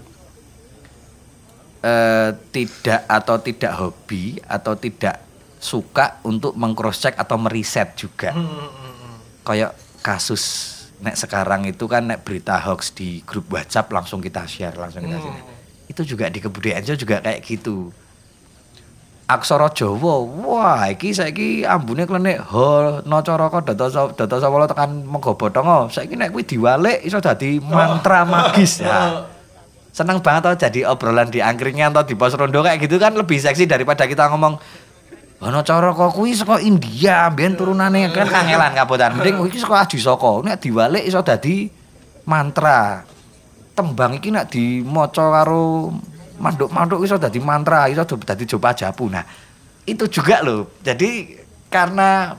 eh, 1.85 2.31
tidak 2.49 3.05
atau 3.05 3.37
tidak 3.37 3.73
hobi 3.77 4.41
atau 4.41 4.73
tidak 4.73 5.21
suka 5.59 6.23
untuk 6.25 6.55
mengcross 6.55 7.03
check 7.03 7.19
atau 7.19 7.35
meriset 7.35 7.93
juga. 7.93 8.33
Hmm, 8.33 8.47
hmm, 8.47 8.71
hmm. 8.73 9.15
Kayak 9.43 9.75
kasus 10.01 10.78
nek 10.99 11.15
sekarang 11.15 11.63
itu 11.63 11.87
kan 11.87 12.11
nek 12.11 12.27
berita 12.27 12.59
hoax 12.59 12.91
di 12.91 13.23
grup 13.23 13.47
WhatsApp 13.51 13.91
langsung 13.91 14.19
kita 14.19 14.43
share, 14.43 14.75
langsung 14.75 15.03
kita 15.07 15.17
share. 15.19 15.43
Itu 15.87 16.01
juga 16.03 16.27
di 16.27 16.43
kebudayaan 16.43 16.83
Jawa 16.83 16.97
juga 16.99 17.17
kayak 17.23 17.39
gitu. 17.47 17.89
Aksara 19.29 19.69
Jawa, 19.71 20.25
wah 20.25 20.89
iki 20.89 21.13
saiki 21.13 21.61
ambune 21.61 22.09
klenik 22.09 22.41
ho 22.49 22.97
nacaraka 23.05 23.61
data 23.61 24.09
data 24.09 24.35
sawala 24.41 24.65
tekan 24.65 25.05
mega 25.05 25.37
bathanga. 25.37 25.85
Saiki 25.87 26.17
nek 26.17 26.33
kuwi 26.33 26.43
diwalik 26.43 27.05
iso 27.05 27.21
dadi 27.21 27.61
mantra 27.61 28.25
magis 28.25 28.81
ya. 28.85 29.29
Seneng 29.93 30.21
banget 30.21 30.45
tau 30.45 30.55
jadi 30.57 30.85
obrolan 30.89 31.29
di 31.29 31.41
angkringan 31.41 31.93
atau 31.93 32.05
di 32.05 32.13
pos 32.17 32.33
rondo 32.37 32.61
kayak 32.61 32.81
gitu 32.81 32.97
kan 33.01 33.13
lebih 33.13 33.37
seksi 33.37 33.65
daripada 33.65 34.05
kita 34.05 34.29
ngomong 34.33 34.57
Ono 35.39 35.63
cara 35.63 35.95
kok 35.95 36.11
kuwi 36.19 36.35
saka 36.35 36.59
India, 36.59 37.31
mbiyen 37.31 37.55
turunane 37.55 38.11
kan 38.11 38.27
kangelan 38.27 38.75
kabotan. 38.75 39.15
Mending 39.15 39.47
iki 39.47 39.63
saka 39.63 39.87
Adi 39.87 39.95
Saka. 39.95 40.43
Nek 40.43 40.59
diwalik 40.59 41.07
iso 41.07 41.23
dadi 41.23 41.71
mantra. 42.27 43.07
Tembang 43.71 44.19
iki 44.19 44.35
nek 44.35 44.51
dimaca 44.51 45.23
karo 45.31 45.95
manduk-manduk 46.43 47.07
iso 47.07 47.15
dadi 47.15 47.39
mantra, 47.39 47.87
iso 47.87 48.03
dadi 48.03 48.43
jopa 48.43 48.75
japu. 48.75 49.07
Nah, 49.07 49.23
itu 49.87 50.11
juga 50.11 50.43
loh. 50.43 50.75
Jadi 50.83 51.39
karena 51.71 52.35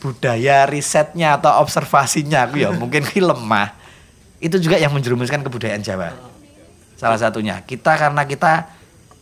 budaya 0.00 0.64
risetnya 0.64 1.36
atau 1.36 1.60
observasinya 1.60 2.48
aku 2.48 2.64
ya 2.64 2.72
mungkin 2.80 3.04
ki 3.04 3.20
lemah. 3.20 3.76
Itu 4.40 4.56
juga 4.56 4.80
yang 4.80 4.96
menjerumuskan 4.96 5.44
kebudayaan 5.44 5.84
Jawa. 5.84 6.16
Salah 6.96 7.20
satunya 7.20 7.60
kita 7.60 7.92
karena 7.92 8.24
kita 8.24 8.77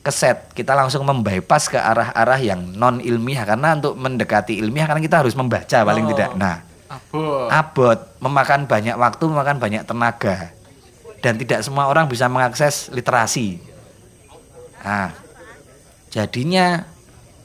keset 0.06 0.54
kita 0.54 0.78
langsung 0.78 1.02
membypass 1.02 1.66
ke 1.66 1.74
arah-arah 1.74 2.38
yang 2.38 2.62
non 2.78 3.02
ilmiah 3.02 3.42
karena 3.42 3.74
untuk 3.74 3.98
mendekati 3.98 4.54
ilmiah 4.62 4.86
karena 4.86 5.02
kita 5.02 5.26
harus 5.26 5.34
membaca 5.34 5.82
paling 5.82 6.06
Oh. 6.06 6.10
tidak. 6.14 6.30
Nah, 6.38 6.62
Abot. 6.86 7.50
abot 7.50 7.98
memakan 8.22 8.70
banyak 8.70 8.94
waktu, 8.94 9.24
memakan 9.26 9.58
banyak 9.58 9.82
tenaga. 9.82 10.54
Dan 11.18 11.42
tidak 11.42 11.66
semua 11.66 11.90
orang 11.90 12.06
bisa 12.06 12.30
mengakses 12.30 12.86
literasi. 12.94 13.58
Nah, 14.86 15.10
jadinya 16.14 16.86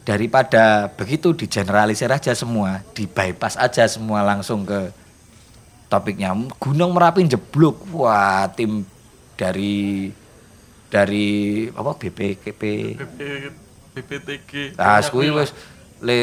daripada 0.06 0.94
begitu 0.94 1.34
digeneralisir 1.34 2.14
aja 2.14 2.38
semua, 2.38 2.86
di 2.94 3.10
bypass 3.10 3.58
aja 3.58 3.90
semua 3.90 4.22
langsung 4.22 4.62
ke 4.70 4.94
topiknya. 5.90 6.30
Gunung 6.62 6.94
Merapi 6.94 7.26
jeblok. 7.26 7.90
Wah, 7.90 8.46
tim 8.54 8.86
dari 9.34 10.14
dari 10.92 11.66
apa 11.72 11.92
BPKP 11.96 12.62
BP, 13.00 13.20
BPTG. 13.96 14.52
Nah, 14.76 15.00
banyak 15.00 15.08
kuwi 15.08 15.32
wilayah. 15.32 15.40
wis 15.40 15.50
le 16.04 16.22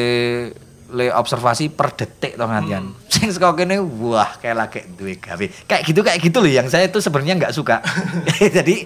le 0.89 1.05
observasi 1.13 1.73
per 1.73 1.93
detik 1.97 2.37
to 2.37 2.45
ngantian. 2.45 2.93
Sing 3.13 3.33
saka 3.33 3.57
kene 3.57 3.81
wah 3.81 4.37
kayak 4.37 4.57
lagi 4.57 4.79
duwe 4.93 5.17
gawe. 5.17 5.45
Kayak 5.65 5.83
gitu 5.85 6.01
kayak 6.05 6.19
gitu 6.21 6.37
loh 6.41 6.49
yang 6.49 6.69
saya 6.69 6.89
itu 6.89 7.01
sebenarnya 7.01 7.37
nggak 7.41 7.53
suka. 7.53 7.81
Jadi 8.57 8.85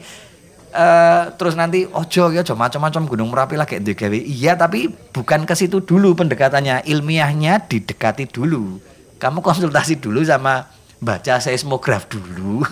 eh 0.73 1.23
terus 1.38 1.53
nanti 1.53 1.86
ojo 1.86 2.34
ya 2.34 2.41
ojo 2.41 2.53
macam-macam 2.57 3.01
Gunung 3.05 3.29
Merapi 3.31 3.55
lagi 3.59 3.84
duwe 3.84 3.95
gawe. 3.95 4.17
Iya, 4.19 4.55
tapi 4.55 4.88
bukan 4.88 5.43
ke 5.43 5.55
situ 5.55 5.84
dulu 5.84 6.15
pendekatannya. 6.15 6.88
Ilmiahnya 6.88 7.67
didekati 7.67 8.31
dulu. 8.31 8.79
Kamu 9.19 9.39
konsultasi 9.39 10.03
dulu 10.03 10.19
sama 10.23 10.67
baca 11.03 11.36
seismograf 11.43 12.07
dulu 12.07 12.63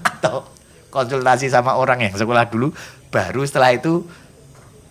atau 0.00 0.53
konsultasi 0.94 1.50
sama 1.50 1.74
orang 1.74 2.06
yang 2.06 2.14
sekolah 2.14 2.46
dulu 2.46 2.70
baru 3.10 3.42
setelah 3.42 3.74
itu 3.74 4.06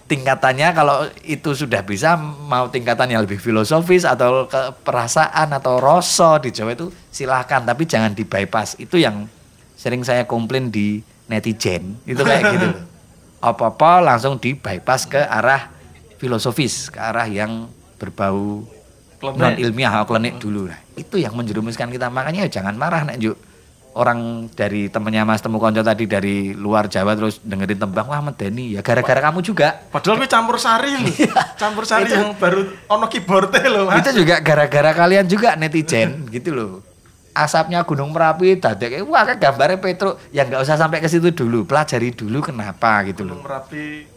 tingkatannya 0.07 0.67
kalau 0.75 1.07
itu 1.23 1.55
sudah 1.55 1.81
bisa 1.81 2.19
mau 2.19 2.67
tingkatan 2.67 3.15
yang 3.15 3.23
lebih 3.23 3.39
filosofis 3.39 4.03
atau 4.03 4.45
ke 4.45 4.75
perasaan 4.83 5.55
atau 5.55 5.79
rasa 5.79 6.37
di 6.43 6.51
Jawa 6.51 6.75
itu 6.75 6.91
silahkan 7.09 7.63
tapi 7.63 7.87
jangan 7.87 8.11
di 8.11 8.27
bypass. 8.27 8.75
Itu 8.77 8.99
yang 8.99 9.25
sering 9.79 10.03
saya 10.03 10.27
komplain 10.27 10.69
di 10.69 11.01
netizen. 11.31 11.97
Itu 12.03 12.21
kayak 12.21 12.43
gitu. 12.53 12.67
Apa-apa 13.49 13.99
langsung 13.99 14.39
di 14.39 14.55
bypass 14.55 15.07
ke 15.07 15.19
arah 15.19 15.71
filosofis 16.19 16.87
ke 16.87 16.99
arah 16.99 17.27
yang 17.27 17.67
berbau 17.99 18.63
Klenik. 19.19 19.39
non 19.39 19.55
ilmiah 19.55 20.03
klenik 20.03 20.35
dulu. 20.39 20.67
Nah, 20.67 20.79
itu 20.99 21.15
yang 21.15 21.31
menjerumuskan 21.35 21.87
kita. 21.91 22.11
Makanya 22.11 22.47
ya 22.47 22.59
jangan 22.59 22.75
marah 22.75 23.07
nek. 23.07 23.19
Orang 23.93 24.19
dari 24.49 24.87
temennya 24.87 25.21
Mas 25.21 25.39
Temu 25.39 25.57
Konco 25.57 25.79
tadi 25.79 26.03
dari 26.03 26.51
luar 26.51 26.85
Jawa 26.85 27.13
terus 27.13 27.37
dengerin 27.39 27.77
tembang 27.77 28.05
wah 28.05 28.19
medeni 28.19 28.73
ya 28.73 28.81
gara-gara 28.81 29.21
kamu 29.21 29.39
juga 29.39 29.85
Padahal 29.87 30.17
gue 30.17 30.27
campur 30.27 30.57
sari 30.57 30.91
loh. 30.93 31.13
campur 31.61 31.85
sari 31.85 32.09
yang 32.09 32.33
baru 32.33 32.61
ono 32.87 33.05
keyboardnya 33.05 33.65
loh 33.67 33.83
mas. 33.87 34.01
itu 34.01 34.19
juga 34.19 34.39
gara-gara 34.39 34.91
kalian 34.91 35.25
juga 35.25 35.53
netizen 35.53 36.25
gitu 36.27 36.49
loh 36.51 36.71
asapnya 37.31 37.81
Gunung 37.81 38.09
Merapi 38.09 38.57
dadek 38.57 39.05
wah 39.05 39.23
kan 39.23 39.37
gambarnya 39.37 39.77
Petro 39.77 40.17
ya 40.29 40.41
nggak 40.43 40.61
usah 40.61 40.75
sampai 40.75 40.97
ke 40.97 41.07
situ 41.07 41.29
dulu 41.29 41.63
pelajari 41.63 42.09
dulu 42.09 42.41
kenapa 42.41 43.01
gitu 43.03 43.23
loh 43.23 43.41
Merapi 43.41 44.09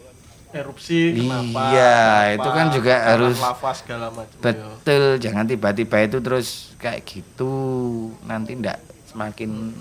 erupsi 0.49 1.13
kenapa? 1.13 1.69
Iya, 1.69 1.97
kenapa, 1.99 2.33
itu 2.33 2.49
kan 2.49 2.65
juga 2.71 2.93
harus- 3.03 3.37
lava 3.37 3.71
segala 3.75 4.07
macam. 4.09 4.37
ya. 4.37 4.41
betul 4.41 5.03
jangan 5.19 5.45
tiba-tiba 5.45 5.97
itu 6.01 6.17
terus 6.17 6.47
kayak 6.77 7.03
gitu 7.03 7.53
nanti 8.23 8.55
ndak 8.55 8.79
semakin 9.17 9.73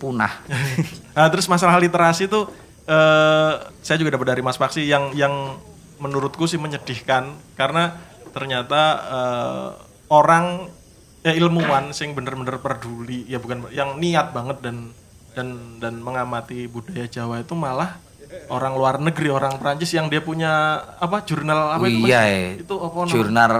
punah 0.00 0.32
Nah, 1.16 1.28
terus 1.28 1.44
masalah 1.44 1.76
literasi 1.76 2.24
itu 2.24 2.48
eh 2.88 3.52
saya 3.84 4.00
juga 4.00 4.16
dapat 4.16 4.32
dari 4.32 4.42
Mas 4.42 4.56
Paksi 4.56 4.88
yang 4.88 5.12
yang 5.12 5.60
menurutku 6.00 6.48
sih 6.48 6.56
menyedihkan 6.56 7.36
karena 7.60 8.00
ternyata 8.32 8.82
eh, 9.04 9.68
orang 10.08 10.72
ya 11.20 11.36
ilmuwan 11.36 11.92
sing 11.92 12.16
bener-bener 12.16 12.56
peduli 12.56 13.28
ya 13.28 13.36
bukan 13.36 13.68
yang 13.76 14.00
niat 14.00 14.32
banget 14.32 14.64
dan 14.64 14.96
dan 15.36 15.76
dan 15.76 16.00
mengamati 16.00 16.64
budaya 16.64 17.04
Jawa 17.04 17.44
itu 17.44 17.52
malah 17.52 18.00
orang 18.48 18.72
luar 18.74 18.96
negeri 18.98 19.28
orang 19.28 19.60
Prancis 19.60 19.92
yang 19.92 20.08
dia 20.08 20.24
punya 20.24 20.80
apa 20.96 21.20
jurnal 21.26 21.76
apa 21.76 21.84
Oh 21.84 21.90
itu 21.90 22.06
iya 22.08 22.20
eh. 22.26 22.48
itu 22.64 22.74
apa 22.80 22.96
namanya? 22.96 23.12
jurnal 23.12 23.52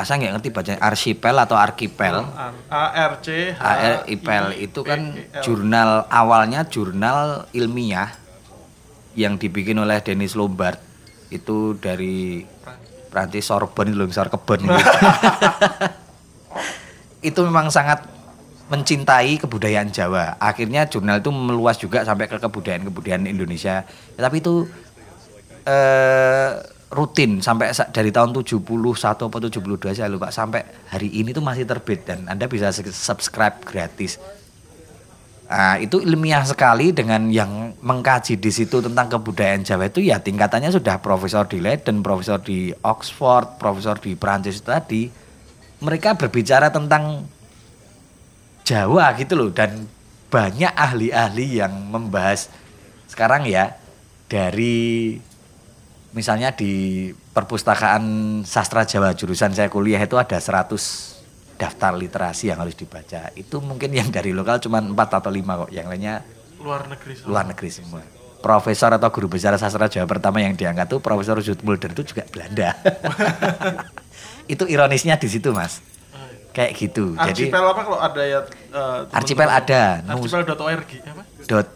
asa 0.00 0.16
nggak 0.16 0.40
ngerti 0.40 0.50
bacanya 0.50 0.80
arsipel 0.80 1.36
atau 1.36 1.60
arkipel 1.60 2.24
ARC 2.72 3.28
ARIPEL 3.60 4.44
itu 4.56 4.80
kan 4.80 5.12
jurnal 5.44 6.08
awalnya 6.08 6.64
jurnal 6.66 7.44
ilmiah 7.52 8.16
yang 9.14 9.36
dibikin 9.36 9.78
oleh 9.78 10.00
Dennis 10.00 10.38
Lombard 10.38 10.78
itu 11.30 11.78
dari 11.78 12.42
Prancis 13.10 13.46
Sorbonne 13.46 13.94
loh 13.94 14.06
Sorbonne 14.10 14.70
itu. 14.70 14.70
itu 17.28 17.40
memang 17.44 17.68
sangat 17.68 18.06
mencintai 18.70 19.42
kebudayaan 19.42 19.90
Jawa. 19.90 20.38
Akhirnya 20.38 20.86
jurnal 20.86 21.18
itu 21.18 21.34
meluas 21.34 21.76
juga 21.76 22.06
sampai 22.06 22.30
ke 22.30 22.38
kebudayaan-kebudayaan 22.38 23.26
Indonesia. 23.26 23.82
Tapi 24.14 24.38
itu 24.38 24.70
eh 25.66 26.54
rutin 26.90 27.38
sampai 27.38 27.70
sa- 27.70 27.86
dari 27.86 28.10
tahun 28.10 28.34
71 28.34 29.06
atau 29.14 29.30
72 29.30 29.94
saya 29.94 30.10
lupa 30.10 30.34
sampai 30.34 30.90
hari 30.90 31.06
ini 31.22 31.30
tuh 31.30 31.40
masih 31.40 31.62
terbit 31.62 32.02
dan 32.02 32.26
Anda 32.26 32.50
bisa 32.50 32.74
subscribe 32.74 33.62
gratis. 33.62 34.18
Nah, 35.50 35.82
itu 35.82 35.98
ilmiah 35.98 36.46
sekali 36.46 36.94
dengan 36.94 37.26
yang 37.30 37.74
mengkaji 37.82 38.38
di 38.38 38.50
situ 38.54 38.78
tentang 38.78 39.10
kebudayaan 39.10 39.66
Jawa 39.66 39.90
itu 39.90 39.98
ya 39.98 40.22
tingkatannya 40.22 40.70
sudah 40.70 41.02
profesor 41.02 41.46
di 41.46 41.58
Leiden, 41.58 42.06
profesor 42.06 42.38
di 42.38 42.70
Oxford, 42.86 43.58
profesor 43.58 43.98
di 43.98 44.14
Prancis 44.14 44.62
tadi. 44.62 45.10
Mereka 45.82 46.14
berbicara 46.14 46.70
tentang 46.70 47.26
Jawa 48.62 49.10
gitu 49.18 49.34
loh 49.34 49.50
dan 49.50 49.90
banyak 50.30 50.70
ahli-ahli 50.70 51.58
yang 51.58 51.74
membahas 51.90 52.46
sekarang 53.10 53.42
ya 53.50 53.74
dari 54.30 55.18
misalnya 56.10 56.50
di 56.54 57.08
perpustakaan 57.12 58.02
sastra 58.42 58.82
Jawa 58.82 59.14
jurusan 59.14 59.54
saya 59.54 59.70
kuliah 59.70 60.02
itu 60.02 60.18
ada 60.18 60.38
100 60.38 61.60
daftar 61.60 61.92
literasi 61.92 62.48
yang 62.50 62.58
harus 62.58 62.74
dibaca. 62.74 63.30
Itu 63.36 63.60
mungkin 63.60 63.92
yang 63.92 64.08
dari 64.08 64.32
lokal 64.32 64.58
cuma 64.64 64.80
4 64.80 64.96
atau 64.96 65.30
5 65.30 65.60
kok, 65.66 65.70
yang 65.70 65.86
lainnya 65.92 66.24
luar 66.60 66.88
negeri 66.88 67.12
semua. 67.16 67.28
luar 67.28 67.44
negeri 67.52 67.70
semua. 67.70 68.02
Profesor 68.40 68.88
atau 68.96 69.12
guru 69.12 69.28
besar 69.28 69.52
sastra 69.60 69.84
Jawa 69.84 70.08
pertama 70.08 70.40
yang 70.40 70.56
diangkat 70.56 70.88
tuh 70.88 71.00
Profesor 71.04 71.36
Ruud 71.36 71.60
Mulder 71.60 71.92
itu 71.92 72.16
juga 72.16 72.24
Belanda. 72.32 72.72
itu 74.52 74.64
ironisnya 74.64 75.20
di 75.20 75.28
situ, 75.28 75.52
Mas. 75.52 75.84
Kayak 76.56 76.72
gitu. 76.80 77.14
Jadi 77.14 77.52
Archipel 77.52 77.62
apa 77.62 77.82
kalau 77.84 78.00
ada 78.00 78.22
ya 78.24 78.40
eh, 78.48 79.00
Archipel 79.12 79.46
ada. 79.46 79.82
Archipel.org 80.08 80.88
apa? 80.88 81.22
dot 81.46 81.68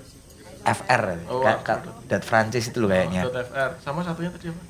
fr 0.67 1.05
Oh, 1.27 1.41
Ka- 1.41 1.61
ka- 1.61 1.85
dot 2.05 2.23
Prancis 2.23 2.67
itu 2.67 2.79
loh 2.79 2.89
kayaknya. 2.89 3.25
Oh, 3.25 3.31
.fr. 3.31 3.77
Sama 3.79 4.01
satunya 4.01 4.29
tadi 4.29 4.49
apa? 4.49 4.63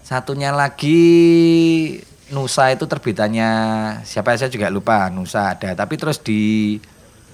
Satunya 0.00 0.50
lagi 0.50 1.00
Nusa 2.28 2.68
itu 2.68 2.84
terbitannya 2.84 3.50
siapa 4.02 4.36
saya 4.36 4.48
juga 4.48 4.68
lupa 4.68 5.08
Nusa 5.08 5.54
ada. 5.54 5.72
Tapi 5.72 5.94
terus 5.94 6.18
di 6.18 6.76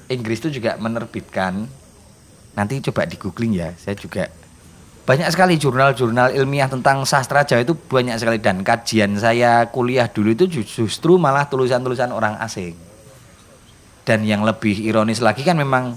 Inggris 0.07 0.39
itu 0.39 0.53
juga 0.53 0.77
menerbitkan. 0.77 1.67
Nanti 2.55 2.79
coba 2.81 3.03
di 3.03 3.17
googling 3.17 3.53
ya 3.55 3.75
saya 3.75 3.95
juga. 3.95 4.31
Banyak 5.05 5.29
sekali 5.29 5.59
jurnal-jurnal 5.59 6.33
ilmiah 6.33 6.65
tentang 6.65 7.05
sastra 7.05 7.43
Jawa 7.43 7.61
itu 7.61 7.75
banyak 7.75 8.17
sekali. 8.17 8.39
Dan 8.39 8.63
kajian 8.63 9.19
saya 9.19 9.67
kuliah 9.67 10.07
dulu 10.07 10.31
itu 10.31 10.47
ju- 10.49 10.65
justru 10.65 11.19
malah 11.19 11.45
tulisan-tulisan 11.45 12.09
orang 12.09 12.39
asing. 12.39 12.73
Dan 14.05 14.23
yang 14.23 14.45
lebih 14.45 14.79
ironis 14.79 15.19
lagi 15.19 15.43
kan 15.43 15.57
memang 15.57 15.97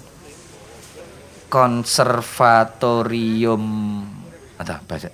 konservatorium 1.48 3.64
atau 4.58 4.76
bahasa 4.88 5.12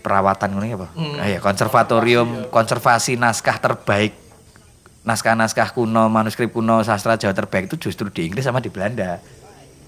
perawatan 0.00 0.56
ini 0.60 0.72
apa? 0.76 0.88
Ah, 1.20 1.28
ya, 1.28 1.40
konservatorium 1.40 2.44
konservasi 2.48 3.16
naskah 3.20 3.58
terbaik 3.60 4.12
naskah-naskah 5.00 5.72
kuno, 5.72 6.12
manuskrip 6.12 6.52
kuno 6.52 6.84
sastra 6.84 7.16
Jawa 7.16 7.32
terbaik 7.32 7.72
itu 7.72 7.88
justru 7.88 8.12
di 8.12 8.28
Inggris 8.28 8.44
sama 8.44 8.60
di 8.60 8.68
Belanda. 8.68 9.16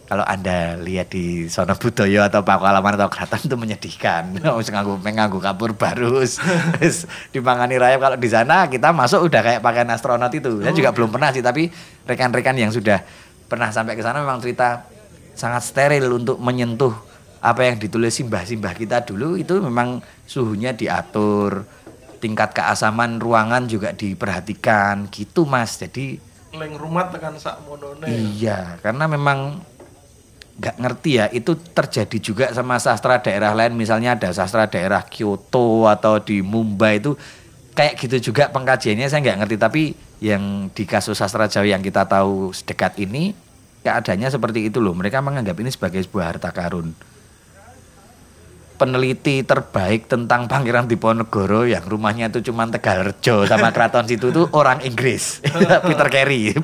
Kalau 0.03 0.29
Anda 0.29 0.77
lihat 0.77 1.09
di 1.09 1.49
Sono 1.49 1.73
Budoyo 1.73 2.21
atau 2.21 2.45
Pakualaman 2.45 3.01
atau 3.01 3.09
Keraton 3.09 3.49
itu 3.49 3.57
menyedihkan. 3.57 4.37
Wis 4.61 4.69
nganggo 4.69 5.01
nganggo 5.01 5.41
kapur 5.41 5.73
barus. 5.73 6.37
Wis 6.81 7.09
dimangani 7.33 7.81
rayap 7.81 8.03
kalau 8.03 8.19
di 8.21 8.29
sana 8.29 8.69
kita 8.69 8.93
masuk 8.93 9.25
udah 9.25 9.41
kayak 9.41 9.61
pakaian 9.65 9.89
astronot 9.89 10.29
itu. 10.37 10.61
Saya 10.61 10.75
juga 10.77 10.93
belum 10.93 11.09
pernah 11.09 11.33
sih 11.33 11.41
tapi 11.41 11.73
rekan-rekan 12.05 12.61
yang 12.61 12.69
sudah 12.69 13.01
pernah 13.49 13.73
sampai 13.73 13.97
ke 13.97 14.05
sana 14.05 14.21
memang 14.21 14.45
cerita 14.45 14.85
sangat 15.33 15.63
steril 15.65 16.09
untuk 16.13 16.39
menyentuh 16.39 16.93
apa 17.43 17.67
yang 17.67 17.77
ditulis 17.77 18.15
simbah-simbah 18.15 18.73
kita 18.79 19.03
dulu. 19.03 19.35
Itu 19.35 19.59
memang 19.59 19.99
suhunya 20.25 20.73
diatur, 20.79 21.67
tingkat 22.23 22.55
keasaman 22.55 23.19
ruangan 23.19 23.67
juga 23.67 23.91
diperhatikan. 23.91 25.11
Gitu 25.11 25.43
Mas. 25.43 25.83
Jadi 25.83 26.33
Leng 26.53 26.77
rumah 26.77 27.09
tekan 27.09 27.35
sak 27.41 27.65
monone. 27.65 28.05
Iya, 28.05 28.77
karena 28.85 29.09
memang 29.09 29.65
nggak 30.61 30.77
ngerti 30.79 31.11
ya. 31.17 31.27
Itu 31.33 31.57
terjadi 31.57 32.19
juga 32.21 32.47
sama 32.53 32.77
sastra 32.77 33.19
daerah 33.25 33.57
lain. 33.57 33.73
Misalnya 33.73 34.15
ada 34.15 34.31
sastra 34.37 34.69
daerah 34.69 35.01
Kyoto 35.03 35.89
atau 35.89 36.21
di 36.21 36.45
Mumbai 36.45 37.01
itu 37.01 37.17
kayak 37.73 37.97
gitu 37.97 38.31
juga 38.31 38.53
pengkajiannya. 38.53 39.09
Saya 39.09 39.25
nggak 39.25 39.39
ngerti. 39.41 39.57
Tapi 39.57 39.83
yang 40.21 40.69
di 40.71 40.85
kasus 40.85 41.17
sastra 41.19 41.49
Jawa 41.49 41.73
yang 41.73 41.81
kita 41.81 42.05
tahu 42.05 42.53
sedekat 42.53 43.01
ini 43.01 43.33
keadaannya 43.83 44.29
seperti 44.31 44.71
itu 44.71 44.79
loh. 44.79 44.95
Mereka 44.95 45.21
menganggap 45.21 45.59
ini 45.59 45.71
sebagai 45.71 46.01
sebuah 46.01 46.35
harta 46.35 46.55
karun. 46.55 46.95
Peneliti 48.79 49.47
terbaik 49.47 50.11
tentang 50.11 50.51
Pangeran 50.51 50.91
Diponegoro 50.91 51.63
yang 51.69 51.87
rumahnya 51.87 52.35
itu 52.35 52.51
cuma 52.51 52.67
Tegalrejo 52.67 53.47
sama 53.47 53.71
Keraton 53.75 54.07
situ 54.11 54.35
tuh 54.35 54.51
orang 54.55 54.83
Inggris. 54.83 55.43
Peter 55.87 56.09
Carey. 56.11 56.57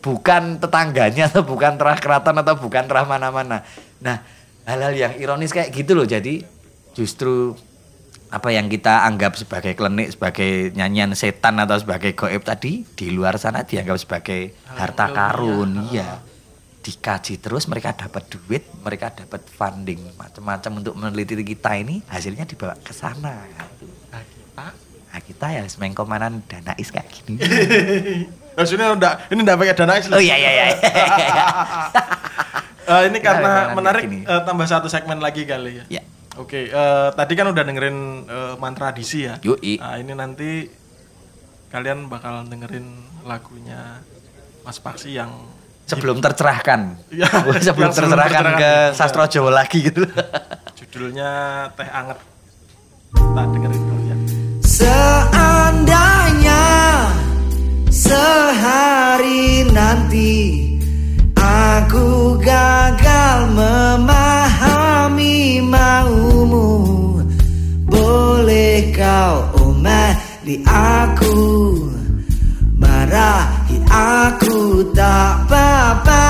Bukan 0.00 0.62
tetangganya 0.62 1.26
atau 1.26 1.42
bukan 1.42 1.74
terah 1.74 1.98
keraton 1.98 2.38
atau 2.38 2.54
bukan 2.54 2.86
terah 2.86 3.02
mana-mana. 3.02 3.66
Nah 3.98 4.22
hal-hal 4.62 4.94
yang 4.94 5.12
ironis 5.18 5.50
kayak 5.50 5.74
gitu 5.74 5.98
loh. 5.98 6.06
Jadi 6.06 6.46
justru 6.94 7.58
apa 8.30 8.54
yang 8.54 8.70
kita 8.70 9.02
anggap 9.02 9.34
sebagai 9.34 9.74
klenik 9.74 10.14
sebagai 10.14 10.70
nyanyian 10.78 11.10
setan 11.18 11.58
atau 11.58 11.74
sebagai 11.82 12.14
goib 12.14 12.46
tadi 12.46 12.86
di 12.86 13.10
luar 13.10 13.34
sana 13.42 13.66
dianggap 13.66 13.98
sebagai 13.98 14.54
harta 14.78 15.10
karun. 15.10 15.90
Iya 15.90 16.35
dikaji 16.86 17.42
terus 17.42 17.66
mereka 17.66 17.90
dapat 17.98 18.30
duit 18.30 18.62
mereka 18.86 19.10
dapat 19.10 19.42
funding 19.50 20.14
macam-macam 20.14 20.70
untuk 20.78 20.94
meneliti 20.94 21.34
kita 21.42 21.74
ini 21.74 21.98
hasilnya 22.06 22.46
dibawa 22.46 22.78
ke 22.78 22.94
sana 22.94 23.42
Nah, 24.14 24.22
kita 24.22 24.66
nah 25.10 25.20
kita 25.20 25.46
ya 25.50 25.62
semengkomanan 25.66 26.46
danais 26.46 26.88
kayak 26.94 27.10
gini 27.10 27.42
Maksudnya 28.56 28.94
udah 28.94 29.28
ini 29.28 29.44
udah 29.44 29.56
pakai 29.58 29.74
dana 29.76 30.00
Islam. 30.00 30.16
oh 30.16 30.22
iya 30.22 30.36
iya 30.38 30.50
iya 30.54 30.66
Eh, 32.86 33.02
ini 33.10 33.18
Kita 33.18 33.34
karena 33.34 33.74
menarik 33.74 34.06
eh, 34.06 34.42
tambah 34.46 34.62
satu 34.62 34.86
segmen 34.86 35.18
lagi 35.18 35.42
kali 35.42 35.82
ya. 35.82 35.84
ya 35.98 36.02
Oke, 36.38 36.70
eh, 36.70 37.08
tadi 37.18 37.32
kan 37.34 37.50
udah 37.50 37.64
dengerin 37.66 37.98
eh, 38.30 38.54
mantra 38.62 38.94
DC 38.94 39.12
ya. 39.26 39.34
Yoi. 39.42 39.82
Nah, 39.82 39.98
ini 39.98 40.12
nanti 40.14 40.70
kalian 41.74 42.06
bakal 42.06 42.46
dengerin 42.46 42.86
lagunya 43.26 44.06
Mas 44.62 44.78
Paksi 44.78 45.18
yang 45.18 45.34
Sebelum 45.86 46.18
tercerahkan. 46.18 46.98
Iya, 47.14 47.30
Sebelum 47.70 47.88
yang 47.88 47.94
tercerahkan 47.94 48.44
ke 48.58 48.70
tercerahkan. 48.90 48.98
sastra 48.98 49.30
Jawa 49.30 49.50
lagi 49.62 49.86
gitu. 49.86 50.02
judulnya 50.74 51.30
Teh 51.78 51.86
Anget. 51.86 52.18
Tak 53.14 53.46
dengerin 53.54 53.80
dulu 53.80 54.02
ya. 54.02 54.16
Seandainya 54.66 56.64
sehari 57.88 59.62
nanti 59.70 60.34
aku 61.38 62.34
gagal 62.42 63.38
memahami 63.54 65.38
maumu 65.62 66.66
Boleh 67.86 68.90
kau 68.90 69.36
omeli 69.64 70.60
aku 70.66 71.38
Marahi 72.76 73.55
aku 73.96 74.84
tak 74.92 75.48
apa-apa 75.48 76.28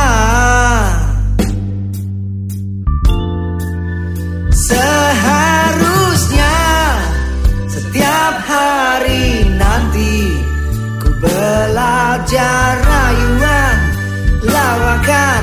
Seharusnya 4.67 6.59
setiap 7.71 8.35
hari 8.47 9.47
nanti 9.59 10.14
ku 11.03 11.11
belajar 11.23 12.71
rayuan 12.83 13.79
lawakan 14.43 15.43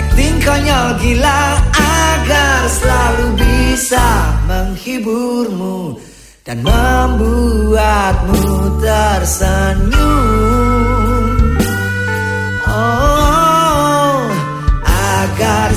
acting 0.00 0.36
konyol 0.40 0.96
gila 1.02 1.42
agar 1.76 2.58
selalu 2.72 3.26
bisa 3.36 4.08
menghiburmu 4.48 6.00
dan 6.44 6.60
membuatmu 6.60 8.40
tersenyum. 8.84 10.53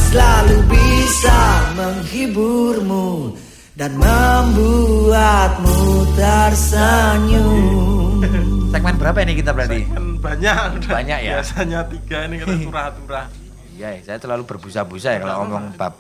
Selalu 0.08 0.58
bisa 0.72 1.40
menghiburmu 1.76 3.36
dan 3.76 3.92
membuatmu 4.00 5.78
tersenyum. 6.16 8.24
Segmen 8.74 8.96
berapa 8.96 9.20
ini 9.28 9.34
kita 9.36 9.52
berarti? 9.52 9.84
Kan 9.92 10.06
banyak. 10.24 10.56
Banyak 10.88 11.20
ya? 11.22 11.34
Biasanya 11.40 11.80
tiga 11.92 12.18
ini 12.28 12.36
kita 12.42 12.56
turah-turah. 12.64 13.28
Iya, 13.78 13.94
saya 14.02 14.18
selalu 14.18 14.50
berbusa-busa 14.50 15.14
ya 15.14 15.20
kalau 15.22 15.46
ngomong 15.46 15.78
bab 15.78 15.94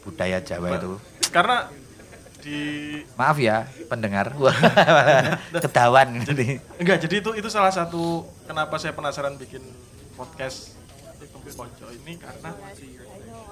budaya 0.00 0.40
Jawa 0.40 0.80
itu. 0.80 0.96
Karena 1.28 1.68
di 2.40 2.56
Maaf 3.20 3.36
ya 3.36 3.68
pendengar, 3.84 4.32
kedawan 5.68 6.24
ini. 6.24 6.56
enggak 6.80 7.04
jadi 7.04 7.20
itu 7.20 7.36
itu 7.36 7.52
salah 7.52 7.68
satu 7.68 8.24
kenapa 8.48 8.80
saya 8.80 8.96
penasaran 8.96 9.36
bikin 9.36 9.60
podcast 10.16 10.72
di 11.20 11.28
ini 12.00 12.16
karena 12.16 12.50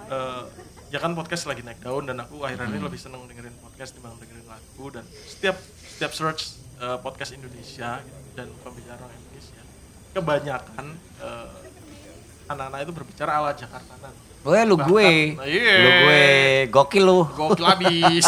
eh, 0.06 0.42
ya 0.88 0.98
kan 0.98 1.12
podcast 1.12 1.44
lagi 1.44 1.60
naik 1.60 1.80
daun 1.80 2.04
dan 2.04 2.18
aku 2.18 2.40
akhirnya 2.40 2.66
Hmm. 2.66 2.74
ini 2.74 2.82
lebih 2.82 2.96
seneng 2.96 3.24
dengerin 3.24 3.54
podcast 3.58 3.92
dibanding 3.92 4.20
dengerin 4.20 4.46
lagu 4.46 4.84
dan 4.90 5.04
setiap 5.24 5.56
setiap 5.88 6.12
search 6.12 6.42
eh, 6.76 6.98
podcast 6.98 7.32
Indonesia 7.32 7.98
gitu, 7.98 8.18
dan 8.34 8.46
pembicara 8.60 9.00
orang 9.00 9.18
Indonesia 9.20 9.60
kebanyakan 10.12 10.86
eh, 11.20 11.48
anak-anak 12.46 12.78
itu 12.82 12.92
berbicara 12.92 13.30
ala 13.34 13.50
Jakartaan. 13.52 14.12
Weh 14.44 14.60
lu 14.62 14.76
Bahkan- 14.76 14.86
gue, 14.86 15.08
Nah, 15.34 15.46
lu 15.48 15.90
gue 15.98 16.24
gokil 16.68 17.02
lu. 17.02 17.20
gokil 17.26 17.64
habis 17.64 18.26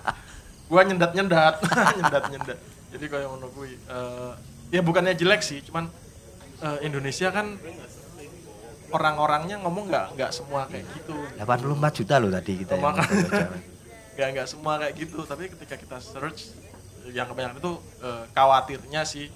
gua 0.70 0.80
nyendat 0.80 1.10
nyendat 1.16 1.58
nyendat 1.92 2.24
nyendat 2.30 2.58
jadi 2.88 3.04
kayak 3.04 3.26
menurut 3.28 3.50
gue 3.52 3.68
eh, 3.74 4.32
ya 4.70 4.80
bukannya 4.80 5.12
jelek 5.12 5.42
sih 5.42 5.58
cuman 5.60 5.90
eh, 6.60 6.78
Indonesia 6.82 7.28
kan 7.28 7.58
orang-orangnya 8.90 9.56
ngomong 9.62 9.90
nggak 9.90 10.06
nggak 10.18 10.30
semua 10.34 10.66
kayak 10.66 10.86
gitu. 10.98 11.14
84 11.38 11.98
juta 12.02 12.14
loh 12.18 12.30
tadi 12.30 12.52
kita 12.62 12.74
yang 12.78 12.96
nggak 14.16 14.28
nggak 14.36 14.48
semua 14.48 14.72
kayak 14.82 14.94
gitu. 14.98 15.18
Tapi 15.24 15.44
ketika 15.54 15.74
kita 15.78 15.96
search 16.02 16.54
yang 17.10 17.26
kebanyakan 17.30 17.58
itu 17.58 17.72
eh, 18.04 18.24
khawatirnya 18.34 19.02
sih 19.06 19.26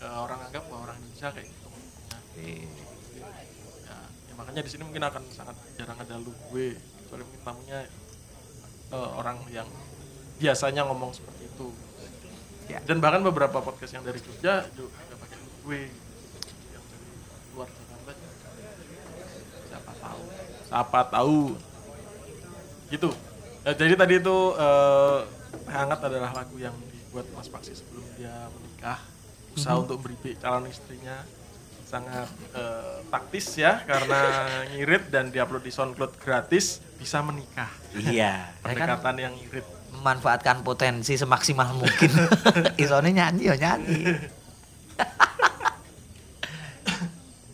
eh, 0.00 0.18
orang 0.18 0.38
anggap 0.48 0.62
bahwa 0.70 0.88
orang 0.88 0.96
Indonesia 1.02 1.28
kayak 1.34 1.48
gitu. 1.48 1.68
Ya, 2.38 3.96
ya 4.30 4.32
makanya 4.38 4.62
di 4.62 4.70
sini 4.70 4.82
mungkin 4.86 5.02
akan 5.02 5.22
sangat 5.34 5.56
jarang 5.74 5.98
ada 5.98 6.14
lu 6.22 6.30
gue 6.52 6.78
kecuali 6.78 7.22
mungkin 7.26 7.42
tamunya 7.42 7.78
eh, 8.92 9.10
orang 9.18 9.42
yang 9.50 9.66
biasanya 10.38 10.86
ngomong 10.86 11.10
seperti 11.16 11.50
itu. 11.50 11.68
Ya. 12.68 12.84
dan 12.84 13.00
bahkan 13.00 13.24
beberapa 13.24 13.64
podcast 13.64 13.96
yang 13.96 14.04
dari 14.04 14.20
Jogja 14.20 14.60
juga 14.76 14.92
nggak 14.92 15.18
pakai 15.24 15.36
lu 15.40 15.48
gue 15.64 15.80
yang 16.68 16.84
dari 16.84 17.08
luar 17.56 17.68
Jakarta 17.72 18.12
siapa 19.72 19.92
tahu 19.96 20.22
siapa 20.68 21.00
tahu. 21.08 21.56
Gitu. 22.92 23.08
Eh, 23.64 23.74
jadi 23.74 23.94
tadi 23.96 24.20
itu 24.20 24.36
eh, 24.54 25.18
hangat 25.68 26.00
adalah 26.04 26.30
lagu 26.36 26.56
yang 26.60 26.76
dibuat 26.92 27.24
Mas 27.32 27.48
Paksi 27.48 27.72
sebelum 27.72 28.04
dia 28.16 28.48
menikah. 28.52 29.00
Usaha 29.56 29.80
untuk 29.80 30.04
beri 30.04 30.36
calon 30.36 30.68
istrinya. 30.68 31.24
Sangat 31.88 32.28
eh, 32.52 33.00
taktis 33.08 33.56
ya 33.56 33.80
karena 33.88 34.20
ngirit 34.76 35.08
dan 35.08 35.32
diupload 35.32 35.64
di 35.64 35.72
SoundCloud 35.72 36.20
gratis 36.20 36.84
bisa 37.00 37.24
menikah. 37.24 37.72
Iya, 37.96 38.52
kan 38.60 38.76
pendekatan 38.76 39.16
yang 39.16 39.34
ngirit. 39.34 39.64
memanfaatkan 39.88 40.62
potensi 40.62 41.16
semaksimal 41.16 41.72
mungkin. 41.74 42.12
Isone 42.82 43.08
nyanyi 43.08 43.50
ya 43.50 43.56
nyanyi. 43.56 44.20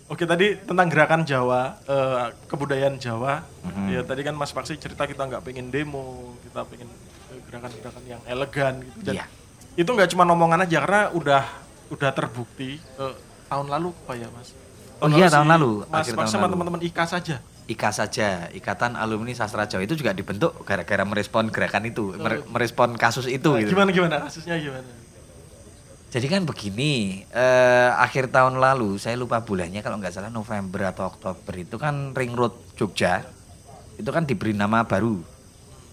Oke 0.05 0.29
tadi 0.29 0.53
tentang 0.55 0.85
gerakan 0.87 1.25
Jawa, 1.25 1.81
eh, 1.83 2.29
kebudayaan 2.45 3.01
Jawa. 3.01 3.41
Mhm. 3.65 3.89
Ya 3.89 4.01
tadi 4.03 4.21
kan 4.21 4.37
Mas 4.37 4.53
Paksi 4.53 4.77
cerita 4.77 5.09
kita 5.09 5.25
nggak 5.25 5.41
pengen 5.43 5.73
demo, 5.73 6.37
kita 6.45 6.61
pengen 6.65 6.93
eh, 7.31 7.41
gerakan-gerakan 7.43 8.05
yang 8.05 8.21
elegan 8.25 8.85
gitu. 8.85 8.99
Dan 9.03 9.15
Iya. 9.17 9.25
itu 9.75 9.89
nggak 9.89 10.13
cuma 10.13 10.29
omongan 10.29 10.61
aja 10.61 10.85
karena 10.85 11.03
udah 11.11 11.43
udah 11.89 12.11
terbukti 12.13 12.77
eh, 12.77 13.15
tahun 13.47 13.67
lalu 13.67 13.97
apa 13.99 14.13
ya 14.15 14.29
Mas? 14.31 14.53
Oh 15.01 15.09
iya, 15.09 15.27
tahun 15.27 15.49
lalu, 15.51 15.73
Mas 15.85 16.05
Paksi 16.05 16.13
tahun 16.15 16.29
sama 16.31 16.47
teman-teman 16.47 16.81
IKA 16.83 17.05
saja. 17.07 17.37
IKA 17.65 17.91
saja, 17.91 18.29
Ikatan 18.53 18.93
Alumni 18.95 19.33
Sastra 19.33 19.65
Jawa 19.65 19.83
itu 19.83 19.97
juga 19.97 20.13
dibentuk 20.13 20.53
gara-gara 20.63 21.01
merespon 21.03 21.49
gerakan 21.49 21.89
itu, 21.89 22.13
mere- 22.15 22.45
merespon 22.45 22.93
kasus 22.95 23.25
itu 23.25 23.49
Nah, 23.49 23.57
gitu. 23.59 23.73
Gimana 23.73 23.89
gimana 23.89 24.17
kasusnya 24.21 24.61
gimana? 24.61 24.85
Jadi 26.15 26.31
kan 26.31 26.47
begini, 26.47 27.27
eh, 27.27 27.91
akhir 27.91 28.31
tahun 28.31 28.63
lalu 28.63 29.03
saya 29.03 29.19
lupa 29.19 29.43
bulannya 29.43 29.83
kalau 29.83 29.99
nggak 29.99 30.15
salah 30.15 30.31
November 30.31 30.95
atau 30.95 31.11
Oktober 31.11 31.59
itu 31.59 31.75
kan 31.75 32.15
Ring 32.15 32.39
Road 32.39 32.55
Jogja 32.79 33.27
itu 33.99 34.07
kan 34.15 34.23
diberi 34.23 34.55
nama 34.55 34.87
baru, 34.87 35.19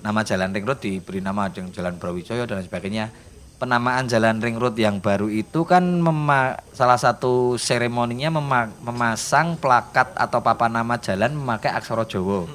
nama 0.05 0.21
jalan 0.21 0.53
Ring 0.53 0.65
Road 0.69 0.77
diberi 0.77 1.25
nama 1.25 1.49
dengan 1.49 1.73
Jalan 1.73 1.97
Brawijaya 1.97 2.45
dan 2.45 2.61
sebagainya. 2.61 3.09
Penamaan 3.57 4.05
Jalan 4.05 4.41
Ring 4.41 4.61
Road 4.61 4.77
yang 4.77 5.01
baru 5.01 5.25
itu 5.25 5.65
kan 5.65 5.81
mema- 5.81 6.57
salah 6.73 7.01
satu 7.01 7.57
seremoninya 7.57 8.33
mema- 8.33 8.73
memasang 8.81 9.57
plakat 9.57 10.13
atau 10.13 10.41
papan 10.41 10.81
nama 10.81 11.01
jalan 11.01 11.33
memakai 11.33 11.69
aksara 11.69 12.05
Jawa. 12.05 12.45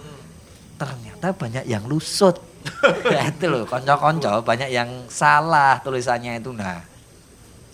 Ternyata 0.79 1.35
banyak 1.35 1.67
yang 1.67 1.87
lusut. 1.87 2.39
Itu 3.31 3.47
loh, 3.47 3.63
konco-konco 3.71 4.43
banyak 4.43 4.71
yang 4.75 5.07
salah 5.07 5.79
tulisannya 5.87 6.43
itu. 6.43 6.51
Nah, 6.51 6.83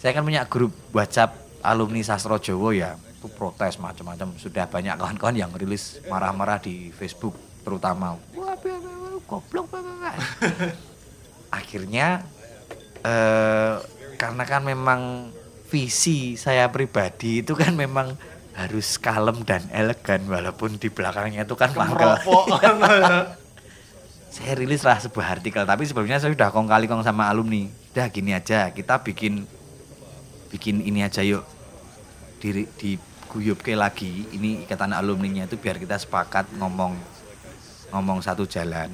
saya 0.02 0.18
kan 0.18 0.26
punya 0.26 0.42
grup 0.50 0.74
WhatsApp 0.90 1.38
alumni 1.62 2.02
sastra 2.02 2.34
Jawa 2.42 2.74
ya 2.74 2.98
itu 2.98 3.30
protes 3.30 3.78
macam-macam. 3.78 4.34
Sudah 4.34 4.66
banyak 4.66 4.98
kawan-kawan 4.98 5.38
yang 5.38 5.54
rilis 5.54 6.02
marah-marah 6.10 6.58
di 6.58 6.90
Facebook 6.90 7.38
terutama. 7.62 8.18
Wah 8.34 8.58
goblok 9.30 9.70
wah, 9.70 9.78
wah, 9.78 9.96
wah." 10.10 10.16
akhirnya 11.54 12.26
eh, 13.06 13.74
karena 14.18 14.44
kan 14.48 14.66
memang 14.66 15.30
visi 15.70 16.34
saya 16.34 16.66
pribadi 16.72 17.44
itu 17.44 17.54
kan 17.54 17.76
memang 17.76 18.18
harus 18.52 18.98
kalem 19.00 19.44
dan 19.46 19.64
elegan 19.72 20.26
walaupun 20.28 20.76
di 20.76 20.92
belakangnya 20.92 21.48
itu 21.48 21.56
kan 21.56 21.72
mangkel 21.72 22.12
saya 24.34 24.52
rilis 24.56 24.84
lah 24.84 25.00
sebuah 25.00 25.40
artikel 25.40 25.64
tapi 25.64 25.84
sebelumnya 25.88 26.20
saya 26.20 26.32
sudah 26.32 26.48
kong 26.50 26.66
kali 26.66 26.90
kong 26.90 27.06
sama 27.06 27.30
alumni. 27.30 27.70
Udah 27.94 28.08
gini 28.10 28.32
aja 28.34 28.72
kita 28.72 28.98
bikin 29.04 29.44
bikin 30.52 30.84
ini 30.84 31.00
aja 31.00 31.24
yuk. 31.24 31.42
Di 32.38 32.68
di 32.76 32.90
guyupke 33.32 33.72
lagi. 33.72 34.28
Ini 34.36 34.68
ikatan 34.68 34.92
alumninya 34.92 35.48
itu 35.48 35.56
biar 35.56 35.80
kita 35.80 35.96
sepakat 35.96 36.52
ngomong 36.60 36.92
ngomong 37.90 38.20
satu 38.20 38.44
jalan. 38.44 38.92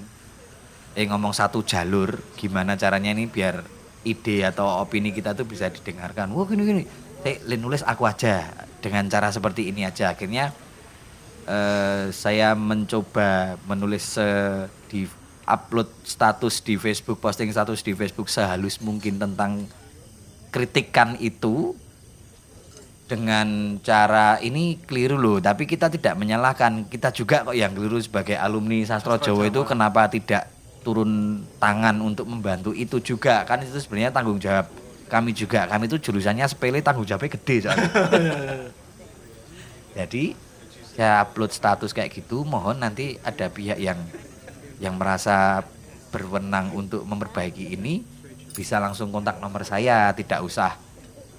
Eh 0.95 1.05
ngomong 1.05 1.35
satu 1.35 1.67
jalur 1.67 2.23
gimana 2.39 2.79
caranya 2.79 3.11
ini 3.11 3.27
biar 3.27 3.67
ide 4.07 4.47
atau 4.47 4.83
opini 4.83 5.11
kita 5.11 5.35
tuh 5.35 5.45
bisa 5.45 5.67
didengarkan. 5.67 6.31
Wah 6.31 6.47
gini 6.47 6.63
gini. 6.63 6.85
Saya 7.19 7.35
Lin, 7.51 7.67
nulis 7.67 7.83
aku 7.83 8.07
aja 8.07 8.47
dengan 8.79 9.11
cara 9.11 9.35
seperti 9.35 9.75
ini 9.75 9.83
aja. 9.83 10.15
Akhirnya 10.15 10.55
eh, 11.51 12.15
saya 12.15 12.55
mencoba 12.55 13.59
menulis 13.67 14.15
di 14.87 15.11
upload 15.49 15.89
status 16.05 16.61
di 16.61 16.77
Facebook, 16.77 17.19
posting 17.19 17.49
status 17.51 17.81
di 17.81 17.97
Facebook 17.97 18.29
sehalus 18.29 18.79
mungkin 18.85 19.17
tentang 19.17 19.65
kritikan 20.49 21.21
itu 21.21 21.77
dengan 23.09 23.81
cara 23.81 24.37
ini 24.45 24.77
keliru 24.85 25.17
loh, 25.17 25.41
tapi 25.41 25.65
kita 25.65 25.89
tidak 25.89 26.15
menyalahkan. 26.21 26.87
Kita 26.93 27.09
juga 27.11 27.49
kok 27.49 27.57
yang 27.57 27.73
keliru 27.73 27.97
sebagai 27.99 28.37
alumni 28.37 28.85
sastra 28.85 29.17
Jawa 29.17 29.49
itu 29.49 29.65
kenapa 29.65 30.13
tidak 30.13 30.53
turun 30.85 31.43
tangan 31.59 31.99
untuk 32.05 32.29
membantu 32.31 32.71
itu 32.71 33.03
juga 33.03 33.43
kan 33.45 33.61
itu 33.61 33.77
sebenarnya 33.77 34.15
tanggung 34.15 34.37
jawab 34.37 34.69
kami 35.09 35.33
juga. 35.33 35.65
Kami 35.65 35.89
itu 35.89 35.97
jurusannya 35.97 36.45
sepele 36.45 36.85
tanggung 36.85 37.09
jawabnya 37.09 37.33
gede 37.33 37.57
soalnya. 37.65 37.89
Jadi 39.99 40.37
saya 40.93 41.25
upload 41.25 41.51
status 41.51 41.97
kayak 41.97 42.13
gitu, 42.13 42.45
mohon 42.45 42.85
nanti 42.85 43.17
ada 43.25 43.49
pihak 43.49 43.81
yang 43.81 43.97
yang 44.79 45.01
merasa 45.01 45.65
berwenang 46.13 46.77
untuk 46.77 47.03
memperbaiki 47.09 47.73
ini 47.73 48.05
bisa 48.59 48.83
langsung 48.83 49.15
kontak 49.15 49.39
nomor 49.39 49.63
saya, 49.63 50.11
tidak 50.19 50.43
usah 50.43 50.75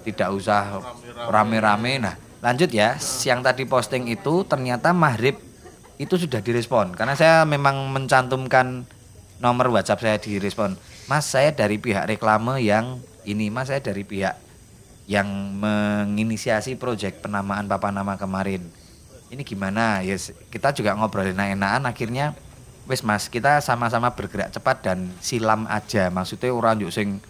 tidak 0.00 0.32
usah 0.32 0.80
rame-rame. 1.28 2.00
Nah, 2.00 2.16
lanjut 2.40 2.72
ya. 2.72 2.96
Yang 3.20 3.40
tadi 3.44 3.62
posting 3.68 4.08
itu 4.08 4.48
ternyata 4.48 4.96
maghrib 4.96 5.36
itu 6.00 6.16
sudah 6.16 6.40
direspon 6.40 6.96
karena 6.96 7.12
saya 7.12 7.44
memang 7.44 7.92
mencantumkan 7.92 8.88
nomor 9.36 9.68
WhatsApp 9.68 10.00
saya 10.00 10.16
direspon. 10.16 10.80
Mas, 11.04 11.28
saya 11.28 11.52
dari 11.52 11.76
pihak 11.76 12.08
reklame 12.08 12.64
yang 12.64 12.96
ini, 13.28 13.52
Mas, 13.52 13.68
saya 13.68 13.84
dari 13.84 14.00
pihak 14.00 14.40
yang 15.04 15.28
menginisiasi 15.60 16.80
proyek 16.80 17.20
penamaan 17.20 17.68
papa 17.68 17.92
nama 17.92 18.16
kemarin. 18.16 18.64
Ini 19.28 19.42
gimana? 19.44 20.00
Yes, 20.00 20.32
kita 20.48 20.72
juga 20.72 20.96
ngobrolin 20.96 21.36
enak-enakan 21.36 21.84
akhirnya 21.84 22.32
wes 22.90 23.06
Mas, 23.06 23.30
kita 23.30 23.62
sama-sama 23.62 24.10
bergerak 24.10 24.50
cepat 24.50 24.82
dan 24.82 25.14
silam 25.22 25.70
aja. 25.70 26.10
Maksudnya 26.10 26.50
orang 26.50 26.82
yuk 26.82 26.90
sing 26.90 27.22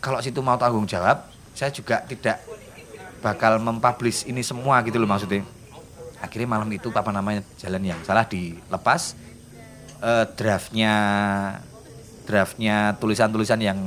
kalau 0.00 0.24
situ 0.24 0.40
mau 0.40 0.56
tanggung 0.56 0.88
jawab, 0.88 1.28
saya 1.52 1.68
juga 1.68 2.00
tidak 2.08 2.40
bakal 3.20 3.60
mempublish 3.60 4.24
ini 4.24 4.40
semua 4.40 4.80
gitu 4.80 4.96
loh 4.96 5.04
maksudnya. 5.04 5.44
Akhirnya 6.24 6.48
malam 6.48 6.72
itu 6.72 6.88
apa 6.88 7.12
namanya 7.12 7.44
jalan 7.60 7.84
yang 7.84 8.00
salah 8.00 8.24
dilepas. 8.24 9.12
Eh, 10.00 10.24
draftnya 10.36 10.94
draftnya 12.24 12.96
tulisan-tulisan 12.96 13.60
yang 13.60 13.78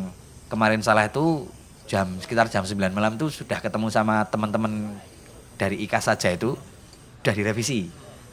kemarin 0.50 0.82
salah 0.86 1.10
itu 1.10 1.50
jam 1.90 2.06
sekitar 2.22 2.50
jam 2.50 2.62
9 2.62 2.94
malam 2.94 3.18
itu 3.18 3.30
sudah 3.34 3.58
ketemu 3.58 3.90
sama 3.90 4.26
teman-teman 4.30 4.98
dari 5.58 5.82
IKA 5.86 6.02
saja 6.02 6.30
itu 6.34 6.54
sudah 7.22 7.34
direvisi 7.34 7.90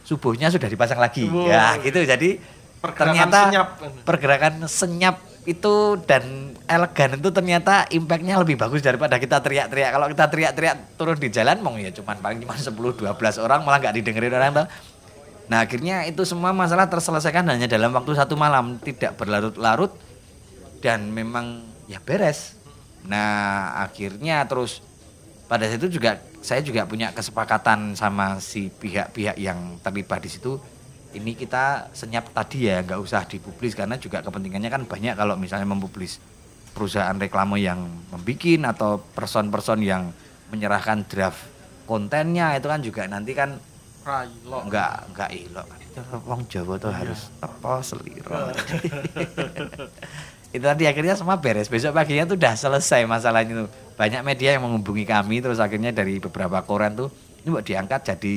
subuhnya 0.06 0.48
sudah 0.48 0.70
dipasang 0.70 1.02
lagi 1.02 1.26
Wow. 1.26 1.50
ya 1.50 1.82
gitu 1.82 2.06
jadi 2.06 2.38
Pergerakan 2.76 3.02
ternyata 3.02 3.38
senyap. 3.50 3.68
pergerakan 4.06 4.54
senyap 4.70 5.16
itu 5.46 5.74
dan 6.06 6.22
elegan 6.66 7.18
itu 7.18 7.30
ternyata 7.30 7.86
impactnya 7.90 8.38
lebih 8.38 8.58
bagus 8.58 8.82
daripada 8.82 9.16
kita 9.16 9.38
teriak-teriak. 9.38 9.90
Kalau 9.94 10.06
kita 10.10 10.24
teriak-teriak 10.26 10.76
turun 10.98 11.18
di 11.18 11.30
jalan, 11.30 11.62
mong 11.62 11.78
ya 11.78 11.90
cuman 11.94 12.18
paling 12.18 12.38
cuma 12.42 12.54
10-12 12.58 13.06
orang 13.42 13.62
malah 13.62 13.78
nggak 13.78 13.94
didengerin 14.02 14.34
orang 14.34 14.50
tuh. 14.54 14.66
Nah 15.46 15.62
akhirnya 15.62 16.02
itu 16.06 16.26
semua 16.26 16.50
masalah 16.50 16.90
terselesaikan 16.90 17.46
hanya 17.46 17.70
dalam 17.70 17.94
waktu 17.94 18.12
satu 18.18 18.34
malam, 18.34 18.82
tidak 18.82 19.14
berlarut-larut 19.14 19.94
dan 20.82 21.10
memang 21.14 21.62
ya 21.86 22.02
beres. 22.02 22.58
Nah 23.06 23.70
akhirnya 23.86 24.42
terus 24.50 24.82
pada 25.46 25.70
situ 25.70 25.86
juga 25.86 26.18
saya 26.46 26.62
juga 26.62 26.86
punya 26.86 27.10
kesepakatan 27.10 27.98
sama 27.98 28.38
si 28.38 28.70
pihak-pihak 28.70 29.34
yang 29.34 29.82
terlibat 29.82 30.22
di 30.22 30.30
situ. 30.30 30.62
Ini 31.10 31.34
kita 31.34 31.90
senyap 31.90 32.30
tadi 32.30 32.70
ya 32.70 32.86
nggak 32.86 33.02
usah 33.02 33.26
dipublis 33.26 33.74
karena 33.74 33.98
juga 33.98 34.22
kepentingannya 34.22 34.70
kan 34.70 34.86
banyak 34.86 35.18
kalau 35.18 35.34
misalnya 35.34 35.66
mempublis 35.66 36.22
perusahaan 36.70 37.18
reklame 37.18 37.58
yang 37.58 37.90
membikin 38.14 38.62
atau 38.62 39.02
person-person 39.18 39.82
yang 39.82 40.14
menyerahkan 40.54 41.02
draft 41.10 41.50
kontennya 41.82 42.54
itu 42.54 42.70
kan 42.70 42.78
juga 42.78 43.02
nanti 43.10 43.34
kan 43.34 43.58
Railo. 44.06 44.70
nggak 44.70 45.18
nggak 45.18 45.30
ilok. 45.50 45.66
Wong 46.30 46.46
Jawa 46.46 46.78
tuh 46.78 46.94
harus 46.94 47.26
apa 47.42 47.82
seliro 47.82 48.30
itu 50.56 50.64
tadi 50.64 50.88
akhirnya 50.88 51.14
semua 51.14 51.36
beres. 51.36 51.68
Besok 51.68 51.92
paginya 51.92 52.24
tuh 52.24 52.40
udah 52.40 52.56
selesai 52.56 53.04
masalahnya 53.04 53.66
tuh. 53.66 53.68
Banyak 53.96 54.24
media 54.24 54.56
yang 54.56 54.64
menghubungi 54.64 55.04
kami 55.04 55.44
terus 55.44 55.60
akhirnya 55.60 55.92
dari 55.92 56.16
beberapa 56.20 56.60
koran 56.64 56.96
tuh 56.96 57.08
ini 57.44 57.48
buat 57.52 57.64
diangkat 57.64 58.00
jadi 58.16 58.34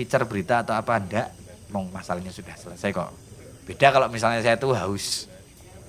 feature 0.00 0.24
berita 0.24 0.64
atau 0.64 0.74
apa? 0.74 0.96
Enggak 0.96 1.28
mau 1.68 1.84
masalahnya 1.86 2.32
sudah 2.32 2.56
selesai 2.56 2.90
kok. 2.90 3.12
Beda 3.68 3.92
kalau 3.94 4.08
misalnya 4.10 4.42
saya 4.42 4.56
tuh 4.56 4.74
haus 4.74 5.30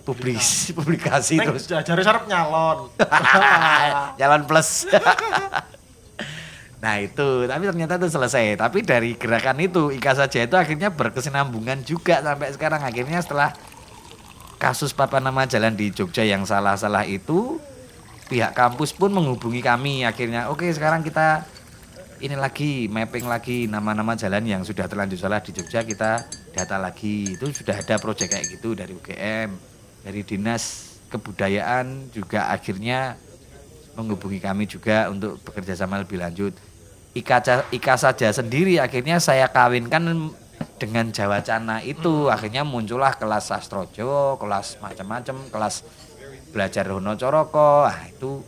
publis 0.03 0.69
publikasi. 0.77 1.39
Neng, 1.39 1.55
terus. 1.55 1.65
jari 1.65 2.03
sarap 2.03 2.27
nyalon. 2.27 2.91
jalan 4.21 4.43
plus. 4.45 4.85
Nah 6.81 6.97
itu. 6.97 7.45
Tapi 7.45 7.63
ternyata 7.69 8.01
itu 8.01 8.09
selesai. 8.09 8.57
Tapi 8.57 8.81
dari 8.81 9.13
gerakan 9.13 9.61
itu 9.61 9.93
Ika 9.93 10.17
saja 10.17 10.41
itu 10.41 10.57
akhirnya 10.57 10.89
berkesinambungan 10.89 11.85
juga 11.85 12.25
sampai 12.25 12.49
sekarang. 12.57 12.81
Akhirnya 12.81 13.21
setelah 13.21 13.53
kasus 14.61 14.93
papa 14.93 15.17
nama 15.17 15.49
jalan 15.49 15.73
di 15.73 15.89
Jogja 15.89 16.21
yang 16.21 16.45
salah-salah 16.45 17.01
itu 17.09 17.57
pihak 18.29 18.53
kampus 18.53 18.93
pun 18.93 19.09
menghubungi 19.09 19.65
kami. 19.65 20.05
Akhirnya 20.05 20.53
oke 20.53 20.69
sekarang 20.69 21.01
kita 21.01 21.49
ini 22.21 22.37
lagi 22.37 22.85
mapping 22.85 23.25
lagi 23.25 23.65
nama-nama 23.65 24.13
jalan 24.13 24.45
yang 24.45 24.61
sudah 24.61 24.85
terlanjur 24.85 25.17
salah 25.17 25.41
di 25.41 25.49
Jogja 25.49 25.81
kita 25.81 26.29
data 26.53 26.77
lagi. 26.77 27.33
Itu 27.33 27.49
sudah 27.49 27.81
ada 27.81 27.97
proyek 27.97 28.37
kayak 28.37 28.45
gitu 28.53 28.77
dari 28.77 28.93
UGM 28.93 29.49
dari 30.05 30.21
dinas 30.21 30.93
kebudayaan 31.09 32.13
juga 32.13 32.53
akhirnya 32.53 33.17
menghubungi 33.97 34.37
kami 34.37 34.69
juga 34.69 35.09
untuk 35.09 35.41
bekerja 35.41 35.73
sama 35.73 35.97
lebih 36.05 36.21
lanjut. 36.21 36.53
Ika, 37.17 37.67
Ika 37.73 37.97
saja 37.97 38.29
sendiri 38.29 38.77
akhirnya 38.77 39.17
saya 39.17 39.49
kawinkan 39.49 40.31
dengan 40.81 41.13
Jawa 41.13 41.45
Cana 41.45 41.85
itu. 41.85 42.25
Akhirnya 42.33 42.65
muncullah 42.65 43.13
kelas 43.13 43.53
sastrojo 43.53 44.41
kelas 44.41 44.81
macam-macam 44.81 45.37
kelas 45.53 45.85
belajar 46.49 46.89
Rono 46.89 47.13
Coroko 47.13 47.85
ah 47.85 48.01
itu 48.09 48.41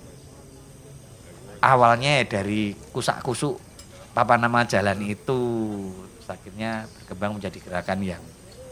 awalnya 1.62 2.26
dari 2.26 2.74
kusak 2.90 3.22
kusuk 3.22 3.62
papa 4.18 4.42
nama 4.42 4.66
jalan 4.66 4.98
itu. 5.06 5.42
Terus 6.18 6.30
akhirnya 6.34 6.90
berkembang 6.98 7.38
menjadi 7.38 7.60
gerakan 7.62 8.02
yang 8.02 8.24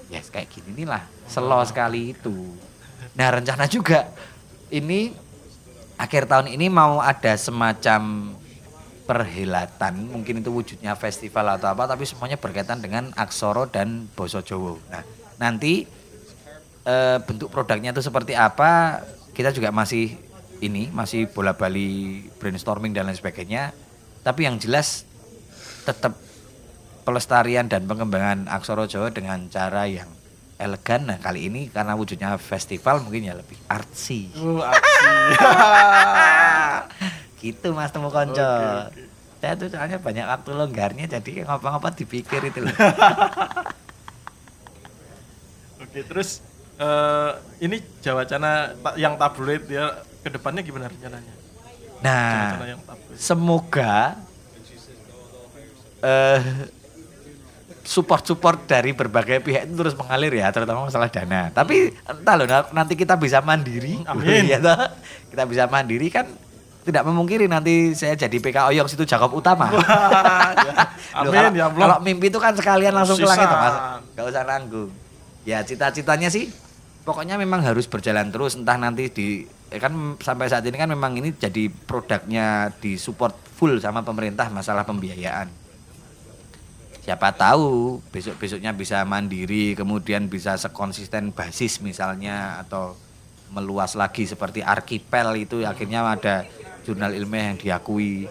ya 0.10 0.20
kayak 0.26 0.50
gini 0.50 0.82
nih 0.82 0.88
lah 0.90 1.06
selo 1.30 1.62
sekali 1.62 2.18
itu. 2.18 2.58
Nah 3.14 3.30
rencana 3.30 3.70
juga 3.70 4.10
ini 4.74 5.14
akhir 6.02 6.26
tahun 6.26 6.50
ini 6.50 6.66
mau 6.74 6.98
ada 6.98 7.38
semacam 7.38 8.34
perhelatan. 9.06 10.10
Mungkin 10.12 10.42
itu 10.46 10.50
wujudnya 10.54 10.94
festival 10.96 11.58
atau 11.58 11.74
apa 11.74 11.90
tapi 11.90 12.06
semuanya 12.06 12.38
berkaitan 12.38 12.80
dengan 12.80 13.10
aksoro 13.18 13.68
dan 13.68 14.08
boso 14.14 14.40
Jowo 14.46 14.78
nah 14.90 15.04
nanti 15.42 15.90
eh, 16.86 17.18
bentuk 17.26 17.50
produknya 17.50 17.94
itu 17.94 18.06
seperti 18.06 18.38
apa 18.38 19.02
kita 19.34 19.50
juga 19.50 19.74
masih 19.74 20.14
ini 20.62 20.94
masih 20.94 21.26
bola 21.34 21.58
bali 21.58 22.22
brainstorming 22.38 22.94
dan 22.94 23.10
lain 23.10 23.18
sebagainya. 23.18 23.74
Tapi 24.22 24.46
yang 24.46 24.62
jelas 24.62 25.04
tetap 25.82 26.14
pelestarian 27.02 27.66
dan 27.66 27.90
pengembangan 27.90 28.46
aksara 28.46 28.86
Jawa 28.86 29.10
dengan 29.10 29.50
cara 29.50 29.90
yang 29.90 30.06
elegan. 30.62 31.10
Nah 31.10 31.18
kali 31.18 31.50
ini 31.50 31.74
karena 31.74 31.98
wujudnya 31.98 32.38
festival 32.38 33.02
mungkin 33.02 33.26
ya 33.26 33.34
lebih 33.34 33.58
artsy. 33.66 34.30
Uh, 34.38 34.62
aksi. 34.62 35.10
gitu 37.42 37.74
mas 37.74 37.90
temu 37.90 38.08
konco 38.08 38.52
saya 39.42 39.58
tuh 39.58 39.74
soalnya 39.74 39.98
banyak 39.98 40.22
waktu 40.22 40.50
longgarnya 40.54 41.06
jadi 41.10 41.50
ngapa-ngapa 41.50 41.98
dipikir 41.98 42.46
itu 42.46 42.62
loh 42.62 42.76
Oke, 45.82 46.08
terus 46.08 46.40
eh, 46.80 47.32
ini 47.60 47.84
Jawa 48.00 48.24
Cana 48.24 48.72
yang 48.96 49.20
tabloid 49.20 49.68
ya 49.68 50.00
ke 50.24 50.30
depannya 50.32 50.64
gimana 50.64 50.88
rencananya? 50.88 51.34
Nah 52.00 52.64
semoga 53.18 54.16
eh 56.00 56.40
support-support 57.82 58.70
dari 58.70 58.94
berbagai 58.96 59.42
pihak 59.44 59.68
itu 59.68 59.74
terus 59.76 59.98
mengalir 59.98 60.32
ya, 60.32 60.48
terutama 60.54 60.88
masalah 60.88 61.10
dana. 61.10 61.50
Tapi 61.52 61.92
entah 62.08 62.36
loh, 62.38 62.48
na- 62.48 62.70
nanti 62.72 62.94
kita 62.96 63.18
bisa 63.18 63.42
mandiri. 63.42 64.00
Amin. 64.06 64.48
Toh? 64.64 64.80
kita 65.34 65.44
bisa 65.50 65.64
mandiri 65.68 66.08
kan 66.08 66.30
tidak 66.82 67.04
memungkiri 67.06 67.46
nanti 67.46 67.94
saya 67.94 68.18
jadi 68.18 68.38
PK 68.42 68.74
Oyong 68.74 68.90
situ 68.90 69.06
Jakob 69.06 69.30
Utama. 69.38 69.70
Ya, 69.70 69.78
Loh, 71.22 71.30
Amin 71.30 71.34
kalau, 71.34 71.52
ya 71.54 71.68
kalau 71.70 71.96
Allah. 71.98 72.00
mimpi 72.02 72.34
itu 72.34 72.40
kan 72.42 72.58
sekalian 72.58 72.94
langsung 72.96 73.20
ke 73.20 73.28
langit, 73.28 73.46
Mas. 73.46 73.76
Gak 74.18 74.26
usah 74.26 74.44
nanggung. 74.48 74.90
Ya 75.46 75.62
cita-citanya 75.62 76.30
sih 76.34 76.50
pokoknya 77.02 77.38
memang 77.38 77.66
harus 77.66 77.90
berjalan 77.90 78.30
terus 78.30 78.54
entah 78.54 78.78
nanti 78.78 79.10
di 79.10 79.28
eh, 79.74 79.82
kan 79.82 80.18
sampai 80.22 80.46
saat 80.50 80.66
ini 80.66 80.78
kan 80.78 80.90
memang 80.90 81.18
ini 81.18 81.34
jadi 81.34 81.70
produknya 81.70 82.70
disupport 82.78 83.34
full 83.58 83.82
sama 83.82 84.06
pemerintah 84.06 84.50
masalah 84.50 84.86
pembiayaan. 84.86 85.50
siapa 87.02 87.34
tahu 87.34 87.98
besok-besoknya 88.14 88.78
bisa 88.78 89.02
mandiri 89.10 89.74
kemudian 89.74 90.30
bisa 90.30 90.54
sekonsisten 90.54 91.34
basis 91.34 91.82
misalnya 91.82 92.62
atau 92.62 92.94
meluas 93.50 93.98
lagi 93.98 94.30
seperti 94.30 94.62
arkipel 94.62 95.34
itu 95.34 95.66
akhirnya 95.66 96.06
ada 96.06 96.46
jurnal 96.92 97.16
ilmiah 97.16 97.46
yang 97.48 97.58
diakui 97.58 98.28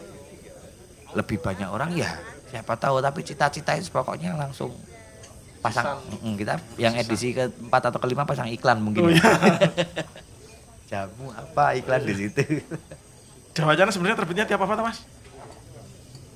lebih 1.10 1.40
banyak 1.40 1.64
orang 1.66 1.96
ya 1.96 2.12
siapa 2.46 2.76
tahu 2.76 3.00
tapi 3.00 3.24
cita-cita 3.24 3.72
itu 3.72 3.88
pokoknya 3.88 4.36
langsung 4.36 4.70
pasang 5.60 5.96
Mm, 6.20 6.36
kita 6.36 6.56
yang 6.76 6.92
edisi 6.92 7.32
keempat 7.32 7.88
atau 7.88 7.96
kelima 7.96 8.24
pasang 8.24 8.48
iklan 8.48 8.80
mungkin 8.80 9.04
Oh, 9.04 9.08
ya. 9.08 9.16
iya. 9.16 9.32
jamu 10.90 11.30
apa 11.30 11.76
iklan 11.76 12.02
di 12.02 12.14
situ 12.18 12.42
Jawa 13.50 13.72
Wacana 13.72 13.90
sebenarnya 13.90 14.18
terbitnya 14.18 14.44
tiap 14.44 14.60
apa 14.60 14.72
tuh 14.74 14.84
mas? 14.84 14.98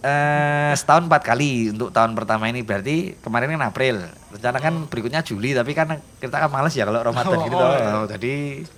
Eh, 0.04 0.72
setahun 0.76 1.08
empat 1.08 1.24
kali 1.24 1.72
untuk 1.72 1.88
tahun 1.88 2.12
pertama 2.12 2.44
ini 2.52 2.60
berarti 2.60 3.16
kemarin 3.24 3.56
kan 3.56 3.72
April 3.72 4.04
rencana 4.36 4.60
kan 4.60 4.84
berikutnya 4.84 5.24
Juli 5.24 5.56
tapi 5.56 5.72
kan 5.72 5.96
kita 6.20 6.44
kan 6.44 6.52
males 6.52 6.76
ya 6.76 6.84
kalau 6.84 7.00
Ramadan 7.00 7.40
Oh, 7.40 7.44
gitu 7.48 7.56
oh, 7.56 7.72
iya. 7.72 7.88
Oh, 7.96 8.04
jadi 8.04 8.34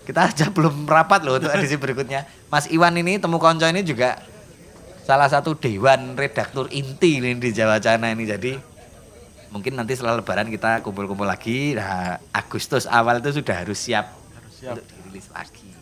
kita 0.07 0.20
aja 0.31 0.47
belum 0.55 0.87
rapat 0.87 1.27
loh 1.27 1.43
untuk 1.43 1.51
edisi 1.51 1.83
berikutnya 1.83 2.31
Mas 2.47 2.70
Iwan 2.70 2.95
ini 2.95 3.18
temu 3.18 3.43
konco 3.43 3.66
ini 3.66 3.83
juga 3.83 4.22
salah 5.03 5.27
satu 5.27 5.59
dewan 5.59 6.14
redaktur 6.14 6.70
inti 6.70 7.18
ini 7.18 7.35
di 7.35 7.51
Jawa 7.51 7.83
Cana 7.83 8.14
ini 8.14 8.22
jadi 8.22 8.62
mungkin 9.51 9.74
nanti 9.74 9.99
setelah 9.99 10.22
lebaran 10.22 10.47
kita 10.47 10.79
kumpul-kumpul 10.87 11.27
lagi 11.27 11.74
nah 11.74 12.22
Agustus 12.31 12.87
awal 12.87 13.18
itu 13.18 13.43
sudah 13.43 13.66
harus 13.66 13.83
siap 13.83 14.14
Harus 14.31 14.55
siap. 14.62 14.79
untuk 14.79 14.87
dirilis 14.95 15.27
lagi 15.35 15.74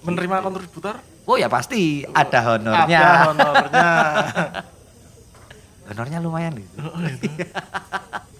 Menerima 0.00 0.36
kontributor? 0.40 0.94
Oh 1.30 1.36
ya 1.36 1.46
pasti 1.46 2.02
ada 2.04 2.40
honornya 2.50 2.98
Ada 2.98 3.22
honornya. 3.28 3.88
honornya 5.88 6.18
lumayan 6.18 6.54
gitu 6.54 6.74
Oh, 6.80 6.98
itu. 7.00 7.30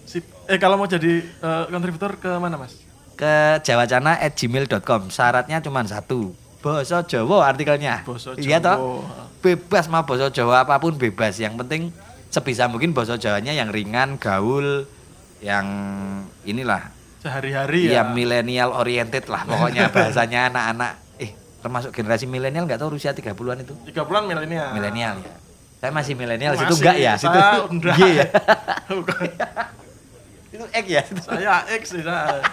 Sip. 0.05 0.27
Eh 0.45 0.55
kalau 0.55 0.75
mau 0.75 0.85
jadi 0.85 1.23
kontributor 1.67 2.15
ke 2.15 2.31
mana 2.35 2.55
mas? 2.55 2.75
ke 3.13 3.61
jawacana@gmail.com 3.61 5.07
syaratnya 5.07 5.61
cuma 5.61 5.85
satu 5.85 6.33
bahasa 6.57 6.99
Jawa 7.01 7.47
artikelnya 7.47 8.01
iya 8.35 8.57
Jawa. 8.57 8.75
toh 8.75 9.05
bebas 9.39 9.85
mau 9.85 10.01
bahasa 10.01 10.27
Jawa 10.27 10.65
apa 10.65 10.77
pun 10.77 10.93
bebas 10.93 11.37
yang 11.37 11.53
penting 11.53 11.93
sebisa 12.27 12.65
mungkin 12.65 12.91
bahasa 12.91 13.15
Jawanya 13.15 13.53
yang 13.53 13.69
ringan 13.69 14.17
gaul 14.17 14.89
yang 15.37 15.65
inilah 16.41 16.89
Sehari-hari 17.19 17.87
ya 17.87 18.01
ya. 18.01 18.03
milenial 18.03 18.73
oriented 18.73 19.25
lah 19.25 19.45
pokoknya 19.45 19.89
bahasanya 19.93 20.49
anak-anak 20.49 20.91
termasuk 21.61 21.93
generasi 21.93 22.25
milenial 22.25 22.65
nggak 22.65 22.81
tahu 22.81 22.93
usia 22.93 23.13
30-an 23.13 23.61
itu 23.61 23.73
Tiga 23.87 24.01
bulan 24.03 24.25
milenial. 24.25 24.73
milenial 24.73 25.21
ya 25.21 25.33
saya 25.77 25.89
masih 25.89 26.13
milenial 26.13 26.53
situ 26.53 26.73
enggak 26.77 26.97
ya 26.97 27.13
situ 27.17 27.39
enggak. 27.73 27.97
Ya 27.97 28.25
Bukan. 28.97 29.21
itu 30.51 30.65
X 30.67 30.85
ya 30.85 31.01
saya 31.21 31.53
X 31.73 31.83
sih 31.89 32.03
saya. 32.03 32.43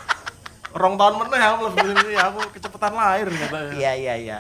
Rong 0.72 0.94
tahun 0.94 1.16
meneh 1.18 1.40
aku 1.42 1.60
lebih 1.68 1.82
ini 1.92 2.14
aku 2.14 2.38
kecepatan 2.52 2.92
lahir 2.92 3.26
katanya. 3.26 3.72
Iya 3.74 3.92
iya 3.96 4.14
iya. 4.16 4.38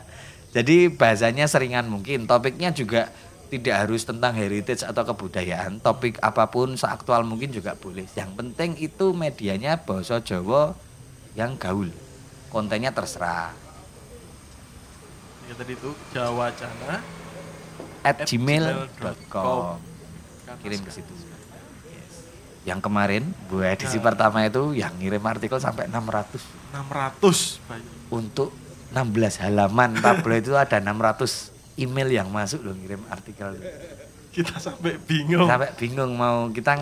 Jadi 0.52 0.92
bahasanya 0.92 1.48
seringan 1.48 1.88
mungkin. 1.88 2.24
Topiknya 2.24 2.70
juga 2.70 3.08
tidak 3.48 3.74
harus 3.88 4.04
tentang 4.04 4.36
heritage 4.36 4.84
atau 4.84 5.02
kebudayaan. 5.04 5.80
Topik 5.80 6.20
apa 6.20 6.46
pun 6.46 6.76
seaktual 6.76 7.24
mungkin 7.24 7.48
juga 7.50 7.72
boleh. 7.74 8.04
Yang 8.12 8.30
penting 8.36 8.70
itu 8.76 9.12
medianya 9.12 9.80
bahasa 9.80 10.20
Jawa 10.20 10.76
yang 11.32 11.56
gaul. 11.56 11.88
Kontennya 12.48 12.92
terserah. 12.92 13.52
Ya 15.48 15.54
tadi 15.56 15.72
itu 15.72 15.90
Jawa 16.12 16.52
Cana. 16.52 17.00
At 18.04 18.22
At 18.22 18.28
gmail.com 18.28 19.80
Kirim 20.58 20.80
ke 20.80 20.90
situ. 20.90 21.12
Yes. 21.88 22.12
Yang 22.64 22.80
kemarin 22.84 23.22
Bu 23.46 23.60
edisi 23.60 23.96
pertama 23.98 24.44
itu 24.44 24.72
yang 24.72 24.92
ngirim 24.96 25.24
artikel 25.24 25.56
sampai 25.56 25.88
600 25.88 26.40
600 26.72 27.64
bayi. 27.64 27.84
untuk 28.10 28.52
16 28.92 29.44
halaman 29.44 29.96
tabloid 29.98 30.44
itu 30.44 30.56
ada 30.56 30.80
600 30.80 31.52
email 31.76 32.08
yang 32.08 32.28
masuk 32.28 32.64
loh 32.64 32.74
ngirim 32.74 33.00
artikel 33.08 33.56
Kita 34.28 34.56
sampai 34.56 34.96
bingung. 35.00 35.48
sampai 35.48 35.72
bingung 35.74 36.12
mau 36.14 36.48
kita 36.48 36.76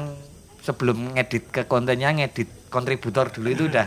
sebelum 0.60 1.14
ngedit 1.14 1.50
ke 1.50 1.62
kontennya 1.66 2.10
ngedit 2.12 2.70
kontributor 2.70 3.30
dulu 3.30 3.48
itu 3.50 3.64
udah 3.66 3.86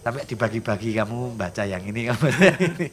sampai 0.00 0.22
dibagi-bagi 0.24 0.94
kamu 0.94 1.34
baca 1.34 1.62
yang 1.66 1.82
ini 1.82 2.10
kamu 2.10 2.18
baca 2.22 2.44
yang 2.46 2.62
ini 2.74 2.86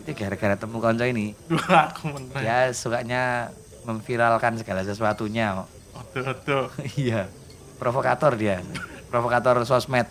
itu 0.00 0.10
gara-gara 0.16 0.56
temu 0.56 0.80
konco 0.80 1.04
ini 1.04 1.36
aku 1.68 2.16
ya 2.40 2.72
sukanya 2.72 3.52
memviralkan 3.84 4.60
segala 4.60 4.84
sesuatunya 4.84 5.64
kok. 5.64 5.68
Aduh, 6.00 6.24
aduh. 6.32 6.66
iya 7.00 7.28
provokator 7.76 8.36
dia 8.36 8.64
provokator 9.12 9.60
sosmed 9.68 10.08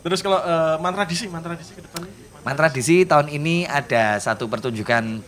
Terus 0.00 0.24
kalau 0.24 0.40
eh, 0.40 0.76
mantra 0.80 1.04
disi, 1.04 1.28
mantra 1.28 1.52
disi 1.52 1.76
ke 1.76 1.84
depan. 1.84 2.08
Mantra 2.40 2.72
Disi 2.72 3.04
tahun 3.04 3.28
ini 3.28 3.68
ada 3.68 4.16
satu 4.16 4.48
pertunjukan 4.48 5.20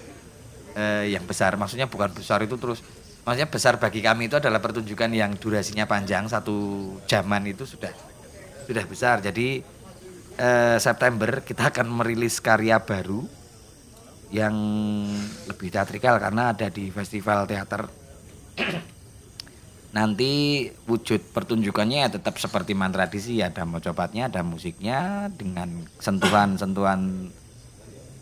eh, 0.72 1.12
yang 1.12 1.28
besar. 1.28 1.60
Maksudnya 1.60 1.84
bukan 1.84 2.08
besar 2.16 2.40
itu 2.40 2.56
terus, 2.56 2.80
maksudnya 3.28 3.52
besar 3.52 3.76
bagi 3.76 4.00
kami 4.00 4.32
itu 4.32 4.40
adalah 4.40 4.64
pertunjukan 4.64 5.12
yang 5.12 5.36
durasinya 5.36 5.84
panjang 5.84 6.24
satu 6.24 6.88
jaman 7.04 7.52
itu 7.52 7.68
sudah 7.68 7.92
sudah 8.64 8.84
besar. 8.88 9.20
Jadi 9.20 9.60
eh, 10.38 10.76
September 10.80 11.44
kita 11.44 11.74
akan 11.74 11.88
merilis 11.90 12.40
karya 12.40 12.80
baru 12.80 13.24
yang 14.32 14.54
lebih 15.44 15.68
teatrikal 15.68 16.16
karena 16.16 16.56
ada 16.56 16.72
di 16.72 16.88
festival 16.88 17.44
teater. 17.44 17.88
Nanti 19.92 20.64
wujud 20.88 21.20
pertunjukannya 21.36 21.98
ya 22.04 22.08
tetap 22.08 22.40
seperti 22.40 22.72
mantra 22.72 23.04
tradisi 23.04 23.44
ada 23.44 23.68
mocopatnya, 23.68 24.32
ada 24.32 24.40
musiknya 24.40 25.28
dengan 25.36 25.84
sentuhan-sentuhan 26.00 27.28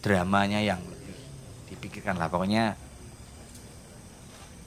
dramanya 0.03 0.59
yang 0.59 0.83
dipikirkan 1.71 2.19
lah 2.19 2.27
pokoknya 2.27 2.75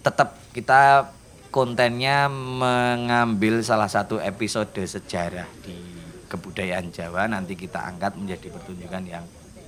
tetap 0.03 0.39
kita 0.55 1.11
kontennya 1.53 2.27
mengambil 2.31 3.61
salah 3.61 3.91
satu 3.91 4.17
episode 4.17 4.73
sejarah 4.73 5.45
di 5.61 5.92
kebudayaan 6.33 6.89
Jawa 6.89 7.29
nanti 7.29 7.53
kita 7.53 7.77
angkat 7.77 8.17
menjadi 8.17 8.49
pertunjukan 8.49 9.03
yang 9.05 9.25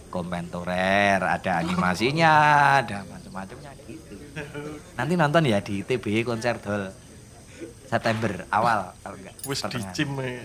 kontemporer 0.09 1.21
ada 1.21 1.61
animasinya 1.61 2.33
ada 2.81 3.05
macam-macamnya 3.05 3.71
gitu 3.85 4.15
nanti 4.97 5.13
nonton 5.13 5.45
ya 5.45 5.61
di 5.61 5.85
TBY 5.85 6.25
konser 6.25 6.57
hall 6.65 6.89
September 7.85 8.49
awal 8.49 8.89
kalau 9.05 9.15
enggak 9.21 9.35
Wis 9.45 9.61
dicim 9.69 10.09
eh, 10.25 10.41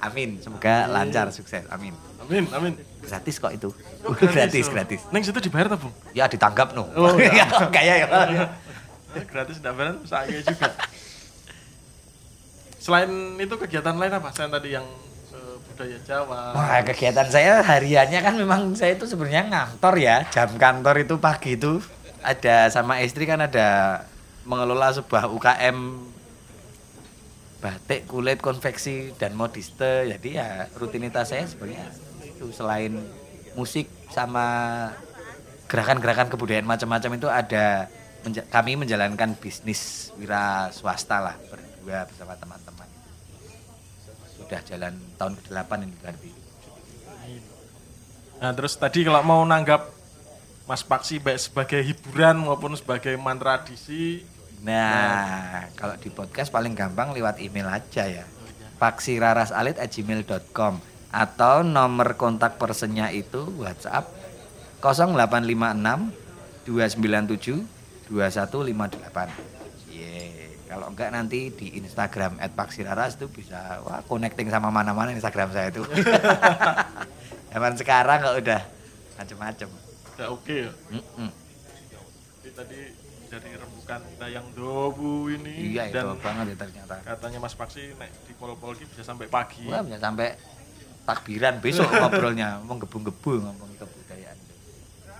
amin 0.00 0.40
semoga 0.40 0.88
lancar 0.88 1.28
sukses 1.28 1.68
amin 1.68 1.92
Amin, 2.20 2.46
amin. 2.54 2.72
gratis 3.02 3.42
kok 3.42 3.50
itu 3.50 3.74
Oh, 4.06 4.14
gratis 4.14 4.64
oh. 4.68 4.72
gratis 4.72 5.00
Neng 5.10 5.26
situ 5.26 5.42
dibayar 5.42 5.66
ta, 5.66 5.74
Bung? 5.74 5.90
ya 6.14 6.30
ditanggap 6.30 6.78
no 6.78 6.86
Oh, 6.94 7.18
iya. 7.18 7.42
kayak 7.74 8.06
ya 8.06 8.44
gratis 9.26 9.58
enggak 9.58 9.74
bayar 9.74 9.94
saya 10.06 10.38
juga. 10.38 10.70
Selain 12.80 13.10
itu 13.36 13.54
kegiatan 13.54 13.92
lain 13.92 14.08
apa? 14.10 14.32
Selain 14.32 14.50
tadi 14.50 14.72
yang 14.72 14.86
eh, 15.30 15.56
budaya 15.68 15.98
Jawa. 16.02 16.56
Wah, 16.56 16.80
kegiatan 16.80 17.28
saya 17.28 17.60
hariannya 17.60 18.20
kan 18.24 18.34
memang 18.34 18.72
saya 18.72 18.96
itu 18.96 19.04
sebenarnya 19.04 19.52
ngantor 19.52 19.94
ya. 20.00 20.16
Jam 20.32 20.56
kantor 20.56 21.04
itu 21.04 21.20
pagi 21.20 21.60
itu 21.60 21.84
ada 22.24 22.72
sama 22.72 23.00
istri 23.00 23.28
kan 23.28 23.40
ada 23.40 24.00
mengelola 24.44 24.92
sebuah 24.92 25.28
UKM 25.28 25.76
batik, 27.60 28.08
kulit, 28.08 28.40
konveksi 28.40 29.12
dan 29.20 29.36
modiste. 29.36 30.08
Jadi 30.08 30.40
ya 30.40 30.64
rutinitas 30.80 31.28
saya 31.28 31.44
sebenarnya 31.44 31.84
itu 32.24 32.48
selain 32.50 32.96
musik 33.52 33.92
sama 34.08 34.46
gerakan-gerakan 35.68 36.32
kebudayaan 36.32 36.66
macam-macam 36.66 37.10
itu 37.14 37.28
ada 37.28 37.86
menja- 38.24 38.46
kami 38.48 38.74
menjalankan 38.74 39.36
bisnis 39.38 40.10
wira 40.18 40.72
swasta 40.72 41.20
lah 41.20 41.36
berdua 41.46 42.08
bersama 42.08 42.34
teman-teman. 42.34 42.69
Sudah 44.50 44.66
jalan 44.66 44.98
tahun 45.14 45.38
ke-8 45.46 45.70
ini 45.86 45.94
berarti. 46.02 46.30
Nah, 48.42 48.50
terus 48.50 48.74
tadi 48.74 49.06
kalau 49.06 49.22
mau 49.22 49.46
nanggap 49.46 49.86
Mas 50.66 50.82
Paksi 50.82 51.22
baik 51.22 51.38
sebagai 51.38 51.78
hiburan 51.86 52.42
maupun 52.42 52.74
sebagai 52.74 53.14
mantra 53.14 53.62
tradisi 53.62 54.26
Nah, 54.60 55.72
kalau 55.72 55.96
di 55.96 56.12
podcast 56.12 56.52
paling 56.52 56.76
gampang 56.76 57.16
lewat 57.16 57.40
email 57.40 57.72
aja 57.72 58.04
ya. 58.04 58.28
paksirarasalit@gmail.com 58.76 60.80
atau 61.12 61.60
nomor 61.60 62.16
kontak 62.16 62.56
personnya 62.56 63.12
itu 63.12 63.44
WhatsApp 63.60 64.08
0856 64.80 66.08
297 66.64 67.60
2158. 68.08 69.59
Kalau 70.70 70.86
enggak 70.86 71.10
nanti 71.10 71.50
di 71.50 71.82
Instagram 71.82 72.38
@paksiraras 72.54 73.18
itu 73.18 73.26
bisa 73.26 73.82
wah 73.82 74.06
connecting 74.06 74.46
sama 74.46 74.70
mana-mana 74.70 75.10
Instagram 75.10 75.50
saya 75.50 75.74
itu. 75.74 75.82
Zaman 77.50 77.74
sekarang 77.74 78.22
kok 78.22 78.36
udah 78.38 78.60
macem-macem. 79.18 79.66
udah 80.14 80.28
oke 80.30 80.54
ya. 80.54 80.70
Mm-mm. 80.94 81.28
Jadi 82.38 82.50
tadi 82.54 82.80
dari 83.26 83.50
rembukan 83.58 84.00
dayang 84.18 84.46
dobu 84.54 85.26
ini 85.26 85.74
Iya 85.74 85.90
itu 85.90 85.98
dan 85.98 86.18
banget 86.18 86.54
ya 86.54 86.56
ternyata. 86.66 86.94
katanya 87.02 87.38
Mas 87.42 87.54
Paksi 87.54 87.94
nek 87.98 88.10
di 88.26 88.32
pol-pol 88.38 88.78
iki 88.78 88.86
bisa 88.94 89.02
sampai 89.02 89.26
pagi. 89.26 89.66
Wah 89.66 89.82
bisa 89.82 89.98
sampai 89.98 90.38
takbiran 91.02 91.58
besok 91.58 91.90
ngobrolnya 91.98 92.62
menggebu-gebu 92.62 93.42
ngomong 93.42 93.70
kebudayaan. 93.74 94.38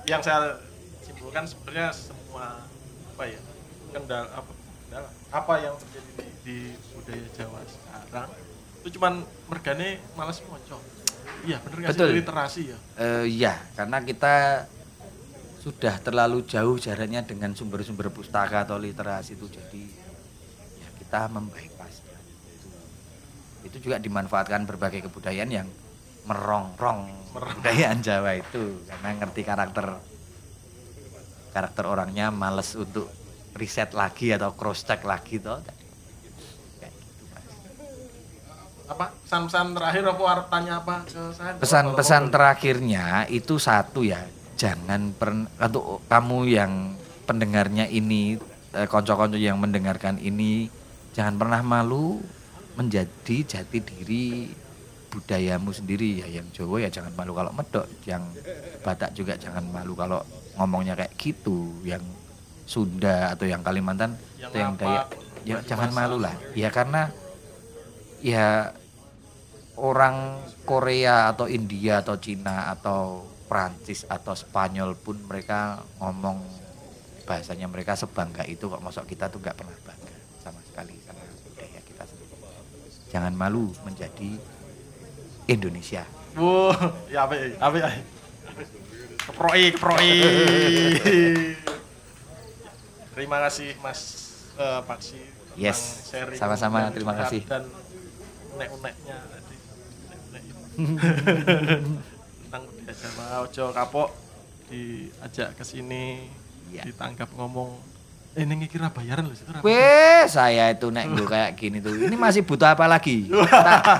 Yang 0.06 0.20
saya 0.30 0.62
simpulkan 1.02 1.42
sebenarnya 1.42 1.90
semua 1.90 2.62
apa 3.10 3.22
ya 3.26 3.40
kendala 3.90 4.30
apa 4.30 4.50
apa 5.30 5.54
yang 5.62 5.74
terjadi 5.78 6.10
di, 6.18 6.26
di 6.42 6.56
budaya 6.94 7.26
Jawa 7.38 7.62
sekarang 7.66 8.30
itu 8.80 8.88
cuman 8.96 9.22
mergane 9.46 10.00
malas 10.16 10.40
moncong. 10.42 10.80
Iya 11.44 11.56
bener 11.64 11.76
nggak 11.84 11.92
sih 11.94 12.16
literasi 12.16 12.62
ya. 12.72 12.78
Eh 12.96 13.24
iya, 13.28 13.54
karena 13.76 14.00
kita 14.00 14.66
sudah 15.60 16.00
terlalu 16.00 16.40
jauh 16.48 16.80
jaraknya 16.80 17.20
dengan 17.20 17.52
sumber-sumber 17.52 18.08
pustaka 18.08 18.64
atau 18.64 18.80
literasi 18.80 19.36
itu 19.36 19.46
jadi 19.52 19.84
ya 20.80 20.88
kita 20.96 21.28
membypassnya. 21.28 22.16
Itu 23.68 23.76
juga 23.84 24.00
dimanfaatkan 24.00 24.64
berbagai 24.64 25.04
kebudayaan 25.12 25.52
yang 25.52 25.68
merongrong 26.24 27.12
kebudayaan 27.36 28.00
Jawa 28.00 28.40
itu 28.40 28.80
karena 28.88 29.08
ngerti 29.20 29.40
karakter 29.44 29.86
karakter 31.52 31.84
orangnya 31.84 32.32
males 32.32 32.72
untuk 32.76 33.12
riset 33.54 33.90
lagi 33.94 34.30
atau 34.34 34.54
cross 34.54 34.86
check 34.86 35.02
lagi 35.02 35.42
toh. 35.42 35.58
Gitu. 35.60 35.72
Apa 38.90 39.14
pesan-pesan 39.22 39.66
terakhir 39.78 40.02
apa 40.02 40.22
arep 40.26 40.46
tanya 40.50 40.72
apa 40.82 40.94
ke 41.06 41.22
saya? 41.30 41.54
Pesan-pesan 41.62 42.22
terakhirnya 42.34 43.22
itu 43.30 43.54
satu 43.54 44.02
ya, 44.02 44.18
jangan 44.58 45.14
pernah 45.14 45.46
untuk 45.62 46.02
kamu 46.10 46.38
yang 46.50 46.72
pendengarnya 47.22 47.86
ini, 47.86 48.34
eh, 48.74 48.90
konco-konco 48.90 49.38
yang 49.38 49.62
mendengarkan 49.62 50.18
ini, 50.18 50.66
jangan 51.14 51.38
pernah 51.38 51.62
malu 51.62 52.18
menjadi 52.74 53.46
jati 53.46 53.78
diri 53.78 54.50
budayamu 55.10 55.70
sendiri 55.74 56.22
ya 56.22 56.26
yang 56.26 56.46
Jawa 56.54 56.86
ya 56.86 56.90
jangan 56.90 57.14
malu 57.14 57.34
kalau 57.34 57.54
medok, 57.54 57.86
yang 58.06 58.26
Batak 58.82 59.14
juga 59.14 59.38
jangan 59.38 59.66
malu 59.70 59.94
kalau 59.94 60.22
ngomongnya 60.58 60.98
kayak 60.98 61.14
gitu, 61.14 61.78
yang 61.86 62.02
Sunda 62.70 63.34
atau 63.34 63.50
yang 63.50 63.66
Kalimantan 63.66 64.14
Yang 64.38 64.46
atau 64.54 64.58
yang 64.62 64.74
apa, 64.78 64.82
Dayak 64.86 65.06
ya 65.40 65.56
jangan 65.64 65.90
malu 65.96 66.20
lah 66.20 66.36
ya 66.52 66.68
karena 66.68 67.08
ya 68.20 68.76
orang 69.80 70.44
Korea 70.68 71.32
atau 71.32 71.48
India 71.48 72.04
atau 72.04 72.20
Cina 72.20 72.68
atau 72.68 73.24
Prancis 73.48 74.04
atau 74.04 74.36
Spanyol 74.36 74.94
pun 75.00 75.16
mereka 75.24 75.80
ngomong 75.98 76.44
bahasanya 77.24 77.66
mereka 77.72 77.96
sebangga 77.96 78.44
itu 78.44 78.68
kok 78.68 78.84
masuk 78.84 79.08
kita 79.08 79.32
tuh 79.32 79.40
nggak 79.40 79.56
pernah 79.56 79.72
bangga 79.80 80.16
sama 80.44 80.60
sekali 80.60 80.94
sama 81.02 81.24
budaya 81.24 81.80
kita 81.88 82.04
sendiri 82.04 82.36
jangan 83.08 83.32
malu 83.32 83.72
menjadi 83.88 84.36
Indonesia 85.48 86.04
Wuh, 86.38 86.78
ya 87.10 87.26
apa 87.26 87.34
ya? 87.34 87.58
Apa 87.58 87.76
ya? 87.82 87.90
Keproi, 89.26 89.74
keproi. 89.74 90.10
Terima 93.20 93.36
kasih 93.36 93.76
Mas 93.84 94.00
eh, 94.56 94.80
Paksi. 94.88 95.20
Yes, 95.52 96.08
sama-sama, 96.40 96.88
terima 96.88 97.12
kasih. 97.12 97.44
Dan 97.44 97.68
unek-uneknya 98.56 99.16
tadi. 99.28 99.56
Itu. 100.40 100.56
Tentang 102.48 102.62
budaya 102.64 102.94
Jawa, 102.96 103.44
ojo 103.44 103.64
kapok 103.76 104.08
diajak 104.72 105.52
ke 105.52 105.68
sini, 105.68 106.32
Iya. 106.72 106.88
ditangkap 106.88 107.28
ngomong. 107.36 107.76
Eh, 108.40 108.48
ini 108.48 108.64
kira 108.72 108.88
bayaran 108.88 109.28
loh 109.28 109.36
situ. 109.36 109.52
Ra. 109.52 109.60
Weh, 109.60 110.24
saya 110.24 110.72
itu 110.72 110.88
nek 110.88 111.12
nggo 111.12 111.28
kayak 111.28 111.60
gini 111.60 111.84
tuh. 111.84 111.92
Ini 111.92 112.16
masih 112.16 112.40
butuh 112.40 112.72
apa 112.72 112.88
lagi? 112.88 113.28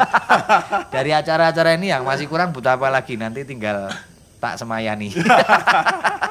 Dari 0.96 1.12
acara-acara 1.12 1.76
ini 1.76 1.92
yang 1.92 2.08
masih 2.08 2.24
kurang 2.24 2.56
butuh 2.56 2.72
apa 2.72 2.88
lagi? 2.88 3.20
Nanti 3.20 3.44
tinggal 3.44 3.92
tak 4.40 4.56
semayani. 4.56 5.12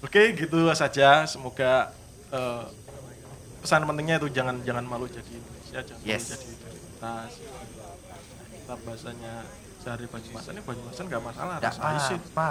Oke, 0.00 0.22
gitu 0.32 0.58
saja. 0.72 1.24
Semoga 1.24 1.90
eh, 2.28 2.64
pesan 3.58 3.82
pentingnya 3.82 4.16
itu 4.16 4.28
jangan 4.30 4.62
jangan 4.62 4.84
malu 4.84 5.06
jadi 5.06 5.26
Indonesia, 5.28 5.78
jangan 5.82 6.02
Yes. 6.02 6.22
malu 6.24 6.34
jadi 6.34 6.46
identitas. 6.54 7.30
Kita 8.52 8.74
bahasanya 8.78 9.34
sehari 9.78 10.04
Banyumasan 10.06 10.52
ini 10.52 10.62
Banyumasan 10.62 11.04
nggak 11.06 11.22
masalah, 11.24 11.56
rasa 11.58 11.80
isin. 11.96 12.20
apa. 12.28 12.50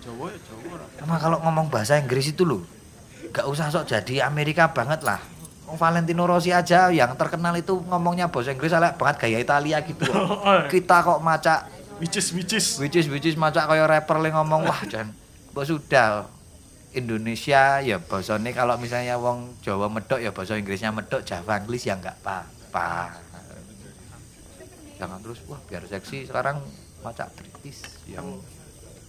Jawa 0.00 0.26
ya 0.30 0.38
Jawa. 0.40 0.76
Sama 0.96 1.16
kalau 1.18 1.38
ngomong 1.42 1.66
bahasa 1.66 1.98
Inggris 1.98 2.30
itu 2.30 2.46
loh, 2.46 2.62
gak 3.28 3.44
usah 3.44 3.68
sok 3.68 3.84
jadi 3.86 4.22
Amerika 4.22 4.70
banget 4.70 5.02
lah. 5.02 5.18
Oh, 5.66 5.74
Valentino 5.74 6.22
Rossi 6.24 6.54
aja 6.54 6.94
yang 6.94 7.18
terkenal 7.18 7.50
itu 7.58 7.74
ngomongnya 7.82 8.30
bahasa 8.30 8.54
Inggris 8.54 8.70
ala 8.70 8.94
banget 8.94 9.26
gaya 9.26 9.42
Italia 9.42 9.82
gitu. 9.82 10.06
Kita 10.72 11.02
kok 11.02 11.18
maca 11.18 11.66
Micis 11.98 12.30
micis. 12.30 12.76
which 12.78 12.94
is 12.94 13.08
which 13.08 13.24
is 13.24 13.34
maca 13.34 13.66
kayak 13.66 13.88
rapper 13.90 14.22
le 14.22 14.30
ngomong 14.30 14.62
wah 14.62 14.78
jan. 14.86 15.10
Mbok 15.50 15.64
sudah 15.66 16.28
Indonesia 16.96 17.84
ya 17.84 18.00
bahasanya 18.00 18.56
kalau 18.56 18.80
misalnya 18.80 19.20
wong 19.20 19.60
Jawa 19.60 19.92
medok 19.92 20.16
ya 20.16 20.32
bahasa 20.32 20.56
Inggrisnya 20.56 20.88
medok 20.96 21.20
Jawa 21.20 21.60
Inggris 21.60 21.84
ya 21.84 22.00
enggak 22.00 22.16
apa-apa. 22.24 23.20
Jangan 24.96 25.20
terus 25.20 25.44
wah 25.44 25.60
biar 25.68 25.84
seksi 25.84 26.24
sekarang 26.24 26.56
maca 27.04 27.28
British 27.36 27.84
yang 28.08 28.24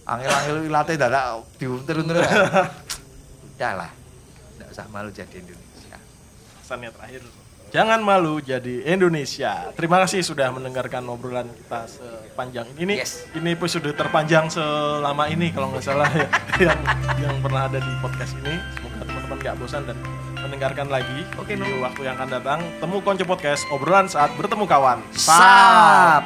angel-angel 0.04 0.68
ilate 0.68 1.00
dadak 1.00 1.48
diunter-unter. 1.56 2.20
Udah 3.56 3.72
lah. 3.72 3.90
Enggak 4.60 4.68
usah 4.68 4.86
malu 4.92 5.08
jadi 5.08 5.40
Indonesia. 5.40 5.96
Pesannya 6.60 6.92
terakhir. 6.92 7.24
Jangan 7.68 8.00
malu 8.00 8.40
jadi 8.40 8.80
Indonesia. 8.88 9.68
Terima 9.76 10.00
kasih 10.00 10.24
sudah 10.24 10.48
mendengarkan 10.48 11.04
obrolan 11.04 11.52
kita 11.52 11.84
sepanjang 11.84 12.64
ini. 12.80 12.80
Ini, 12.80 12.94
Yes. 13.04 13.28
ini 13.36 13.52
episode 13.52 13.92
terpanjang 13.92 14.48
selama 14.48 15.28
ini 15.28 15.52
kalau 15.52 15.76
nggak 15.76 15.84
salah 15.84 16.08
ya, 16.08 16.24
yang 16.72 16.80
yang 17.20 17.34
pernah 17.44 17.68
ada 17.68 17.76
di 17.76 17.92
podcast 18.00 18.32
ini. 18.40 18.56
Semoga 18.72 19.04
teman-teman 19.04 19.38
nggak 19.44 19.54
bosan 19.60 19.84
dan 19.84 19.96
mendengarkan 20.40 20.88
lagi 20.88 21.18
di 21.36 21.76
waktu 21.84 22.08
yang 22.08 22.16
akan 22.16 22.28
datang. 22.40 22.58
Temu 22.80 23.04
Konco 23.04 23.24
Podcast, 23.28 23.68
obrolan 23.68 24.08
saat 24.08 24.32
bertemu 24.40 24.64
kawan. 24.64 24.98
Sap. 25.12 26.24